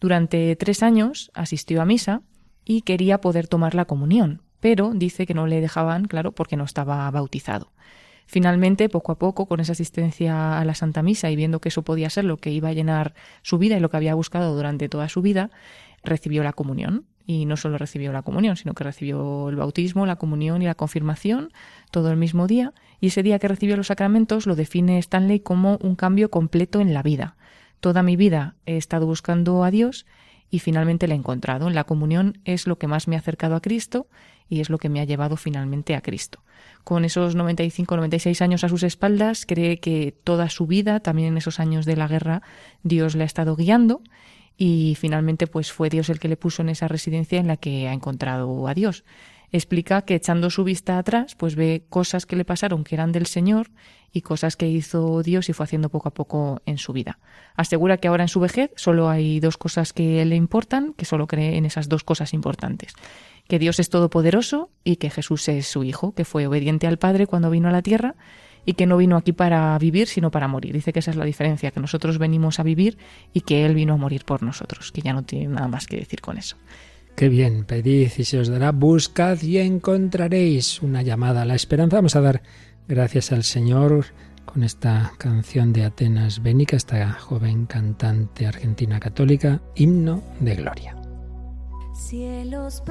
Durante 0.00 0.56
tres 0.56 0.82
años 0.82 1.30
asistió 1.34 1.80
a 1.80 1.84
misa 1.84 2.22
y 2.64 2.82
quería 2.82 3.20
poder 3.20 3.46
tomar 3.46 3.76
la 3.76 3.84
comunión, 3.84 4.42
pero 4.60 4.92
dice 4.94 5.26
que 5.26 5.34
no 5.34 5.46
le 5.46 5.60
dejaban, 5.60 6.06
claro, 6.06 6.32
porque 6.32 6.56
no 6.56 6.64
estaba 6.64 7.10
bautizado. 7.10 7.72
Finalmente, 8.26 8.88
poco 8.88 9.12
a 9.12 9.18
poco, 9.18 9.46
con 9.46 9.60
esa 9.60 9.72
asistencia 9.72 10.58
a 10.58 10.64
la 10.64 10.74
Santa 10.74 11.02
Misa 11.02 11.30
y 11.30 11.36
viendo 11.36 11.60
que 11.60 11.68
eso 11.68 11.82
podía 11.82 12.10
ser 12.10 12.24
lo 12.24 12.38
que 12.38 12.50
iba 12.50 12.68
a 12.68 12.72
llenar 12.72 13.14
su 13.42 13.56
vida 13.56 13.76
y 13.76 13.80
lo 13.80 13.88
que 13.88 13.96
había 13.96 14.14
buscado 14.14 14.54
durante 14.56 14.88
toda 14.88 15.08
su 15.08 15.22
vida, 15.22 15.50
recibió 16.02 16.42
la 16.42 16.52
comunión. 16.52 17.06
Y 17.28 17.44
no 17.44 17.56
solo 17.56 17.76
recibió 17.76 18.12
la 18.12 18.22
comunión, 18.22 18.56
sino 18.56 18.74
que 18.74 18.84
recibió 18.84 19.48
el 19.48 19.56
bautismo, 19.56 20.06
la 20.06 20.14
comunión 20.14 20.62
y 20.62 20.66
la 20.66 20.76
confirmación 20.76 21.52
todo 21.90 22.10
el 22.10 22.16
mismo 22.16 22.46
día. 22.46 22.72
Y 23.00 23.08
ese 23.08 23.24
día 23.24 23.40
que 23.40 23.48
recibió 23.48 23.76
los 23.76 23.88
sacramentos 23.88 24.46
lo 24.46 24.54
define 24.54 24.98
Stanley 24.98 25.40
como 25.40 25.78
un 25.82 25.96
cambio 25.96 26.30
completo 26.30 26.80
en 26.80 26.94
la 26.94 27.02
vida. 27.02 27.36
Toda 27.80 28.02
mi 28.04 28.16
vida 28.16 28.54
he 28.64 28.76
estado 28.76 29.06
buscando 29.06 29.64
a 29.64 29.72
Dios 29.72 30.06
y 30.50 30.60
finalmente 30.60 31.08
la 31.08 31.14
he 31.14 31.18
encontrado. 31.18 31.68
La 31.70 31.84
comunión 31.84 32.38
es 32.44 32.68
lo 32.68 32.78
que 32.78 32.86
más 32.86 33.08
me 33.08 33.16
ha 33.16 33.18
acercado 33.18 33.56
a 33.56 33.60
Cristo 33.60 34.06
y 34.48 34.60
es 34.60 34.70
lo 34.70 34.78
que 34.78 34.88
me 34.88 35.00
ha 35.00 35.04
llevado 35.04 35.36
finalmente 35.36 35.94
a 35.94 36.00
Cristo. 36.00 36.42
Con 36.84 37.04
esos 37.04 37.34
95, 37.34 37.96
96 37.96 38.42
años 38.42 38.64
a 38.64 38.68
sus 38.68 38.82
espaldas, 38.82 39.44
cree 39.46 39.80
que 39.80 40.14
toda 40.24 40.48
su 40.48 40.66
vida, 40.66 41.00
también 41.00 41.28
en 41.28 41.38
esos 41.38 41.58
años 41.58 41.84
de 41.84 41.96
la 41.96 42.08
guerra, 42.08 42.42
Dios 42.82 43.14
le 43.16 43.24
ha 43.24 43.26
estado 43.26 43.56
guiando 43.56 44.02
y 44.56 44.96
finalmente 44.98 45.46
pues 45.46 45.72
fue 45.72 45.90
Dios 45.90 46.08
el 46.08 46.18
que 46.18 46.28
le 46.28 46.36
puso 46.36 46.62
en 46.62 46.70
esa 46.70 46.88
residencia 46.88 47.38
en 47.38 47.46
la 47.46 47.56
que 47.56 47.88
ha 47.88 47.92
encontrado 47.92 48.68
a 48.68 48.74
Dios. 48.74 49.04
Explica 49.52 50.02
que 50.02 50.14
echando 50.14 50.50
su 50.50 50.64
vista 50.64 50.98
atrás, 50.98 51.34
pues 51.36 51.54
ve 51.54 51.84
cosas 51.88 52.26
que 52.26 52.36
le 52.36 52.44
pasaron 52.44 52.84
que 52.84 52.94
eran 52.94 53.12
del 53.12 53.26
Señor 53.26 53.70
y 54.12 54.22
cosas 54.22 54.56
que 54.56 54.68
hizo 54.68 55.22
Dios 55.22 55.48
y 55.48 55.52
fue 55.52 55.64
haciendo 55.64 55.88
poco 55.88 56.08
a 56.08 56.14
poco 56.14 56.62
en 56.66 56.78
su 56.78 56.92
vida. 56.92 57.18
Asegura 57.54 57.98
que 57.98 58.08
ahora 58.08 58.24
en 58.24 58.28
su 58.28 58.40
vejez 58.40 58.70
solo 58.76 59.08
hay 59.08 59.40
dos 59.40 59.56
cosas 59.56 59.92
que 59.92 60.24
le 60.24 60.36
importan, 60.36 60.94
que 60.94 61.04
solo 61.04 61.26
cree 61.26 61.56
en 61.56 61.66
esas 61.66 61.88
dos 61.88 62.04
cosas 62.04 62.32
importantes 62.34 62.94
que 63.48 63.58
Dios 63.58 63.78
es 63.78 63.90
todopoderoso 63.90 64.70
y 64.84 64.96
que 64.96 65.10
Jesús 65.10 65.48
es 65.48 65.66
su 65.66 65.84
Hijo, 65.84 66.12
que 66.12 66.24
fue 66.24 66.46
obediente 66.46 66.86
al 66.86 66.98
Padre 66.98 67.26
cuando 67.26 67.50
vino 67.50 67.68
a 67.68 67.72
la 67.72 67.82
tierra 67.82 68.14
y 68.64 68.74
que 68.74 68.86
no 68.86 68.96
vino 68.96 69.16
aquí 69.16 69.32
para 69.32 69.78
vivir, 69.78 70.08
sino 70.08 70.30
para 70.30 70.48
morir. 70.48 70.72
Dice 70.72 70.92
que 70.92 70.98
esa 70.98 71.12
es 71.12 71.16
la 71.16 71.24
diferencia, 71.24 71.70
que 71.70 71.80
nosotros 71.80 72.18
venimos 72.18 72.58
a 72.58 72.64
vivir 72.64 72.98
y 73.32 73.42
que 73.42 73.64
Él 73.64 73.74
vino 73.74 73.94
a 73.94 73.96
morir 73.96 74.24
por 74.24 74.42
nosotros, 74.42 74.90
que 74.90 75.02
ya 75.02 75.12
no 75.12 75.22
tiene 75.22 75.46
nada 75.48 75.68
más 75.68 75.86
que 75.86 75.96
decir 75.96 76.20
con 76.20 76.36
eso. 76.36 76.56
Qué 77.16 77.30
bien, 77.30 77.64
pedid 77.64 78.10
y 78.18 78.24
se 78.24 78.38
os 78.38 78.48
dará, 78.48 78.72
buscad 78.72 79.40
y 79.40 79.56
encontraréis 79.56 80.82
una 80.82 81.00
llamada 81.00 81.42
a 81.42 81.44
la 81.46 81.54
esperanza. 81.54 81.96
Vamos 81.96 82.14
a 82.14 82.20
dar 82.20 82.42
gracias 82.86 83.32
al 83.32 83.42
Señor 83.42 84.04
con 84.44 84.62
esta 84.62 85.14
canción 85.16 85.72
de 85.72 85.84
Atenas 85.84 86.42
Bénica, 86.42 86.76
esta 86.76 87.10
joven 87.14 87.64
cantante 87.64 88.46
argentina 88.46 89.00
católica, 89.00 89.62
himno 89.74 90.22
de 90.40 90.56
gloria. 90.56 90.94
Cielos 91.94 92.82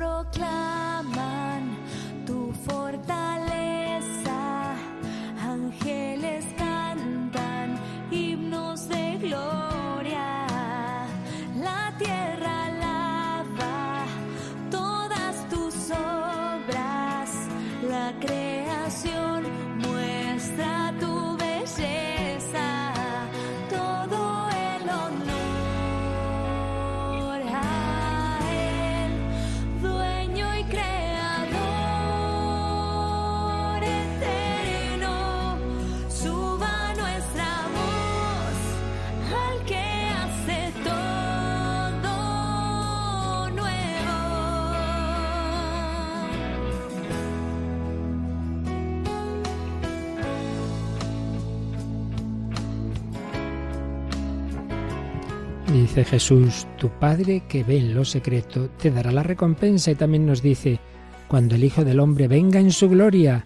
Dice 55.75 56.05
Jesús, 56.05 56.65
tu 56.77 56.87
Padre 56.87 57.43
que 57.49 57.65
ve 57.65 57.77
en 57.77 57.93
lo 57.93 58.05
secreto 58.05 58.69
te 58.69 58.91
dará 58.91 59.11
la 59.11 59.23
recompensa 59.23 59.91
y 59.91 59.95
también 59.95 60.25
nos 60.25 60.41
dice, 60.41 60.79
cuando 61.27 61.55
el 61.55 61.65
Hijo 61.65 61.83
del 61.83 61.99
Hombre 61.99 62.29
venga 62.29 62.61
en 62.61 62.71
su 62.71 62.87
gloria 62.87 63.45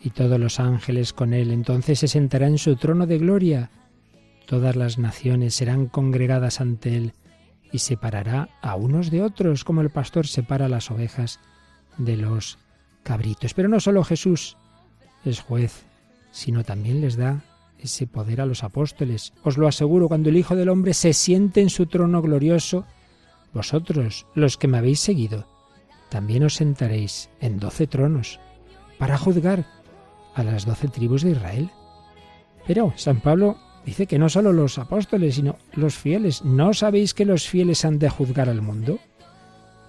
y 0.00 0.10
todos 0.10 0.38
los 0.38 0.60
ángeles 0.60 1.12
con 1.12 1.34
él, 1.34 1.50
entonces 1.50 1.98
se 1.98 2.06
sentará 2.06 2.46
en 2.46 2.58
su 2.58 2.76
trono 2.76 3.08
de 3.08 3.18
gloria. 3.18 3.70
Todas 4.46 4.76
las 4.76 4.98
naciones 4.98 5.56
serán 5.56 5.86
congregadas 5.86 6.60
ante 6.60 6.96
él 6.96 7.12
y 7.72 7.80
separará 7.80 8.50
a 8.62 8.76
unos 8.76 9.10
de 9.10 9.22
otros 9.22 9.64
como 9.64 9.80
el 9.80 9.90
pastor 9.90 10.28
separa 10.28 10.68
las 10.68 10.92
ovejas 10.92 11.40
de 11.98 12.16
los 12.16 12.56
cabritos. 13.02 13.52
Pero 13.52 13.68
no 13.68 13.80
solo 13.80 14.04
Jesús 14.04 14.56
es 15.24 15.40
juez, 15.40 15.82
sino 16.30 16.62
también 16.62 17.00
les 17.00 17.16
da 17.16 17.42
ese 17.84 18.06
poder 18.06 18.40
a 18.40 18.46
los 18.46 18.64
apóstoles. 18.64 19.32
Os 19.42 19.58
lo 19.58 19.68
aseguro, 19.68 20.08
cuando 20.08 20.30
el 20.30 20.36
Hijo 20.36 20.56
del 20.56 20.68
Hombre 20.68 20.94
se 20.94 21.12
siente 21.12 21.60
en 21.60 21.70
su 21.70 21.86
trono 21.86 22.22
glorioso, 22.22 22.86
vosotros, 23.52 24.26
los 24.34 24.56
que 24.56 24.68
me 24.68 24.78
habéis 24.78 25.00
seguido, 25.00 25.46
también 26.08 26.44
os 26.44 26.54
sentaréis 26.54 27.30
en 27.40 27.58
doce 27.58 27.86
tronos 27.86 28.40
para 28.98 29.18
juzgar 29.18 29.66
a 30.34 30.42
las 30.42 30.66
doce 30.66 30.88
tribus 30.88 31.22
de 31.22 31.32
Israel. 31.32 31.70
Pero 32.66 32.92
San 32.96 33.20
Pablo 33.20 33.56
dice 33.84 34.06
que 34.06 34.18
no 34.18 34.28
solo 34.28 34.52
los 34.52 34.78
apóstoles, 34.78 35.36
sino 35.36 35.56
los 35.74 35.94
fieles. 35.94 36.44
¿No 36.44 36.72
sabéis 36.72 37.14
que 37.14 37.24
los 37.24 37.48
fieles 37.48 37.84
han 37.84 37.98
de 37.98 38.08
juzgar 38.08 38.48
al 38.48 38.62
mundo? 38.62 38.98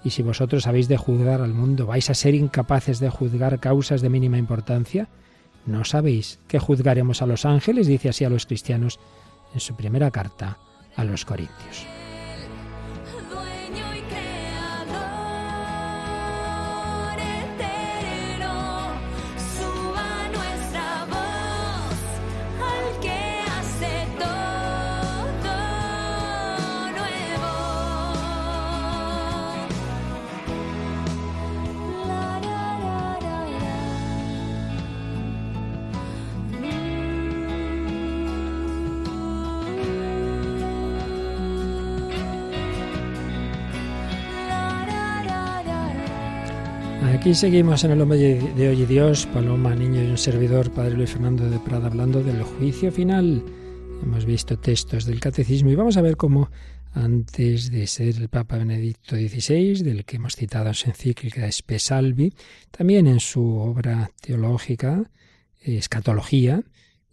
Y 0.03 0.11
si 0.11 0.21
vosotros 0.21 0.67
habéis 0.67 0.87
de 0.87 0.97
juzgar 0.97 1.41
al 1.41 1.53
mundo, 1.53 1.87
¿vais 1.87 2.09
a 2.09 2.13
ser 2.13 2.35
incapaces 2.35 2.99
de 2.99 3.09
juzgar 3.09 3.59
causas 3.59 4.01
de 4.01 4.09
mínima 4.09 4.37
importancia? 4.37 5.09
¿No 5.65 5.83
sabéis 5.83 6.39
que 6.47 6.59
juzgaremos 6.59 7.21
a 7.21 7.25
los 7.25 7.45
ángeles? 7.45 7.87
Dice 7.87 8.09
así 8.09 8.23
a 8.23 8.29
los 8.29 8.45
cristianos 8.45 8.99
en 9.53 9.59
su 9.59 9.75
primera 9.75 10.11
carta 10.11 10.59
a 10.95 11.03
los 11.03 11.25
Corintios. 11.25 11.94
Aquí 47.25 47.33
seguimos 47.33 47.83
en 47.83 47.89
el 47.89 48.01
hombre 48.01 48.19
de 48.19 48.69
hoy 48.69 48.85
Dios, 48.85 49.25
Paloma, 49.25 49.73
Niño 49.73 50.03
y 50.03 50.05
un 50.05 50.17
servidor, 50.19 50.69
Padre 50.69 50.91
Luis 50.91 51.09
Fernando 51.09 51.49
de 51.49 51.57
Prada, 51.57 51.87
hablando 51.87 52.21
del 52.21 52.43
juicio 52.43 52.91
final. 52.91 53.43
Hemos 54.03 54.25
visto 54.25 54.59
textos 54.59 55.05
del 55.05 55.19
catecismo 55.19 55.71
y 55.71 55.75
vamos 55.75 55.97
a 55.97 56.03
ver 56.03 56.17
cómo 56.17 56.51
antes 56.93 57.71
de 57.71 57.87
ser 57.87 58.17
el 58.17 58.29
Papa 58.29 58.59
Benedicto 58.59 59.15
XVI, 59.15 59.81
del 59.81 60.05
que 60.05 60.17
hemos 60.17 60.35
citado 60.35 60.67
en 60.67 60.75
su 60.75 60.87
encíclica 60.87 61.47
Espesalvi, 61.47 62.31
también 62.69 63.07
en 63.07 63.19
su 63.19 63.57
obra 63.57 64.11
teológica, 64.21 65.09
Escatología, 65.63 66.61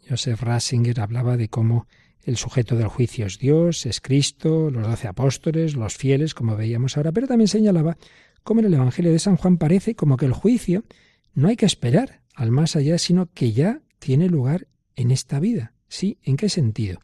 Joseph 0.06 0.42
Ratzinger 0.42 1.00
hablaba 1.00 1.38
de 1.38 1.48
cómo 1.48 1.86
el 2.22 2.36
sujeto 2.36 2.76
del 2.76 2.88
juicio 2.88 3.24
es 3.24 3.38
Dios, 3.38 3.86
es 3.86 4.02
Cristo, 4.02 4.70
los 4.70 4.86
doce 4.86 5.08
apóstoles, 5.08 5.74
los 5.74 5.96
fieles, 5.96 6.34
como 6.34 6.54
veíamos 6.54 6.98
ahora, 6.98 7.12
pero 7.12 7.26
también 7.26 7.48
señalaba 7.48 7.96
cómo 8.42 8.60
en 8.60 8.66
el 8.66 8.74
Evangelio 8.74 9.12
de 9.12 9.18
San 9.18 9.36
Juan 9.36 9.58
parece 9.58 9.94
como 9.94 10.16
que 10.16 10.26
el 10.26 10.32
juicio 10.32 10.84
no 11.34 11.48
hay 11.48 11.56
que 11.56 11.66
esperar 11.66 12.22
al 12.34 12.50
más 12.50 12.76
allá, 12.76 12.98
sino 12.98 13.30
que 13.32 13.52
ya 13.52 13.80
tiene 13.98 14.28
lugar 14.28 14.68
en 14.96 15.10
esta 15.10 15.40
vida. 15.40 15.74
Sí, 15.88 16.18
¿en 16.22 16.36
qué 16.36 16.48
sentido? 16.48 17.00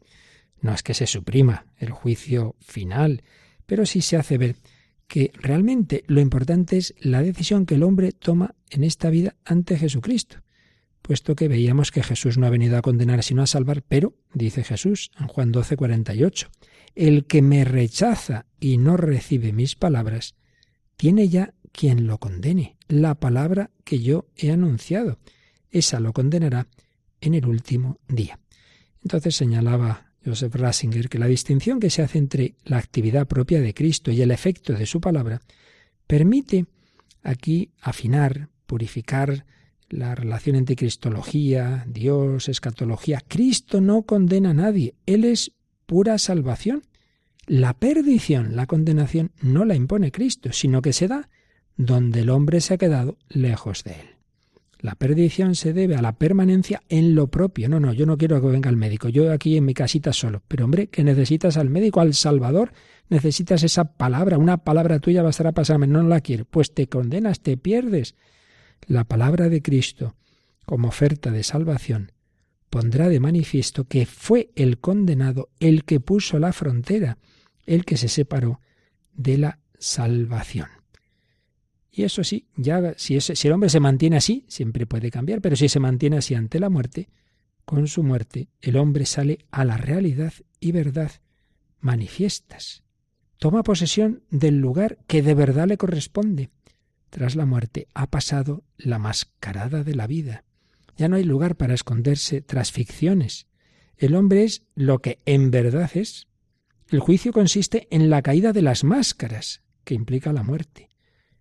No 0.61 0.73
es 0.73 0.83
que 0.83 0.93
se 0.93 1.07
suprima 1.07 1.65
el 1.77 1.91
juicio 1.91 2.55
final, 2.59 3.23
pero 3.65 3.85
sí 3.85 4.01
se 4.01 4.17
hace 4.17 4.37
ver 4.37 4.55
que 5.07 5.31
realmente 5.35 6.03
lo 6.07 6.21
importante 6.21 6.77
es 6.77 6.93
la 6.99 7.21
decisión 7.21 7.65
que 7.65 7.75
el 7.75 7.83
hombre 7.83 8.11
toma 8.11 8.55
en 8.69 8.83
esta 8.83 9.09
vida 9.09 9.35
ante 9.43 9.77
Jesucristo, 9.77 10.37
puesto 11.01 11.35
que 11.35 11.47
veíamos 11.47 11.91
que 11.91 12.03
Jesús 12.03 12.37
no 12.37 12.45
ha 12.45 12.51
venido 12.51 12.77
a 12.77 12.81
condenar 12.81 13.23
sino 13.23 13.41
a 13.41 13.47
salvar, 13.47 13.81
pero, 13.81 14.13
dice 14.33 14.63
Jesús 14.63 15.11
en 15.19 15.27
Juan 15.27 15.51
12, 15.51 15.77
48, 15.77 16.49
el 16.95 17.25
que 17.25 17.41
me 17.41 17.63
rechaza 17.65 18.45
y 18.59 18.77
no 18.77 18.97
recibe 18.97 19.51
mis 19.51 19.75
palabras, 19.75 20.35
tiene 20.99 21.29
ya 21.29 21.53
quien 21.71 22.07
lo 22.07 22.17
condene, 22.17 22.75
la 22.89 23.15
palabra 23.15 23.71
que 23.85 23.99
yo 23.99 24.27
he 24.35 24.51
anunciado. 24.51 25.17
Esa 25.71 26.01
lo 26.01 26.11
condenará 26.11 26.67
en 27.21 27.35
el 27.35 27.45
último 27.45 28.01
día. 28.09 28.37
Entonces 29.01 29.33
señalaba 29.37 30.11
Joseph 30.25 30.53
Ratzinger 30.53 31.07
que 31.07 31.17
la 31.17 31.27
distinción 31.27 31.79
que 31.79 31.89
se 31.89 32.01
hace 32.01 32.17
entre 32.17 32.55
la 32.65 32.79
actividad 32.79 33.27
propia 33.27 33.61
de 33.61 33.73
Cristo 33.73 34.11
y 34.11 34.21
el 34.21 34.29
efecto 34.29 34.73
de 34.73 34.85
su 34.85 34.99
palabra 34.99 35.39
permite 36.05 36.65
aquí 37.23 37.71
afinar, 37.79 38.49
purificar 38.65 39.45
la 39.87 40.15
relación 40.15 40.57
entre 40.57 40.75
cristología, 40.75 41.85
Dios, 41.87 42.49
escatología. 42.49 43.23
Cristo 43.25 43.79
no 43.79 44.01
condena 44.01 44.49
a 44.49 44.53
nadie, 44.53 44.95
Él 45.05 45.23
es 45.23 45.53
pura 45.85 46.17
salvación. 46.17 46.83
La 47.49 47.73
perdición, 47.73 48.55
la 48.55 48.67
condenación, 48.67 49.31
no 49.41 49.65
la 49.65 49.73
impone 49.73 50.11
Cristo, 50.11 50.53
sino 50.53 50.83
que 50.83 50.93
se 50.93 51.07
da 51.07 51.29
donde 51.77 52.19
el 52.19 52.29
hombre 52.29 52.61
se 52.61 52.75
ha 52.75 52.77
quedado 52.77 53.17
lejos 53.27 53.83
de 53.83 53.93
Él. 53.93 54.07
La 54.77 54.93
perdición 54.93 55.55
se 55.55 55.73
debe 55.73 55.95
a 55.95 56.03
la 56.03 56.13
permanencia 56.13 56.83
en 56.89 57.15
lo 57.15 57.25
propio. 57.25 57.67
No, 57.67 57.79
no, 57.79 57.91
yo 57.91 58.05
no 58.05 58.19
quiero 58.19 58.39
que 58.39 58.49
venga 58.49 58.69
el 58.69 58.77
médico, 58.77 59.09
yo 59.09 59.33
aquí 59.33 59.57
en 59.57 59.65
mi 59.65 59.73
casita 59.73 60.13
solo. 60.13 60.43
Pero 60.47 60.65
hombre, 60.65 60.89
que 60.89 61.03
necesitas 61.03 61.57
al 61.57 61.71
médico, 61.71 62.01
al 62.01 62.13
Salvador, 62.13 62.71
necesitas 63.09 63.63
esa 63.63 63.97
palabra, 63.97 64.37
una 64.37 64.57
palabra 64.57 64.99
tuya 64.99 65.23
va 65.23 65.29
a 65.29 65.31
estar 65.31 65.47
a 65.47 65.51
pasarme, 65.51 65.87
no 65.87 66.03
la 66.03 66.21
quiero. 66.21 66.45
Pues 66.45 66.75
te 66.75 66.85
condenas, 66.85 67.39
te 67.39 67.57
pierdes. 67.57 68.13
La 68.85 69.05
palabra 69.05 69.49
de 69.49 69.63
Cristo, 69.63 70.13
como 70.67 70.89
oferta 70.89 71.31
de 71.31 71.41
salvación, 71.41 72.11
pondrá 72.69 73.09
de 73.09 73.19
manifiesto 73.19 73.85
que 73.85 74.05
fue 74.05 74.51
el 74.55 74.77
condenado 74.77 75.49
el 75.59 75.83
que 75.83 75.99
puso 75.99 76.37
la 76.37 76.53
frontera, 76.53 77.17
el 77.69 77.85
que 77.85 77.97
se 77.97 78.07
separó 78.07 78.59
de 79.13 79.37
la 79.37 79.59
salvación. 79.77 80.67
Y 81.91 82.03
eso 82.03 82.23
sí, 82.23 82.47
ya 82.55 82.93
si, 82.97 83.19
si 83.19 83.47
el 83.47 83.53
hombre 83.53 83.69
se 83.69 83.79
mantiene 83.79 84.17
así, 84.17 84.45
siempre 84.47 84.85
puede 84.85 85.11
cambiar, 85.11 85.41
pero 85.41 85.55
si 85.55 85.69
se 85.69 85.79
mantiene 85.79 86.17
así 86.17 86.35
ante 86.35 86.59
la 86.59 86.69
muerte, 86.69 87.09
con 87.65 87.87
su 87.87 88.03
muerte 88.03 88.49
el 88.61 88.77
hombre 88.77 89.05
sale 89.05 89.45
a 89.51 89.65
la 89.65 89.77
realidad 89.77 90.33
y 90.59 90.71
verdad 90.71 91.11
manifiestas. 91.79 92.83
Toma 93.37 93.63
posesión 93.63 94.23
del 94.31 94.59
lugar 94.59 94.97
que 95.07 95.21
de 95.21 95.33
verdad 95.33 95.67
le 95.67 95.77
corresponde. 95.77 96.49
Tras 97.09 97.35
la 97.35 97.45
muerte 97.45 97.87
ha 97.93 98.07
pasado 98.07 98.63
la 98.77 98.99
mascarada 98.99 99.83
de 99.83 99.95
la 99.95 100.07
vida. 100.07 100.43
Ya 100.97 101.07
no 101.07 101.15
hay 101.15 101.23
lugar 101.23 101.55
para 101.55 101.73
esconderse 101.73 102.41
tras 102.41 102.71
ficciones. 102.71 103.47
El 103.97 104.15
hombre 104.15 104.43
es 104.43 104.63
lo 104.75 104.99
que 104.99 105.19
en 105.25 105.51
verdad 105.51 105.91
es. 105.93 106.28
El 106.91 106.99
juicio 107.01 107.31
consiste 107.31 107.87
en 107.91 108.09
la 108.09 108.23
caída 108.23 108.51
de 108.51 108.63
las 108.63 108.83
máscaras, 108.83 109.61
que 109.83 109.93
implica 109.93 110.33
la 110.33 110.41
muerte. 110.41 110.89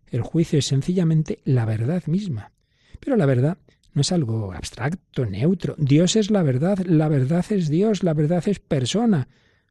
El 0.07 0.21
juicio 0.21 0.59
es 0.59 0.67
sencillamente 0.67 1.41
la 1.45 1.65
verdad 1.65 2.05
misma. 2.07 2.53
Pero 3.01 3.17
la 3.17 3.25
verdad 3.25 3.57
no 3.95 4.03
es 4.03 4.13
algo 4.13 4.53
abstracto, 4.53 5.25
neutro. 5.25 5.75
Dios 5.79 6.17
es 6.17 6.31
la 6.31 6.43
verdad, 6.43 6.79
la 6.85 7.09
verdad 7.09 7.47
es 7.49 7.71
Dios, 7.71 8.03
la 8.03 8.13
verdad 8.13 8.47
es 8.47 8.59
persona. 8.59 9.29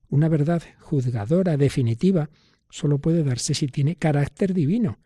Una 0.09 0.29
verdad 0.29 0.63
juzgadora, 0.79 1.57
definitiva, 1.57 2.31
solo 2.71 2.97
puede 2.97 3.23
darse 3.23 3.53
si 3.53 3.67
tiene 3.67 3.97
carácter 3.97 4.55
divino. 4.55 4.97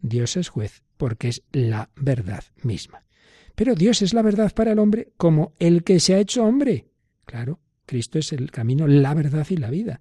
Dios 0.00 0.36
es 0.36 0.50
juez 0.50 0.82
porque 0.98 1.28
es 1.28 1.42
la 1.50 1.88
verdad 1.96 2.44
misma. 2.62 3.06
Pero 3.54 3.74
Dios 3.74 4.02
es 4.02 4.12
la 4.12 4.20
verdad 4.20 4.52
para 4.52 4.72
el 4.72 4.78
hombre 4.80 5.12
como 5.16 5.54
el 5.58 5.82
que 5.82 5.98
se 5.98 6.14
ha 6.14 6.18
hecho 6.18 6.44
hombre. 6.44 6.88
Claro, 7.24 7.58
Cristo 7.90 8.20
es 8.20 8.32
el 8.32 8.52
camino, 8.52 8.86
la 8.86 9.14
verdad 9.14 9.44
y 9.50 9.56
la 9.56 9.68
vida. 9.68 10.00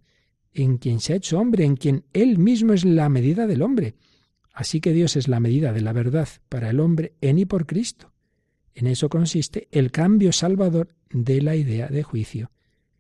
En 0.54 0.78
quien 0.78 1.00
se 1.00 1.14
ha 1.14 1.16
hecho 1.16 1.40
hombre, 1.40 1.64
en 1.64 1.76
quien 1.76 2.06
Él 2.14 2.38
mismo 2.38 2.74
es 2.74 2.86
la 2.86 3.10
medida 3.10 3.48
del 3.48 3.64
hombre. 3.64 3.96
Así 4.54 4.80
que 4.80 4.94
Dios 4.94 5.16
es 5.16 5.28
la 5.28 5.40
medida 5.40 5.74
de 5.74 5.82
la 5.82 5.92
verdad 5.92 6.30
para 6.50 6.70
el 6.70 6.82
hombre 6.82 7.16
en 7.20 7.40
y 7.40 7.46
por 7.46 7.66
Cristo. 7.66 8.14
En 8.76 8.86
eso 8.86 9.10
consiste 9.10 9.68
el 9.72 9.92
cambio 9.92 10.32
salvador 10.32 10.96
de 11.10 11.42
la 11.42 11.56
idea 11.56 11.88
de 11.88 12.04
juicio, 12.04 12.52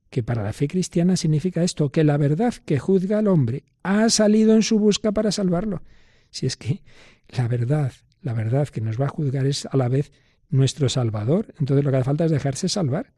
que 0.09 0.23
para 0.23 0.41
la 0.41 0.53
fe 0.53 0.67
cristiana 0.67 1.15
significa 1.17 1.63
esto, 1.63 1.91
que 1.91 2.03
la 2.03 2.17
verdad 2.17 2.55
que 2.65 2.79
juzga 2.79 3.19
al 3.19 3.27
hombre 3.27 3.65
ha 3.83 4.09
salido 4.09 4.55
en 4.55 4.63
su 4.63 4.79
busca 4.79 5.11
para 5.11 5.31
salvarlo. 5.31 5.83
Si 6.31 6.47
es 6.47 6.57
que 6.57 6.81
la 7.27 7.47
verdad, 7.47 7.93
la 8.23 8.33
verdad 8.33 8.67
que 8.69 8.81
nos 8.81 8.99
va 8.99 9.05
a 9.05 9.09
juzgar 9.09 9.45
es 9.45 9.67
a 9.67 9.77
la 9.77 9.87
vez 9.87 10.11
nuestro 10.49 10.89
Salvador, 10.89 11.53
entonces 11.59 11.85
lo 11.85 11.91
que 11.91 11.97
hace 11.97 12.05
falta 12.05 12.25
es 12.25 12.31
dejarse 12.31 12.69
salvar. 12.69 13.13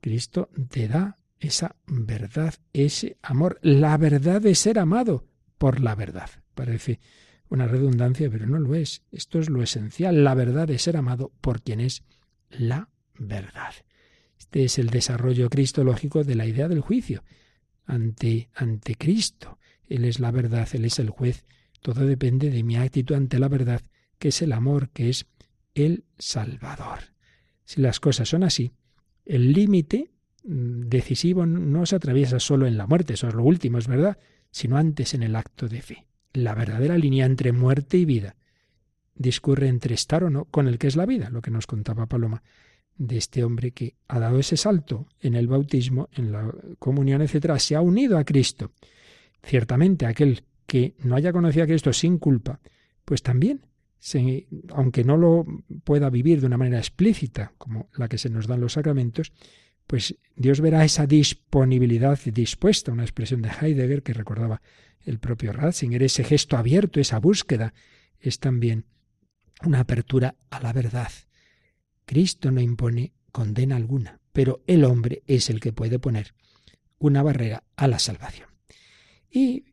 Cristo 0.00 0.50
te 0.68 0.88
da 0.88 1.18
esa 1.38 1.76
verdad, 1.86 2.54
ese 2.72 3.18
amor, 3.22 3.58
la 3.62 3.96
verdad 3.96 4.40
de 4.40 4.54
ser 4.54 4.78
amado 4.78 5.26
por 5.58 5.80
la 5.80 5.94
verdad. 5.94 6.30
Parece 6.54 7.00
una 7.48 7.66
redundancia, 7.66 8.30
pero 8.30 8.46
no 8.46 8.58
lo 8.58 8.74
es. 8.74 9.02
Esto 9.12 9.38
es 9.38 9.48
lo 9.48 9.62
esencial, 9.62 10.24
la 10.24 10.34
verdad 10.34 10.66
de 10.66 10.78
ser 10.78 10.96
amado 10.96 11.32
por 11.40 11.62
quien 11.62 11.80
es 11.80 12.02
la 12.50 12.88
verdad. 13.18 13.74
Este 14.38 14.64
es 14.64 14.78
el 14.78 14.90
desarrollo 14.90 15.48
cristológico 15.48 16.24
de 16.24 16.34
la 16.34 16.46
idea 16.46 16.68
del 16.68 16.80
juicio 16.80 17.22
ante, 17.84 18.50
ante 18.54 18.94
Cristo. 18.96 19.58
Él 19.86 20.04
es 20.04 20.20
la 20.20 20.30
verdad, 20.30 20.68
Él 20.72 20.84
es 20.84 20.98
el 20.98 21.10
juez. 21.10 21.44
Todo 21.80 22.06
depende 22.06 22.50
de 22.50 22.62
mi 22.62 22.76
actitud 22.76 23.14
ante 23.14 23.38
la 23.38 23.48
verdad, 23.48 23.82
que 24.18 24.28
es 24.28 24.42
el 24.42 24.52
amor, 24.52 24.90
que 24.90 25.08
es 25.08 25.26
el 25.74 26.04
Salvador. 26.18 27.14
Si 27.64 27.80
las 27.80 28.00
cosas 28.00 28.28
son 28.28 28.42
así, 28.42 28.72
el 29.26 29.52
límite 29.52 30.10
mm, 30.44 30.88
decisivo 30.88 31.44
no 31.44 31.84
se 31.84 31.96
atraviesa 31.96 32.40
solo 32.40 32.66
en 32.66 32.78
la 32.78 32.86
muerte, 32.86 33.14
eso 33.14 33.28
es 33.28 33.34
lo 33.34 33.44
último, 33.44 33.78
es 33.78 33.88
verdad, 33.88 34.18
sino 34.50 34.78
antes 34.78 35.12
en 35.12 35.22
el 35.22 35.36
acto 35.36 35.68
de 35.68 35.82
fe. 35.82 36.06
La 36.32 36.54
verdadera 36.54 36.96
línea 36.96 37.26
entre 37.26 37.52
muerte 37.52 37.98
y 37.98 38.04
vida 38.04 38.36
discurre 39.14 39.68
entre 39.68 39.94
estar 39.94 40.24
o 40.24 40.30
no 40.30 40.44
con 40.46 40.68
el 40.68 40.78
que 40.78 40.86
es 40.86 40.96
la 40.96 41.06
vida, 41.06 41.30
lo 41.30 41.42
que 41.42 41.50
nos 41.50 41.66
contaba 41.66 42.06
Paloma 42.06 42.42
de 42.98 43.18
este 43.18 43.44
hombre 43.44 43.72
que 43.72 43.96
ha 44.08 44.18
dado 44.18 44.38
ese 44.38 44.56
salto 44.56 45.06
en 45.20 45.34
el 45.34 45.48
bautismo, 45.48 46.08
en 46.12 46.32
la 46.32 46.50
comunión, 46.78 47.22
etcétera, 47.22 47.58
se 47.58 47.76
ha 47.76 47.80
unido 47.80 48.16
a 48.16 48.24
Cristo. 48.24 48.72
Ciertamente 49.42 50.06
aquel 50.06 50.44
que 50.66 50.94
no 51.02 51.14
haya 51.14 51.32
conocido 51.32 51.64
a 51.64 51.66
Cristo 51.66 51.92
sin 51.92 52.18
culpa, 52.18 52.60
pues 53.04 53.22
también, 53.22 53.60
aunque 54.70 55.04
no 55.04 55.16
lo 55.16 55.44
pueda 55.84 56.10
vivir 56.10 56.40
de 56.40 56.46
una 56.46 56.58
manera 56.58 56.78
explícita, 56.78 57.52
como 57.58 57.88
la 57.96 58.08
que 58.08 58.18
se 58.18 58.30
nos 58.30 58.46
dan 58.46 58.60
los 58.60 58.74
sacramentos, 58.74 59.32
pues 59.86 60.16
Dios 60.34 60.60
verá 60.60 60.84
esa 60.84 61.06
disponibilidad 61.06 62.18
dispuesta, 62.24 62.92
una 62.92 63.04
expresión 63.04 63.42
de 63.42 63.50
Heidegger 63.50 64.02
que 64.02 64.12
recordaba 64.12 64.62
el 65.00 65.18
propio 65.18 65.52
Ratzinger, 65.52 66.02
ese 66.02 66.24
gesto 66.24 66.56
abierto, 66.56 67.00
esa 67.00 67.18
búsqueda, 67.18 67.72
es 68.18 68.40
también 68.40 68.86
una 69.64 69.80
apertura 69.80 70.36
a 70.50 70.60
la 70.60 70.72
verdad. 70.72 71.10
Cristo 72.04 72.50
no 72.50 72.60
impone 72.60 73.12
condena 73.32 73.76
alguna, 73.76 74.20
pero 74.32 74.62
el 74.66 74.84
hombre 74.84 75.22
es 75.26 75.50
el 75.50 75.60
que 75.60 75.72
puede 75.72 75.98
poner 75.98 76.34
una 76.98 77.22
barrera 77.22 77.64
a 77.76 77.86
la 77.86 77.98
salvación. 77.98 78.48
Y 79.30 79.64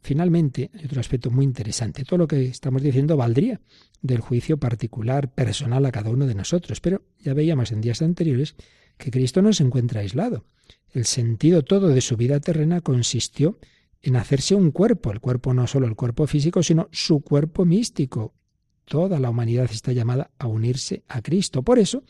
finalmente, 0.00 0.70
otro 0.84 1.00
aspecto 1.00 1.30
muy 1.30 1.44
interesante. 1.44 2.04
Todo 2.04 2.18
lo 2.18 2.28
que 2.28 2.46
estamos 2.46 2.82
diciendo 2.82 3.16
valdría 3.16 3.60
del 4.02 4.20
juicio 4.20 4.58
particular, 4.58 5.32
personal 5.32 5.84
a 5.86 5.92
cada 5.92 6.10
uno 6.10 6.26
de 6.26 6.34
nosotros, 6.34 6.80
pero 6.80 7.02
ya 7.20 7.34
veíamos 7.34 7.72
en 7.72 7.80
días 7.80 8.02
anteriores 8.02 8.54
que 8.96 9.10
Cristo 9.10 9.42
no 9.42 9.52
se 9.52 9.64
encuentra 9.64 10.00
aislado. 10.00 10.44
El 10.92 11.04
sentido 11.04 11.62
todo 11.62 11.88
de 11.88 12.00
su 12.00 12.16
vida 12.16 12.40
terrena 12.40 12.80
consistió 12.80 13.58
en 14.02 14.16
hacerse 14.16 14.54
un 14.54 14.70
cuerpo, 14.70 15.10
el 15.10 15.20
cuerpo 15.20 15.54
no 15.54 15.66
solo 15.66 15.86
el 15.86 15.96
cuerpo 15.96 16.26
físico, 16.26 16.62
sino 16.62 16.88
su 16.92 17.20
cuerpo 17.20 17.64
místico, 17.64 18.34
Toda 18.84 19.18
la 19.18 19.30
humanidad 19.30 19.70
está 19.70 19.92
llamada 19.92 20.30
a 20.38 20.46
unirse 20.46 21.04
a 21.08 21.22
Cristo. 21.22 21.62
Por 21.62 21.78
eso, 21.78 22.04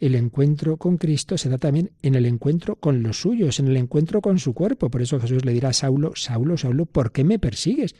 el 0.00 0.14
encuentro 0.14 0.76
con 0.76 0.96
Cristo 0.96 1.36
se 1.36 1.48
da 1.48 1.58
también 1.58 1.90
en 2.02 2.14
el 2.14 2.26
encuentro 2.26 2.76
con 2.76 3.02
los 3.02 3.20
suyos, 3.20 3.58
en 3.58 3.68
el 3.68 3.76
encuentro 3.76 4.20
con 4.20 4.38
su 4.38 4.54
cuerpo. 4.54 4.90
Por 4.90 5.02
eso 5.02 5.18
Jesús 5.18 5.44
le 5.44 5.52
dirá 5.52 5.70
a 5.70 5.72
Saulo, 5.72 6.12
Saulo, 6.14 6.56
Saulo, 6.56 6.86
¿por 6.86 7.12
qué 7.12 7.24
me 7.24 7.38
persigues? 7.38 7.94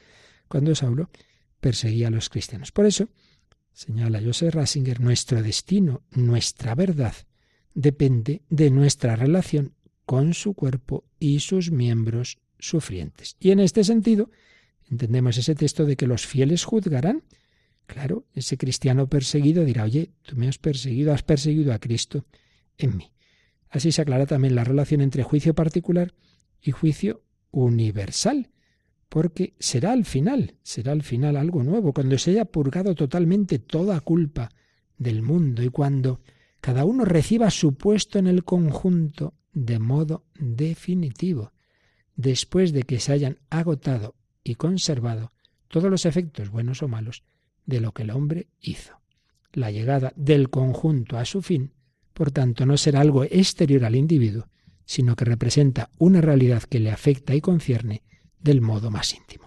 Cuando 0.47 0.75
Saulo 0.75 1.11
perseguía 1.61 2.09
a 2.09 2.11
los 2.11 2.29
cristianos. 2.29 2.73
Por 2.73 2.87
eso, 2.87 3.09
señala 3.73 4.23
Joseph 4.25 4.55
Ratzinger, 4.55 5.01
nuestro 5.01 5.43
destino, 5.43 6.03
nuestra 6.13 6.75
verdad, 6.75 7.15
depende 7.75 8.43
de 8.49 8.71
nuestra 8.71 9.17
relación 9.17 9.75
con 10.05 10.35
su 10.35 10.55
cuerpo 10.55 11.05
y 11.19 11.41
sus 11.41 11.71
miembros 11.71 12.39
sufrientes. 12.59 13.37
Y 13.41 13.51
en 13.51 13.61
este 13.61 13.85
sentido, 13.85 14.31
entendemos 14.91 15.37
ese 15.37 15.55
texto 15.55 15.85
de 15.85 15.97
que 15.97 16.07
los 16.07 16.27
fieles 16.27 16.65
juzgarán. 16.65 17.25
Claro, 17.89 18.27
ese 18.35 18.59
cristiano 18.59 19.09
perseguido 19.09 19.65
dirá, 19.65 19.85
oye, 19.85 20.13
tú 20.21 20.37
me 20.37 20.47
has 20.47 20.59
perseguido, 20.59 21.15
has 21.15 21.23
perseguido 21.23 21.73
a 21.73 21.79
Cristo 21.79 22.27
en 22.77 22.99
mí. 22.99 23.11
Así 23.71 23.93
se 23.93 24.03
aclara 24.03 24.27
también 24.27 24.55
la 24.55 24.63
relación 24.63 25.01
entre 25.01 25.23
juicio 25.23 25.55
particular 25.55 26.13
y 26.61 26.71
juicio 26.71 27.23
universal, 27.51 28.51
porque 29.09 29.55
será 29.59 29.93
al 29.93 30.05
final, 30.05 30.57
será 30.63 30.93
al 30.93 31.03
final 31.03 31.39
algo 31.39 31.65
nuevo, 31.65 31.95
cuando 31.95 32.19
se 32.19 32.33
haya 32.33 32.45
purgado 32.45 32.95
totalmente 32.95 33.59
toda 33.59 33.99
culpa 34.01 34.51
del 34.99 35.23
mundo 35.23 35.63
y 35.63 35.71
cuando 35.71 36.21
cada 36.61 36.85
uno 36.85 37.07
reciba 37.07 37.51
su 37.51 37.75
puesto 37.75 38.19
en 38.19 38.27
el 38.27 38.45
conjunto 38.45 39.33
de 39.55 39.79
modo 39.79 40.27
definitivo, 40.39 41.53
después 42.17 42.73
de 42.73 42.83
que 42.83 43.01
se 43.01 43.13
hayan 43.13 43.39
agotado 43.49 44.15
y 44.45 44.57
conservado 44.57 45.33
todos 45.69 45.91
los 45.91 46.05
efectos 46.05 46.51
buenos 46.51 46.83
o 46.83 46.89
malos 46.89 47.25
de 47.69 47.81
lo 47.81 47.93
que 47.93 48.03
el 48.03 48.11
hombre 48.11 48.49
hizo. 48.61 48.99
La 49.53 49.71
llegada 49.71 50.13
del 50.17 50.49
conjunto 50.49 51.19
a 51.19 51.27
su 51.27 51.43
fin, 51.43 51.73
por 52.15 52.31
tanto, 52.31 52.65
no 52.65 52.77
será 52.77 53.01
algo 53.01 53.25
exterior 53.25 53.85
al 53.85 53.95
individuo, 53.95 54.49
sino 54.87 55.15
que 55.15 55.27
representa 55.27 55.91
una 55.99 56.23
realidad 56.23 56.63
que 56.63 56.81
le 56.81 56.91
afecta 56.91 57.35
y 57.35 57.43
concierne 57.43 58.03
del 58.41 58.63
modo 58.63 58.91
más 58.91 59.15
íntimo. 59.15 59.45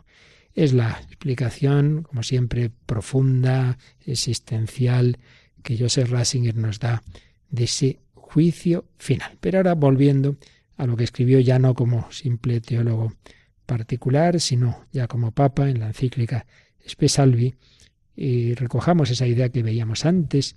Es 0.54 0.72
la 0.72 0.92
explicación, 1.08 2.04
como 2.04 2.22
siempre, 2.22 2.72
profunda, 2.86 3.80
existencial, 4.06 5.18
que 5.64 5.78
Joseph 5.78 6.12
Ratzinger 6.12 6.56
nos 6.56 6.80
da 6.80 7.02
de 7.50 7.64
ese 7.64 8.00
juicio 8.14 8.86
final. 8.98 9.38
Pero 9.42 9.58
ahora 9.58 9.74
volviendo 9.74 10.38
a 10.78 10.86
lo 10.86 10.96
que 10.96 11.06
escribió 11.06 11.40
ya 11.40 11.58
no 11.58 11.74
como 11.74 12.12
simple 12.12 12.62
teólogo 12.62 13.14
particular, 13.66 14.40
sino 14.40 14.86
ya 14.92 15.08
como 15.08 15.32
papa 15.32 15.70
en 15.70 15.80
la 15.80 15.88
encíclica 15.88 16.46
Spesalvi, 16.88 17.56
y 18.16 18.54
recojamos 18.56 19.10
esa 19.10 19.28
idea 19.28 19.50
que 19.50 19.64
veíamos 19.64 20.06
antes 20.06 20.56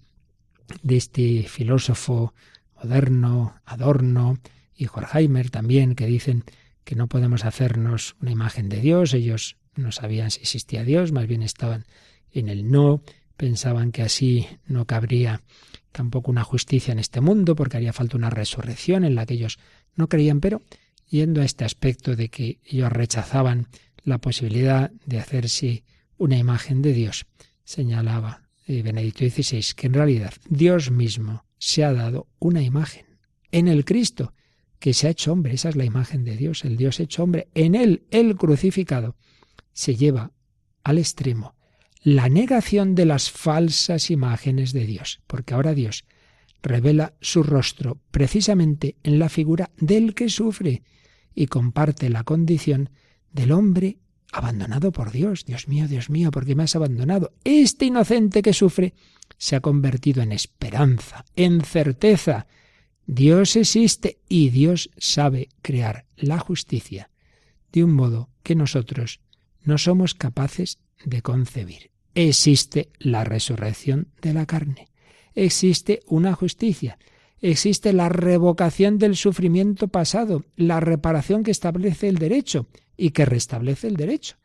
de 0.83 0.97
este 0.97 1.45
filósofo 1.45 2.35
moderno, 2.83 3.55
Adorno 3.65 4.39
y 4.77 4.87
Horkheimer 4.87 5.51
también, 5.51 5.95
que 5.95 6.07
dicen 6.07 6.45
que 6.85 6.97
no 6.97 7.09
podemos 7.09 7.45
hacernos 7.45 8.17
una 8.21 8.33
imagen 8.33 8.69
de 8.69 8.81
Dios, 8.81 9.15
ellos 9.15 9.57
no 9.75 9.93
sabían 9.93 10.31
si 10.31 10.41
existía 10.41 10.85
Dios, 10.85 11.13
más 11.13 11.27
bien 11.27 11.43
estaban 11.43 11.85
en 12.33 12.49
el 12.49 12.71
no, 12.71 13.03
pensaban 13.37 13.93
que 13.93 14.03
así 14.03 14.47
no 14.67 14.87
cabría 14.87 15.43
tampoco 15.93 16.31
una 16.31 16.45
justicia 16.45 16.93
en 16.93 16.99
este 16.99 17.21
mundo, 17.21 17.55
porque 17.55 17.77
haría 17.77 17.93
falta 17.93 18.17
una 18.17 18.31
resurrección 18.31 19.05
en 19.05 19.15
la 19.15 19.27
que 19.27 19.35
ellos 19.35 19.59
no 19.95 20.09
creían, 20.09 20.41
pero 20.41 20.63
yendo 21.09 21.41
a 21.41 21.45
este 21.45 21.65
aspecto 21.65 22.17
de 22.17 22.29
que 22.29 22.59
ellos 22.65 22.91
rechazaban 22.91 23.69
la 24.03 24.19
posibilidad 24.19 24.91
de 25.07 25.21
hacerse 25.21 25.85
una 26.25 26.39
imagen 26.39 26.81
de 26.81 26.95
Dios, 26.95 27.27
señalaba 27.64 28.49
eh, 28.66 28.81
Benedicto 28.83 29.27
XVI 29.27 29.75
que 29.77 29.89
en 29.89 29.93
realidad 29.95 30.33
Dios 30.49 30.91
mismo 30.91 31.45
se 31.59 31.85
ha 31.85 31.93
dado 31.93 32.29
una 32.39 32.62
imagen 32.62 33.05
en 33.53 33.68
el 33.68 33.85
Cristo, 33.85 34.33
que 34.79 34.95
se 34.95 35.07
ha 35.07 35.11
hecho 35.11 35.33
hombre, 35.33 35.53
esa 35.53 35.68
es 35.68 35.77
la 35.77 35.85
imagen 35.85 36.25
de 36.25 36.37
Dios, 36.37 36.64
el 36.64 36.79
Dios 36.79 36.99
hecho 36.99 37.22
hombre, 37.22 37.49
en 37.55 37.75
él, 37.75 38.05
el 38.11 38.37
crucificado, 38.37 39.16
se 39.75 39.97
lleva 39.97 40.33
al 40.83 40.97
extremo 40.97 41.57
la 42.03 42.31
negación 42.31 42.95
de 42.95 43.05
las 43.05 43.31
falsas 43.31 44.11
imágenes 44.11 44.72
de 44.72 44.87
Dios, 44.87 45.20
porque 45.27 45.53
ahora 45.53 45.75
Dios 45.75 46.07
revela 46.62 47.12
su 47.20 47.43
rostro 47.43 48.01
precisamente 48.11 48.97
en 49.03 49.18
la 49.18 49.29
figura 49.29 49.70
del 49.77 50.14
que 50.14 50.31
sufre 50.31 50.85
y 51.35 51.49
comparte 51.49 52.09
la 52.09 52.25
condición 52.25 52.89
del 53.31 53.53
hombre 53.53 53.99
abandonado 54.35 54.91
por 54.91 55.12
Dios. 55.12 55.45
Dios 55.45 55.68
mío, 55.68 55.87
Dios 55.87 56.11
mío, 56.11 56.30
¿por 56.30 56.45
qué 56.45 56.55
me 56.55 56.64
has 56.64 56.74
abandonado? 56.74 57.32
Este 57.45 57.87
inocente 57.87 58.43
que 58.43 58.53
sufre 58.53 58.95
se 59.39 59.55
ha 59.57 59.61
convertido 59.61 60.22
en 60.22 60.32
esperanza, 60.32 61.24
en 61.37 61.61
certeza. 61.61 62.47
Dios 63.07 63.55
existe 63.55 64.18
y 64.28 64.51
Dios 64.51 64.91
sabe 64.97 65.49
crear 65.62 66.07
la 66.16 66.39
justicia 66.39 67.11
de 67.72 67.85
un 67.85 67.93
modo 67.93 68.28
que 68.43 68.57
nosotros 68.57 69.20
no 69.62 69.78
somos 69.78 70.14
capaces 70.14 70.78
de 71.05 71.22
concebir. 71.22 71.91
Existe 72.14 72.91
la 72.99 73.24
resurrección 73.24 74.09
de 74.20 74.35
la 74.35 74.47
carne. 74.47 74.89
Existe 75.35 76.01
una 76.07 76.35
justicia. 76.35 76.99
Existe 77.41 77.93
la 77.93 78.09
revocación 78.09 78.99
del 78.99 79.16
sufrimiento 79.16 79.89
pasado, 79.89 80.45
la 80.57 80.80
reparación 80.80 81.43
que 81.43 81.51
establece 81.51 82.09
el 82.09 82.18
derecho 82.18 82.66
y 82.97 83.11
que 83.11 83.25
restablece 83.25 83.87
el 83.87 83.97
derecho. 83.97 84.37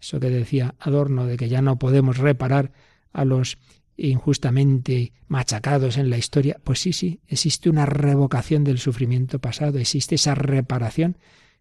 Eso 0.00 0.20
que 0.20 0.30
decía 0.30 0.74
Adorno 0.78 1.26
de 1.26 1.36
que 1.36 1.48
ya 1.48 1.62
no 1.62 1.78
podemos 1.78 2.18
reparar 2.18 2.72
a 3.12 3.24
los 3.24 3.58
injustamente 3.96 5.12
machacados 5.26 5.96
en 5.96 6.10
la 6.10 6.18
historia, 6.18 6.60
pues 6.62 6.80
sí, 6.80 6.92
sí, 6.92 7.20
existe 7.26 7.70
una 7.70 7.86
revocación 7.86 8.62
del 8.62 8.78
sufrimiento 8.78 9.38
pasado, 9.38 9.78
existe 9.78 10.16
esa 10.16 10.34
reparación 10.34 11.16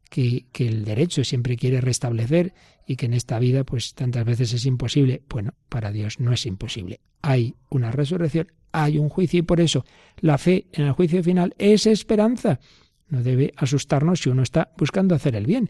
que, 0.09 0.45
que, 0.51 0.67
el 0.67 0.83
derecho 0.83 1.23
siempre 1.23 1.55
quiere 1.55 1.81
restablecer 1.81 2.53
y 2.85 2.97
que 2.97 3.05
en 3.05 3.13
esta 3.13 3.39
vida 3.39 3.63
pues 3.63 3.95
tantas 3.95 4.25
veces 4.25 4.53
es 4.53 4.65
imposible. 4.65 5.23
Bueno, 5.29 5.53
para 5.69 5.91
Dios 5.91 6.19
no 6.19 6.31
es 6.33 6.45
imposible. 6.45 6.99
Hay 7.21 7.55
una 7.69 7.91
resurrección, 7.91 8.51
hay 8.71 8.97
un 8.97 9.09
juicio 9.09 9.39
y 9.39 9.43
por 9.43 9.61
eso 9.61 9.85
la 10.17 10.37
fe 10.37 10.67
en 10.73 10.85
el 10.85 10.91
juicio 10.91 11.23
final 11.23 11.55
es 11.57 11.87
esperanza. 11.87 12.59
No 13.07 13.23
debe 13.23 13.53
asustarnos 13.55 14.21
si 14.21 14.29
uno 14.29 14.43
está 14.43 14.73
buscando 14.77 15.15
hacer 15.15 15.35
el 15.35 15.45
bien. 15.45 15.69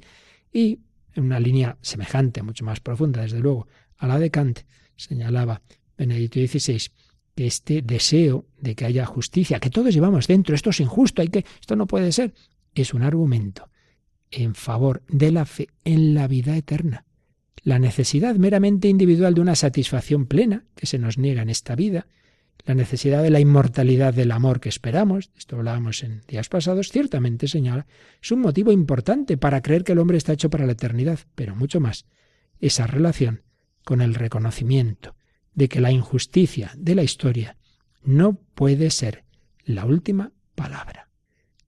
Y 0.51 0.79
en 1.13 1.25
una 1.25 1.39
línea 1.39 1.77
semejante, 1.81 2.43
mucho 2.43 2.65
más 2.65 2.79
profunda, 2.79 3.21
desde 3.21 3.39
luego, 3.39 3.67
a 3.97 4.07
la 4.07 4.19
de 4.19 4.31
Kant, 4.31 4.59
señalaba 4.95 5.61
Benedicto 5.97 6.39
XVI 6.39 6.89
que 7.35 7.47
este 7.47 7.81
deseo 7.81 8.45
de 8.59 8.75
que 8.75 8.85
haya 8.85 9.05
justicia, 9.05 9.59
que 9.59 9.69
todos 9.69 9.93
llevamos 9.93 10.27
dentro, 10.27 10.55
esto 10.55 10.69
es 10.69 10.79
injusto, 10.79 11.21
hay 11.21 11.27
que, 11.27 11.45
esto 11.59 11.75
no 11.75 11.85
puede 11.85 12.11
ser, 12.11 12.33
es 12.73 12.93
un 12.93 13.03
argumento 13.03 13.69
en 14.31 14.55
favor 14.55 15.03
de 15.09 15.31
la 15.31 15.45
fe 15.45 15.67
en 15.83 16.13
la 16.13 16.27
vida 16.27 16.55
eterna. 16.55 17.05
La 17.61 17.79
necesidad 17.79 18.35
meramente 18.35 18.87
individual 18.87 19.33
de 19.33 19.41
una 19.41 19.55
satisfacción 19.55 20.27
plena 20.27 20.65
que 20.75 20.85
se 20.85 20.97
nos 20.97 21.17
niega 21.17 21.41
en 21.41 21.49
esta 21.49 21.75
vida, 21.75 22.07
la 22.65 22.73
necesidad 22.73 23.21
de 23.21 23.29
la 23.29 23.39
inmortalidad 23.39 24.13
del 24.13 24.31
amor 24.31 24.59
que 24.59 24.69
esperamos, 24.69 25.29
esto 25.37 25.55
hablábamos 25.55 26.03
en 26.03 26.21
días 26.27 26.49
pasados, 26.49 26.89
ciertamente, 26.89 27.47
señora, 27.47 27.85
es 28.21 28.31
un 28.31 28.41
motivo 28.41 28.71
importante 28.71 29.37
para 29.37 29.61
creer 29.61 29.83
que 29.83 29.91
el 29.91 29.99
hombre 29.99 30.17
está 30.17 30.33
hecho 30.33 30.49
para 30.49 30.65
la 30.65 30.71
eternidad, 30.71 31.19
pero 31.35 31.55
mucho 31.55 31.79
más, 31.79 32.05
esa 32.59 32.87
relación 32.87 33.43
con 33.83 34.01
el 34.01 34.15
reconocimiento 34.15 35.15
de 35.53 35.69
que 35.69 35.79
la 35.79 35.91
injusticia 35.91 36.71
de 36.75 36.95
la 36.95 37.03
historia 37.03 37.57
no 38.03 38.33
puede 38.55 38.89
ser 38.89 39.25
la 39.63 39.85
última 39.85 40.31
palabra. 40.55 41.09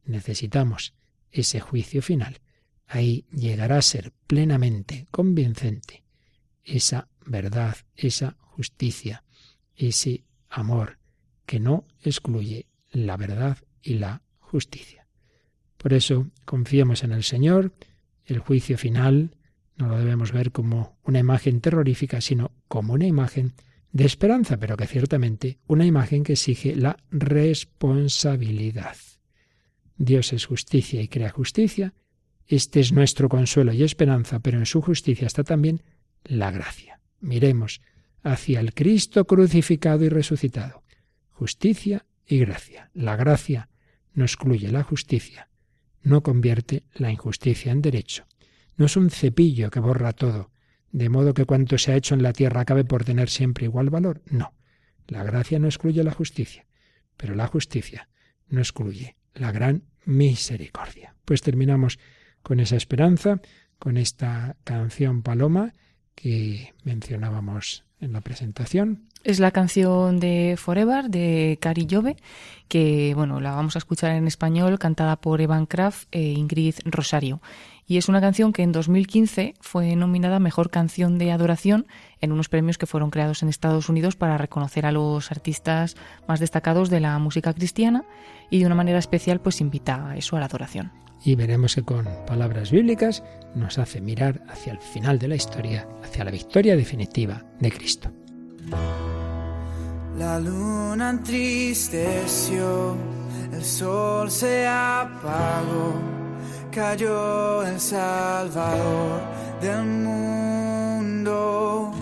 Necesitamos 0.04 0.96
ese 1.32 1.60
juicio 1.60 2.02
final. 2.02 2.42
Ahí 2.88 3.26
llegará 3.32 3.78
a 3.78 3.82
ser 3.82 4.14
plenamente 4.28 5.08
convincente 5.12 6.04
esa 6.64 7.08
verdad, 7.26 7.78
esa 7.96 8.36
justicia, 8.40 9.24
ese 9.76 10.24
amor 10.50 10.98
que 11.46 11.60
no 11.60 11.86
excluye 12.02 12.68
la 12.92 13.18
verdad 13.18 13.58
y 13.82 13.96
la 13.96 14.22
justicia. 14.40 15.08
Por 15.78 15.94
eso 15.94 16.28
confiemos 16.46 17.04
en 17.04 17.12
el 17.12 17.24
Señor, 17.24 17.74
el 18.26 18.40
juicio 18.40 18.78
final 18.78 19.38
no 19.78 19.88
lo 19.88 19.98
debemos 19.98 20.32
ver 20.32 20.52
como 20.52 20.98
una 21.04 21.20
imagen 21.20 21.62
terrorífica, 21.62 22.20
sino 22.20 22.52
como 22.68 22.94
una 22.94 23.06
imagen 23.06 23.54
de 23.92 24.06
esperanza, 24.06 24.58
pero 24.58 24.76
que 24.76 24.88
ciertamente 24.88 25.60
una 25.68 25.86
imagen 25.86 26.24
que 26.24 26.34
exige 26.34 26.76
la 26.76 26.98
responsabilidad. 27.12 28.98
Dios 29.98 30.34
es 30.34 30.46
justicia 30.46 31.02
y 31.02 31.08
crea 31.08 31.30
justicia. 31.30 31.94
Este 32.48 32.80
es 32.80 32.92
nuestro 32.92 33.30
consuelo 33.30 33.74
y 33.74 33.84
esperanza, 33.84 34.40
pero 34.40 34.58
en 34.58 34.66
su 34.66 34.82
justicia 34.82 35.28
está 35.28 35.44
también 35.44 35.82
la 36.24 36.52
gracia. 36.52 37.00
Miremos 37.20 37.82
hacia 38.24 38.60
el 38.60 38.74
Cristo 38.74 39.26
crucificado 39.26 40.04
y 40.04 40.10
resucitado. 40.10 40.84
Justicia 41.32 42.06
y 42.26 42.40
gracia. 42.40 42.90
La 42.94 43.16
gracia 43.16 43.70
no 44.14 44.26
excluye 44.26 44.72
la 44.72 44.84
justicia, 44.84 45.50
no 46.02 46.24
convierte 46.24 46.84
la 46.96 47.12
injusticia 47.12 47.72
en 47.72 47.82
derecho. 47.82 48.26
No 48.76 48.86
es 48.86 48.98
un 48.98 49.10
cepillo 49.10 49.70
que 49.70 49.80
borra 49.80 50.14
todo, 50.14 50.52
de 50.92 51.10
modo 51.10 51.34
que 51.34 51.46
cuanto 51.46 51.78
se 51.78 51.92
ha 51.92 51.96
hecho 51.96 52.16
en 52.16 52.24
la 52.24 52.34
tierra 52.34 52.62
acabe 52.62 52.84
por 52.84 53.04
tener 53.04 53.30
siempre 53.30 53.66
igual 53.66 53.90
valor. 53.90 54.22
No, 54.26 54.54
la 55.08 55.24
gracia 55.24 55.60
no 55.60 55.68
excluye 55.68 56.04
la 56.04 56.12
justicia, 56.12 56.66
pero 57.16 57.36
la 57.36 57.48
justicia 57.48 58.10
no 58.48 58.60
excluye 58.60 59.18
la 59.34 59.52
gran 59.52 59.84
misericordia. 60.06 61.16
Pues 61.26 61.42
terminamos 61.42 62.00
con 62.42 62.60
esa 62.60 62.76
esperanza, 62.76 63.42
con 63.80 63.98
esta 63.98 64.58
canción 64.64 65.22
Paloma 65.22 65.74
que 66.16 66.74
mencionábamos 66.84 67.87
en 68.00 68.14
la 68.14 68.22
presentación. 68.22 69.04
Es 69.24 69.40
la 69.40 69.52
canción 69.52 70.20
de 70.20 70.56
Forever 70.58 71.10
de 71.10 71.58
Cari 71.60 71.88
Jove, 71.90 72.16
que 72.68 73.14
bueno, 73.16 73.40
la 73.40 73.52
vamos 73.52 73.76
a 73.76 73.80
escuchar 73.80 74.12
en 74.12 74.28
español, 74.28 74.80
cantada 74.80 75.16
por 75.16 75.42
Evan 75.42 75.66
Kraft 75.66 76.08
e 76.12 76.22
Ingrid 76.22 76.76
Rosario. 76.86 77.42
Y 77.90 77.98
es 77.98 78.10
una 78.10 78.20
canción 78.20 78.52
que 78.52 78.64
en 78.64 78.74
2015 78.74 79.56
fue 79.62 79.96
nominada 79.96 80.40
Mejor 80.40 80.70
Canción 80.70 81.18
de 81.18 81.32
Adoración 81.32 81.88
en 82.20 82.34
unos 82.34 82.50
premios 82.50 82.78
que 82.78 82.86
fueron 82.86 83.12
creados 83.12 83.44
en 83.44 83.50
Estados 83.50 83.88
Unidos 83.88 84.18
para 84.18 84.38
reconocer 84.38 84.86
a 84.86 84.92
los 84.92 85.32
artistas 85.32 85.96
más 86.28 86.42
destacados 86.42 86.90
de 86.90 87.00
la 87.00 87.18
música 87.18 87.54
cristiana 87.54 88.04
y 88.50 88.60
de 88.60 88.66
una 88.66 88.76
manera 88.76 89.00
especial 89.00 89.40
pues 89.40 89.62
invita 89.62 90.10
a 90.10 90.18
eso 90.18 90.36
a 90.36 90.40
la 90.42 90.48
adoración. 90.48 91.07
Y 91.24 91.36
veremos 91.36 91.76
que 91.76 91.84
con 91.84 92.08
palabras 92.26 92.72
bíblicas 92.72 93.24
nos 93.56 93.78
hace 93.78 94.02
mirar 94.02 94.42
hacia 94.48 94.74
el 94.74 94.80
final 94.80 95.20
de 95.20 95.28
la 95.28 95.36
historia, 95.36 95.88
hacia 96.04 96.24
la 96.24 96.32
victoria 96.32 96.76
definitiva 96.76 97.44
de 97.60 97.72
Cristo. 97.72 98.12
La 100.18 100.40
luna 100.40 101.12
entristeció, 101.12 102.98
el 103.54 103.64
sol 103.64 104.32
se 104.32 104.66
apagó, 104.66 105.94
cayó 106.72 107.62
el 107.64 107.80
Salvador 107.80 109.22
del 109.62 109.86
mundo. 109.86 111.94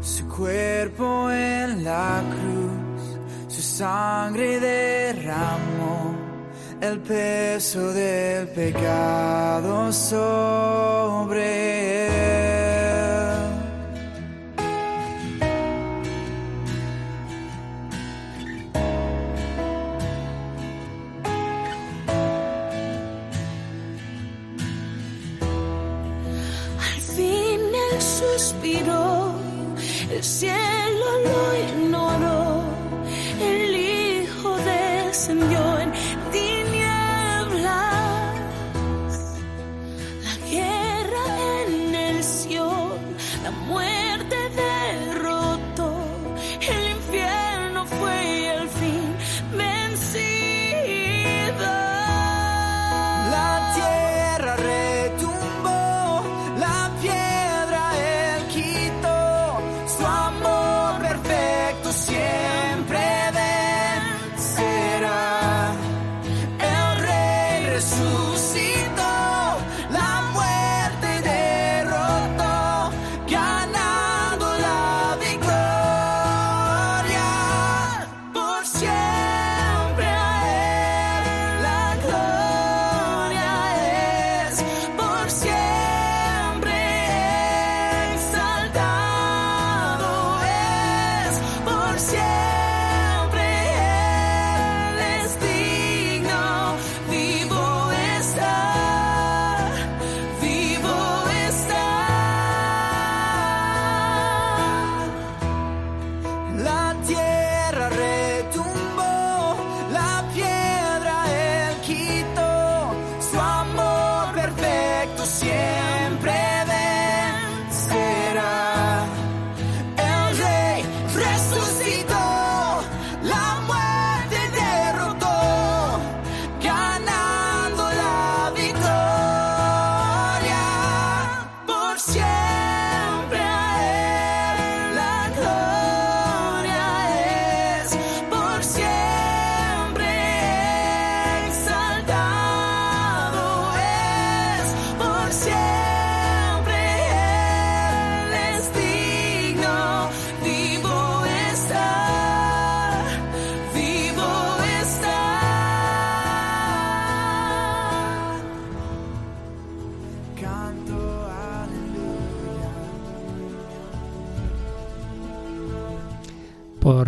Su 0.00 0.28
cuerpo 0.28 1.28
en 1.30 1.82
la 1.82 2.22
cruz, 2.30 3.18
su 3.48 3.62
sangre 3.62 4.60
derramó 4.60 5.75
el 6.80 7.00
peso 7.00 7.92
del 7.92 8.48
pecado 8.48 9.92
sobre 9.92 11.46
él. 12.06 12.12
Al 26.78 27.00
fin 27.00 27.60
él 27.92 28.02
suspiró, 28.02 29.34
el 30.10 30.22
cielo 30.22 31.06
lo 31.24 31.52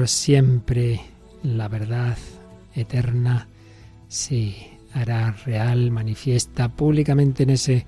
Por 0.09 0.15
siempre 0.15 1.03
la 1.43 1.69
verdad 1.69 2.17
eterna 2.73 3.47
se 4.09 4.79
hará 4.95 5.33
real, 5.45 5.91
manifiesta 5.91 6.71
públicamente 6.71 7.43
en 7.43 7.51
ese 7.51 7.85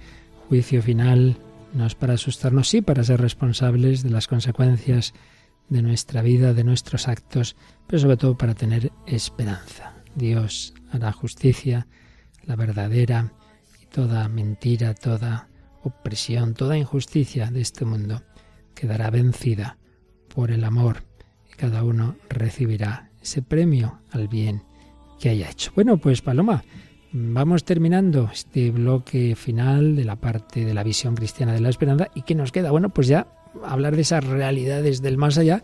juicio 0.47 0.83
final. 0.83 1.39
No 1.73 1.87
es 1.87 1.95
para 1.95 2.13
asustarnos, 2.13 2.69
sí, 2.69 2.83
para 2.83 3.05
ser 3.05 3.23
responsables 3.23 4.03
de 4.03 4.11
las 4.11 4.27
consecuencias 4.27 5.15
de 5.71 5.81
nuestra 5.81 6.21
vida, 6.21 6.53
de 6.53 6.63
nuestros 6.63 7.09
actos, 7.09 7.57
pero 7.87 8.01
sobre 8.01 8.19
todo 8.19 8.37
para 8.37 8.53
tener 8.53 8.93
esperanza. 9.07 9.95
Dios 10.15 10.75
hará 10.93 11.13
justicia, 11.13 11.87
la 12.45 12.55
verdadera, 12.55 13.33
y 13.81 13.87
toda 13.87 14.29
mentira, 14.29 14.93
toda 14.93 15.49
opresión, 15.83 16.53
toda 16.53 16.77
injusticia 16.77 17.51
de 17.51 17.63
este 17.63 17.87
mundo 17.87 18.21
quedará 18.75 19.09
vencida 19.09 19.79
por 20.29 20.51
el 20.51 20.65
amor 20.65 21.09
cada 21.61 21.85
uno 21.85 22.17
recibirá 22.31 23.11
ese 23.21 23.43
premio 23.43 23.99
al 24.13 24.29
bien 24.29 24.63
que 25.21 25.29
haya 25.29 25.51
hecho. 25.51 25.71
Bueno, 25.75 25.99
pues 25.99 26.23
Paloma, 26.23 26.65
vamos 27.13 27.65
terminando 27.65 28.31
este 28.33 28.71
bloque 28.71 29.37
final 29.37 29.95
de 29.95 30.07
la 30.07 30.17
parte 30.17 30.65
de 30.65 30.73
la 30.73 30.83
visión 30.83 31.15
cristiana 31.15 31.53
de 31.53 31.61
la 31.61 31.69
esperanza 31.69 32.09
y 32.15 32.23
¿qué 32.23 32.35
nos 32.35 32.51
queda? 32.51 32.71
Bueno, 32.71 32.89
pues 32.89 33.09
ya 33.09 33.27
hablar 33.63 33.95
de 33.95 34.01
esas 34.01 34.25
realidades 34.25 35.03
del 35.03 35.19
más 35.19 35.37
allá 35.37 35.63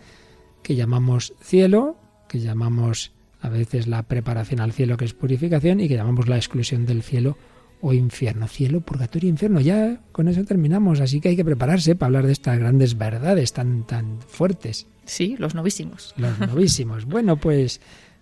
que 0.63 0.75
llamamos 0.75 1.33
cielo, 1.41 1.97
que 2.29 2.41
llamamos 2.41 3.13
a 3.41 3.49
veces 3.49 3.87
la 3.87 4.03
preparación 4.03 4.61
al 4.61 4.73
cielo 4.73 4.99
que 4.99 5.07
es 5.07 5.15
purificación 5.15 5.81
y 5.81 5.89
que 5.89 5.97
llamamos 5.97 6.29
la 6.29 6.37
exclusión 6.37 6.85
del 6.85 7.03
cielo 7.03 7.39
o 7.81 7.95
infierno. 7.95 8.49
Cielo, 8.49 8.83
purgatorio, 8.83 9.31
infierno. 9.31 9.63
Ya 9.63 10.03
con 10.13 10.29
eso 10.29 10.45
terminamos, 10.45 11.01
así 11.01 11.23
que 11.23 11.31
hay 11.31 11.37
que 11.37 11.45
prepararse 11.45 11.97
para 11.97 12.09
hablar 12.09 12.27
de 12.27 12.33
estas 12.33 12.59
grandes 12.59 12.99
verdades 12.99 13.55
tan 13.55 13.87
tan 13.87 14.21
fuertes. 14.21 14.87
Sí, 15.07 15.37
los 15.39 15.55
novísimos. 15.55 16.15
Los 16.17 16.39
novísimos. 16.39 17.07
Bueno, 17.17 17.37
pues 17.39 17.81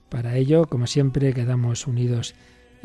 para 0.08 0.36
ello, 0.36 0.66
como 0.66 0.86
siempre, 0.86 1.32
quedamos 1.32 1.86
unidos 1.86 2.34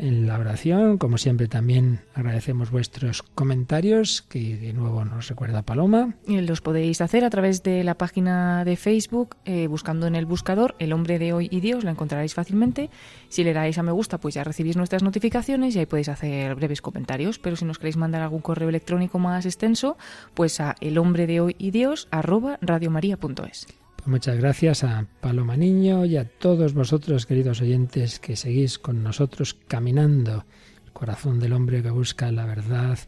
en 0.00 0.26
la 0.26 0.38
oración. 0.38 0.98
Como 0.98 1.18
siempre 1.18 1.46
también 1.46 2.00
agradecemos 2.14 2.70
vuestros 2.70 3.22
comentarios, 3.22 4.22
que 4.22 4.56
de 4.56 4.72
nuevo 4.72 5.04
nos 5.04 5.28
recuerda 5.28 5.62
Paloma. 5.62 6.14
Y 6.26 6.40
los 6.40 6.60
podéis 6.60 7.00
hacer 7.00 7.24
a 7.24 7.30
través 7.30 7.62
de 7.62 7.84
la 7.84 7.94
página 7.94 8.64
de 8.64 8.76
Facebook, 8.76 9.36
eh, 9.44 9.66
buscando 9.66 10.06
en 10.06 10.16
el 10.16 10.26
buscador 10.26 10.74
El 10.78 10.92
hombre 10.92 11.18
de 11.18 11.32
hoy 11.32 11.48
y 11.50 11.60
Dios, 11.60 11.84
la 11.84 11.90
encontraréis 11.90 12.34
fácilmente. 12.34 12.90
Si 13.28 13.44
le 13.44 13.52
dais 13.52 13.78
a 13.78 13.82
me 13.82 13.92
gusta, 13.92 14.18
pues 14.18 14.34
ya 14.34 14.44
recibís 14.44 14.76
nuestras 14.76 15.02
notificaciones 15.02 15.76
y 15.76 15.78
ahí 15.78 15.86
podéis 15.86 16.08
hacer 16.08 16.54
breves 16.54 16.82
comentarios. 16.82 17.38
Pero 17.38 17.56
si 17.56 17.64
nos 17.64 17.78
queréis 17.78 17.96
mandar 17.96 18.22
algún 18.22 18.40
correo 18.40 18.68
electrónico 18.68 19.18
más 19.18 19.44
extenso, 19.44 19.96
pues 20.34 20.60
a 20.60 20.76
el 20.80 20.98
hombre 20.98 21.26
de 21.26 21.40
hoy 21.40 21.56
y 21.58 21.70
Dios 21.70 22.08
arroba 22.10 22.58
radiomaria.es. 22.62 23.66
Muchas 24.10 24.38
gracias 24.38 24.82
a 24.82 25.06
Paloma 25.20 25.56
Niño 25.56 26.04
y 26.04 26.16
a 26.16 26.24
todos 26.24 26.74
vosotros, 26.74 27.26
queridos 27.26 27.60
oyentes, 27.60 28.18
que 28.18 28.34
seguís 28.34 28.76
con 28.76 29.04
nosotros 29.04 29.54
caminando 29.54 30.44
el 30.84 30.92
corazón 30.92 31.38
del 31.38 31.52
hombre 31.52 31.80
que 31.80 31.90
busca 31.90 32.32
la 32.32 32.44
verdad, 32.44 32.98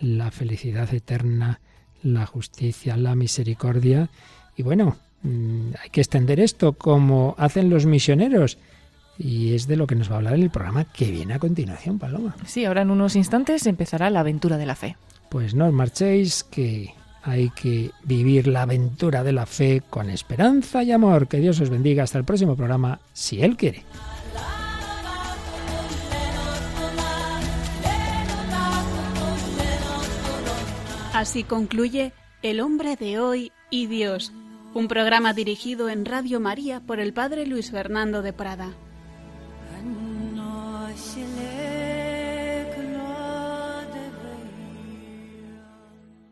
la 0.00 0.30
felicidad 0.30 0.94
eterna, 0.94 1.60
la 2.02 2.24
justicia, 2.24 2.96
la 2.96 3.14
misericordia. 3.14 4.08
Y 4.56 4.62
bueno, 4.62 4.96
mm, 5.24 5.72
hay 5.78 5.90
que 5.90 6.00
extender 6.00 6.40
esto 6.40 6.72
como 6.72 7.34
hacen 7.36 7.68
los 7.68 7.84
misioneros. 7.84 8.56
Y 9.18 9.52
es 9.52 9.66
de 9.66 9.76
lo 9.76 9.86
que 9.86 9.94
nos 9.94 10.10
va 10.10 10.14
a 10.14 10.16
hablar 10.16 10.34
el 10.36 10.48
programa 10.48 10.84
que 10.84 11.10
viene 11.10 11.34
a 11.34 11.38
continuación, 11.38 11.98
Paloma. 11.98 12.34
Sí, 12.46 12.64
ahora 12.64 12.80
en 12.80 12.90
unos 12.90 13.14
instantes 13.14 13.66
empezará 13.66 14.08
la 14.08 14.20
aventura 14.20 14.56
de 14.56 14.64
la 14.64 14.74
fe. 14.74 14.96
Pues 15.28 15.54
no 15.54 15.66
os 15.66 15.74
marchéis, 15.74 16.44
que 16.44 16.94
hay 17.26 17.50
que 17.50 17.90
vivir 18.04 18.46
la 18.46 18.62
aventura 18.62 19.24
de 19.24 19.32
la 19.32 19.46
fe 19.46 19.82
con 19.90 20.10
esperanza 20.10 20.84
y 20.84 20.92
amor. 20.92 21.26
Que 21.26 21.38
Dios 21.38 21.60
os 21.60 21.70
bendiga. 21.70 22.04
Hasta 22.04 22.18
el 22.18 22.24
próximo 22.24 22.54
programa, 22.54 23.00
si 23.12 23.42
Él 23.42 23.56
quiere. 23.56 23.84
Así 31.12 31.42
concluye 31.42 32.12
El 32.42 32.60
hombre 32.60 32.94
de 32.94 33.18
hoy 33.18 33.50
y 33.70 33.86
Dios, 33.86 34.32
un 34.74 34.86
programa 34.86 35.32
dirigido 35.32 35.88
en 35.88 36.04
Radio 36.04 36.38
María 36.38 36.80
por 36.80 37.00
el 37.00 37.12
Padre 37.12 37.46
Luis 37.46 37.70
Fernando 37.70 38.22
de 38.22 38.32
Prada. 38.34 38.74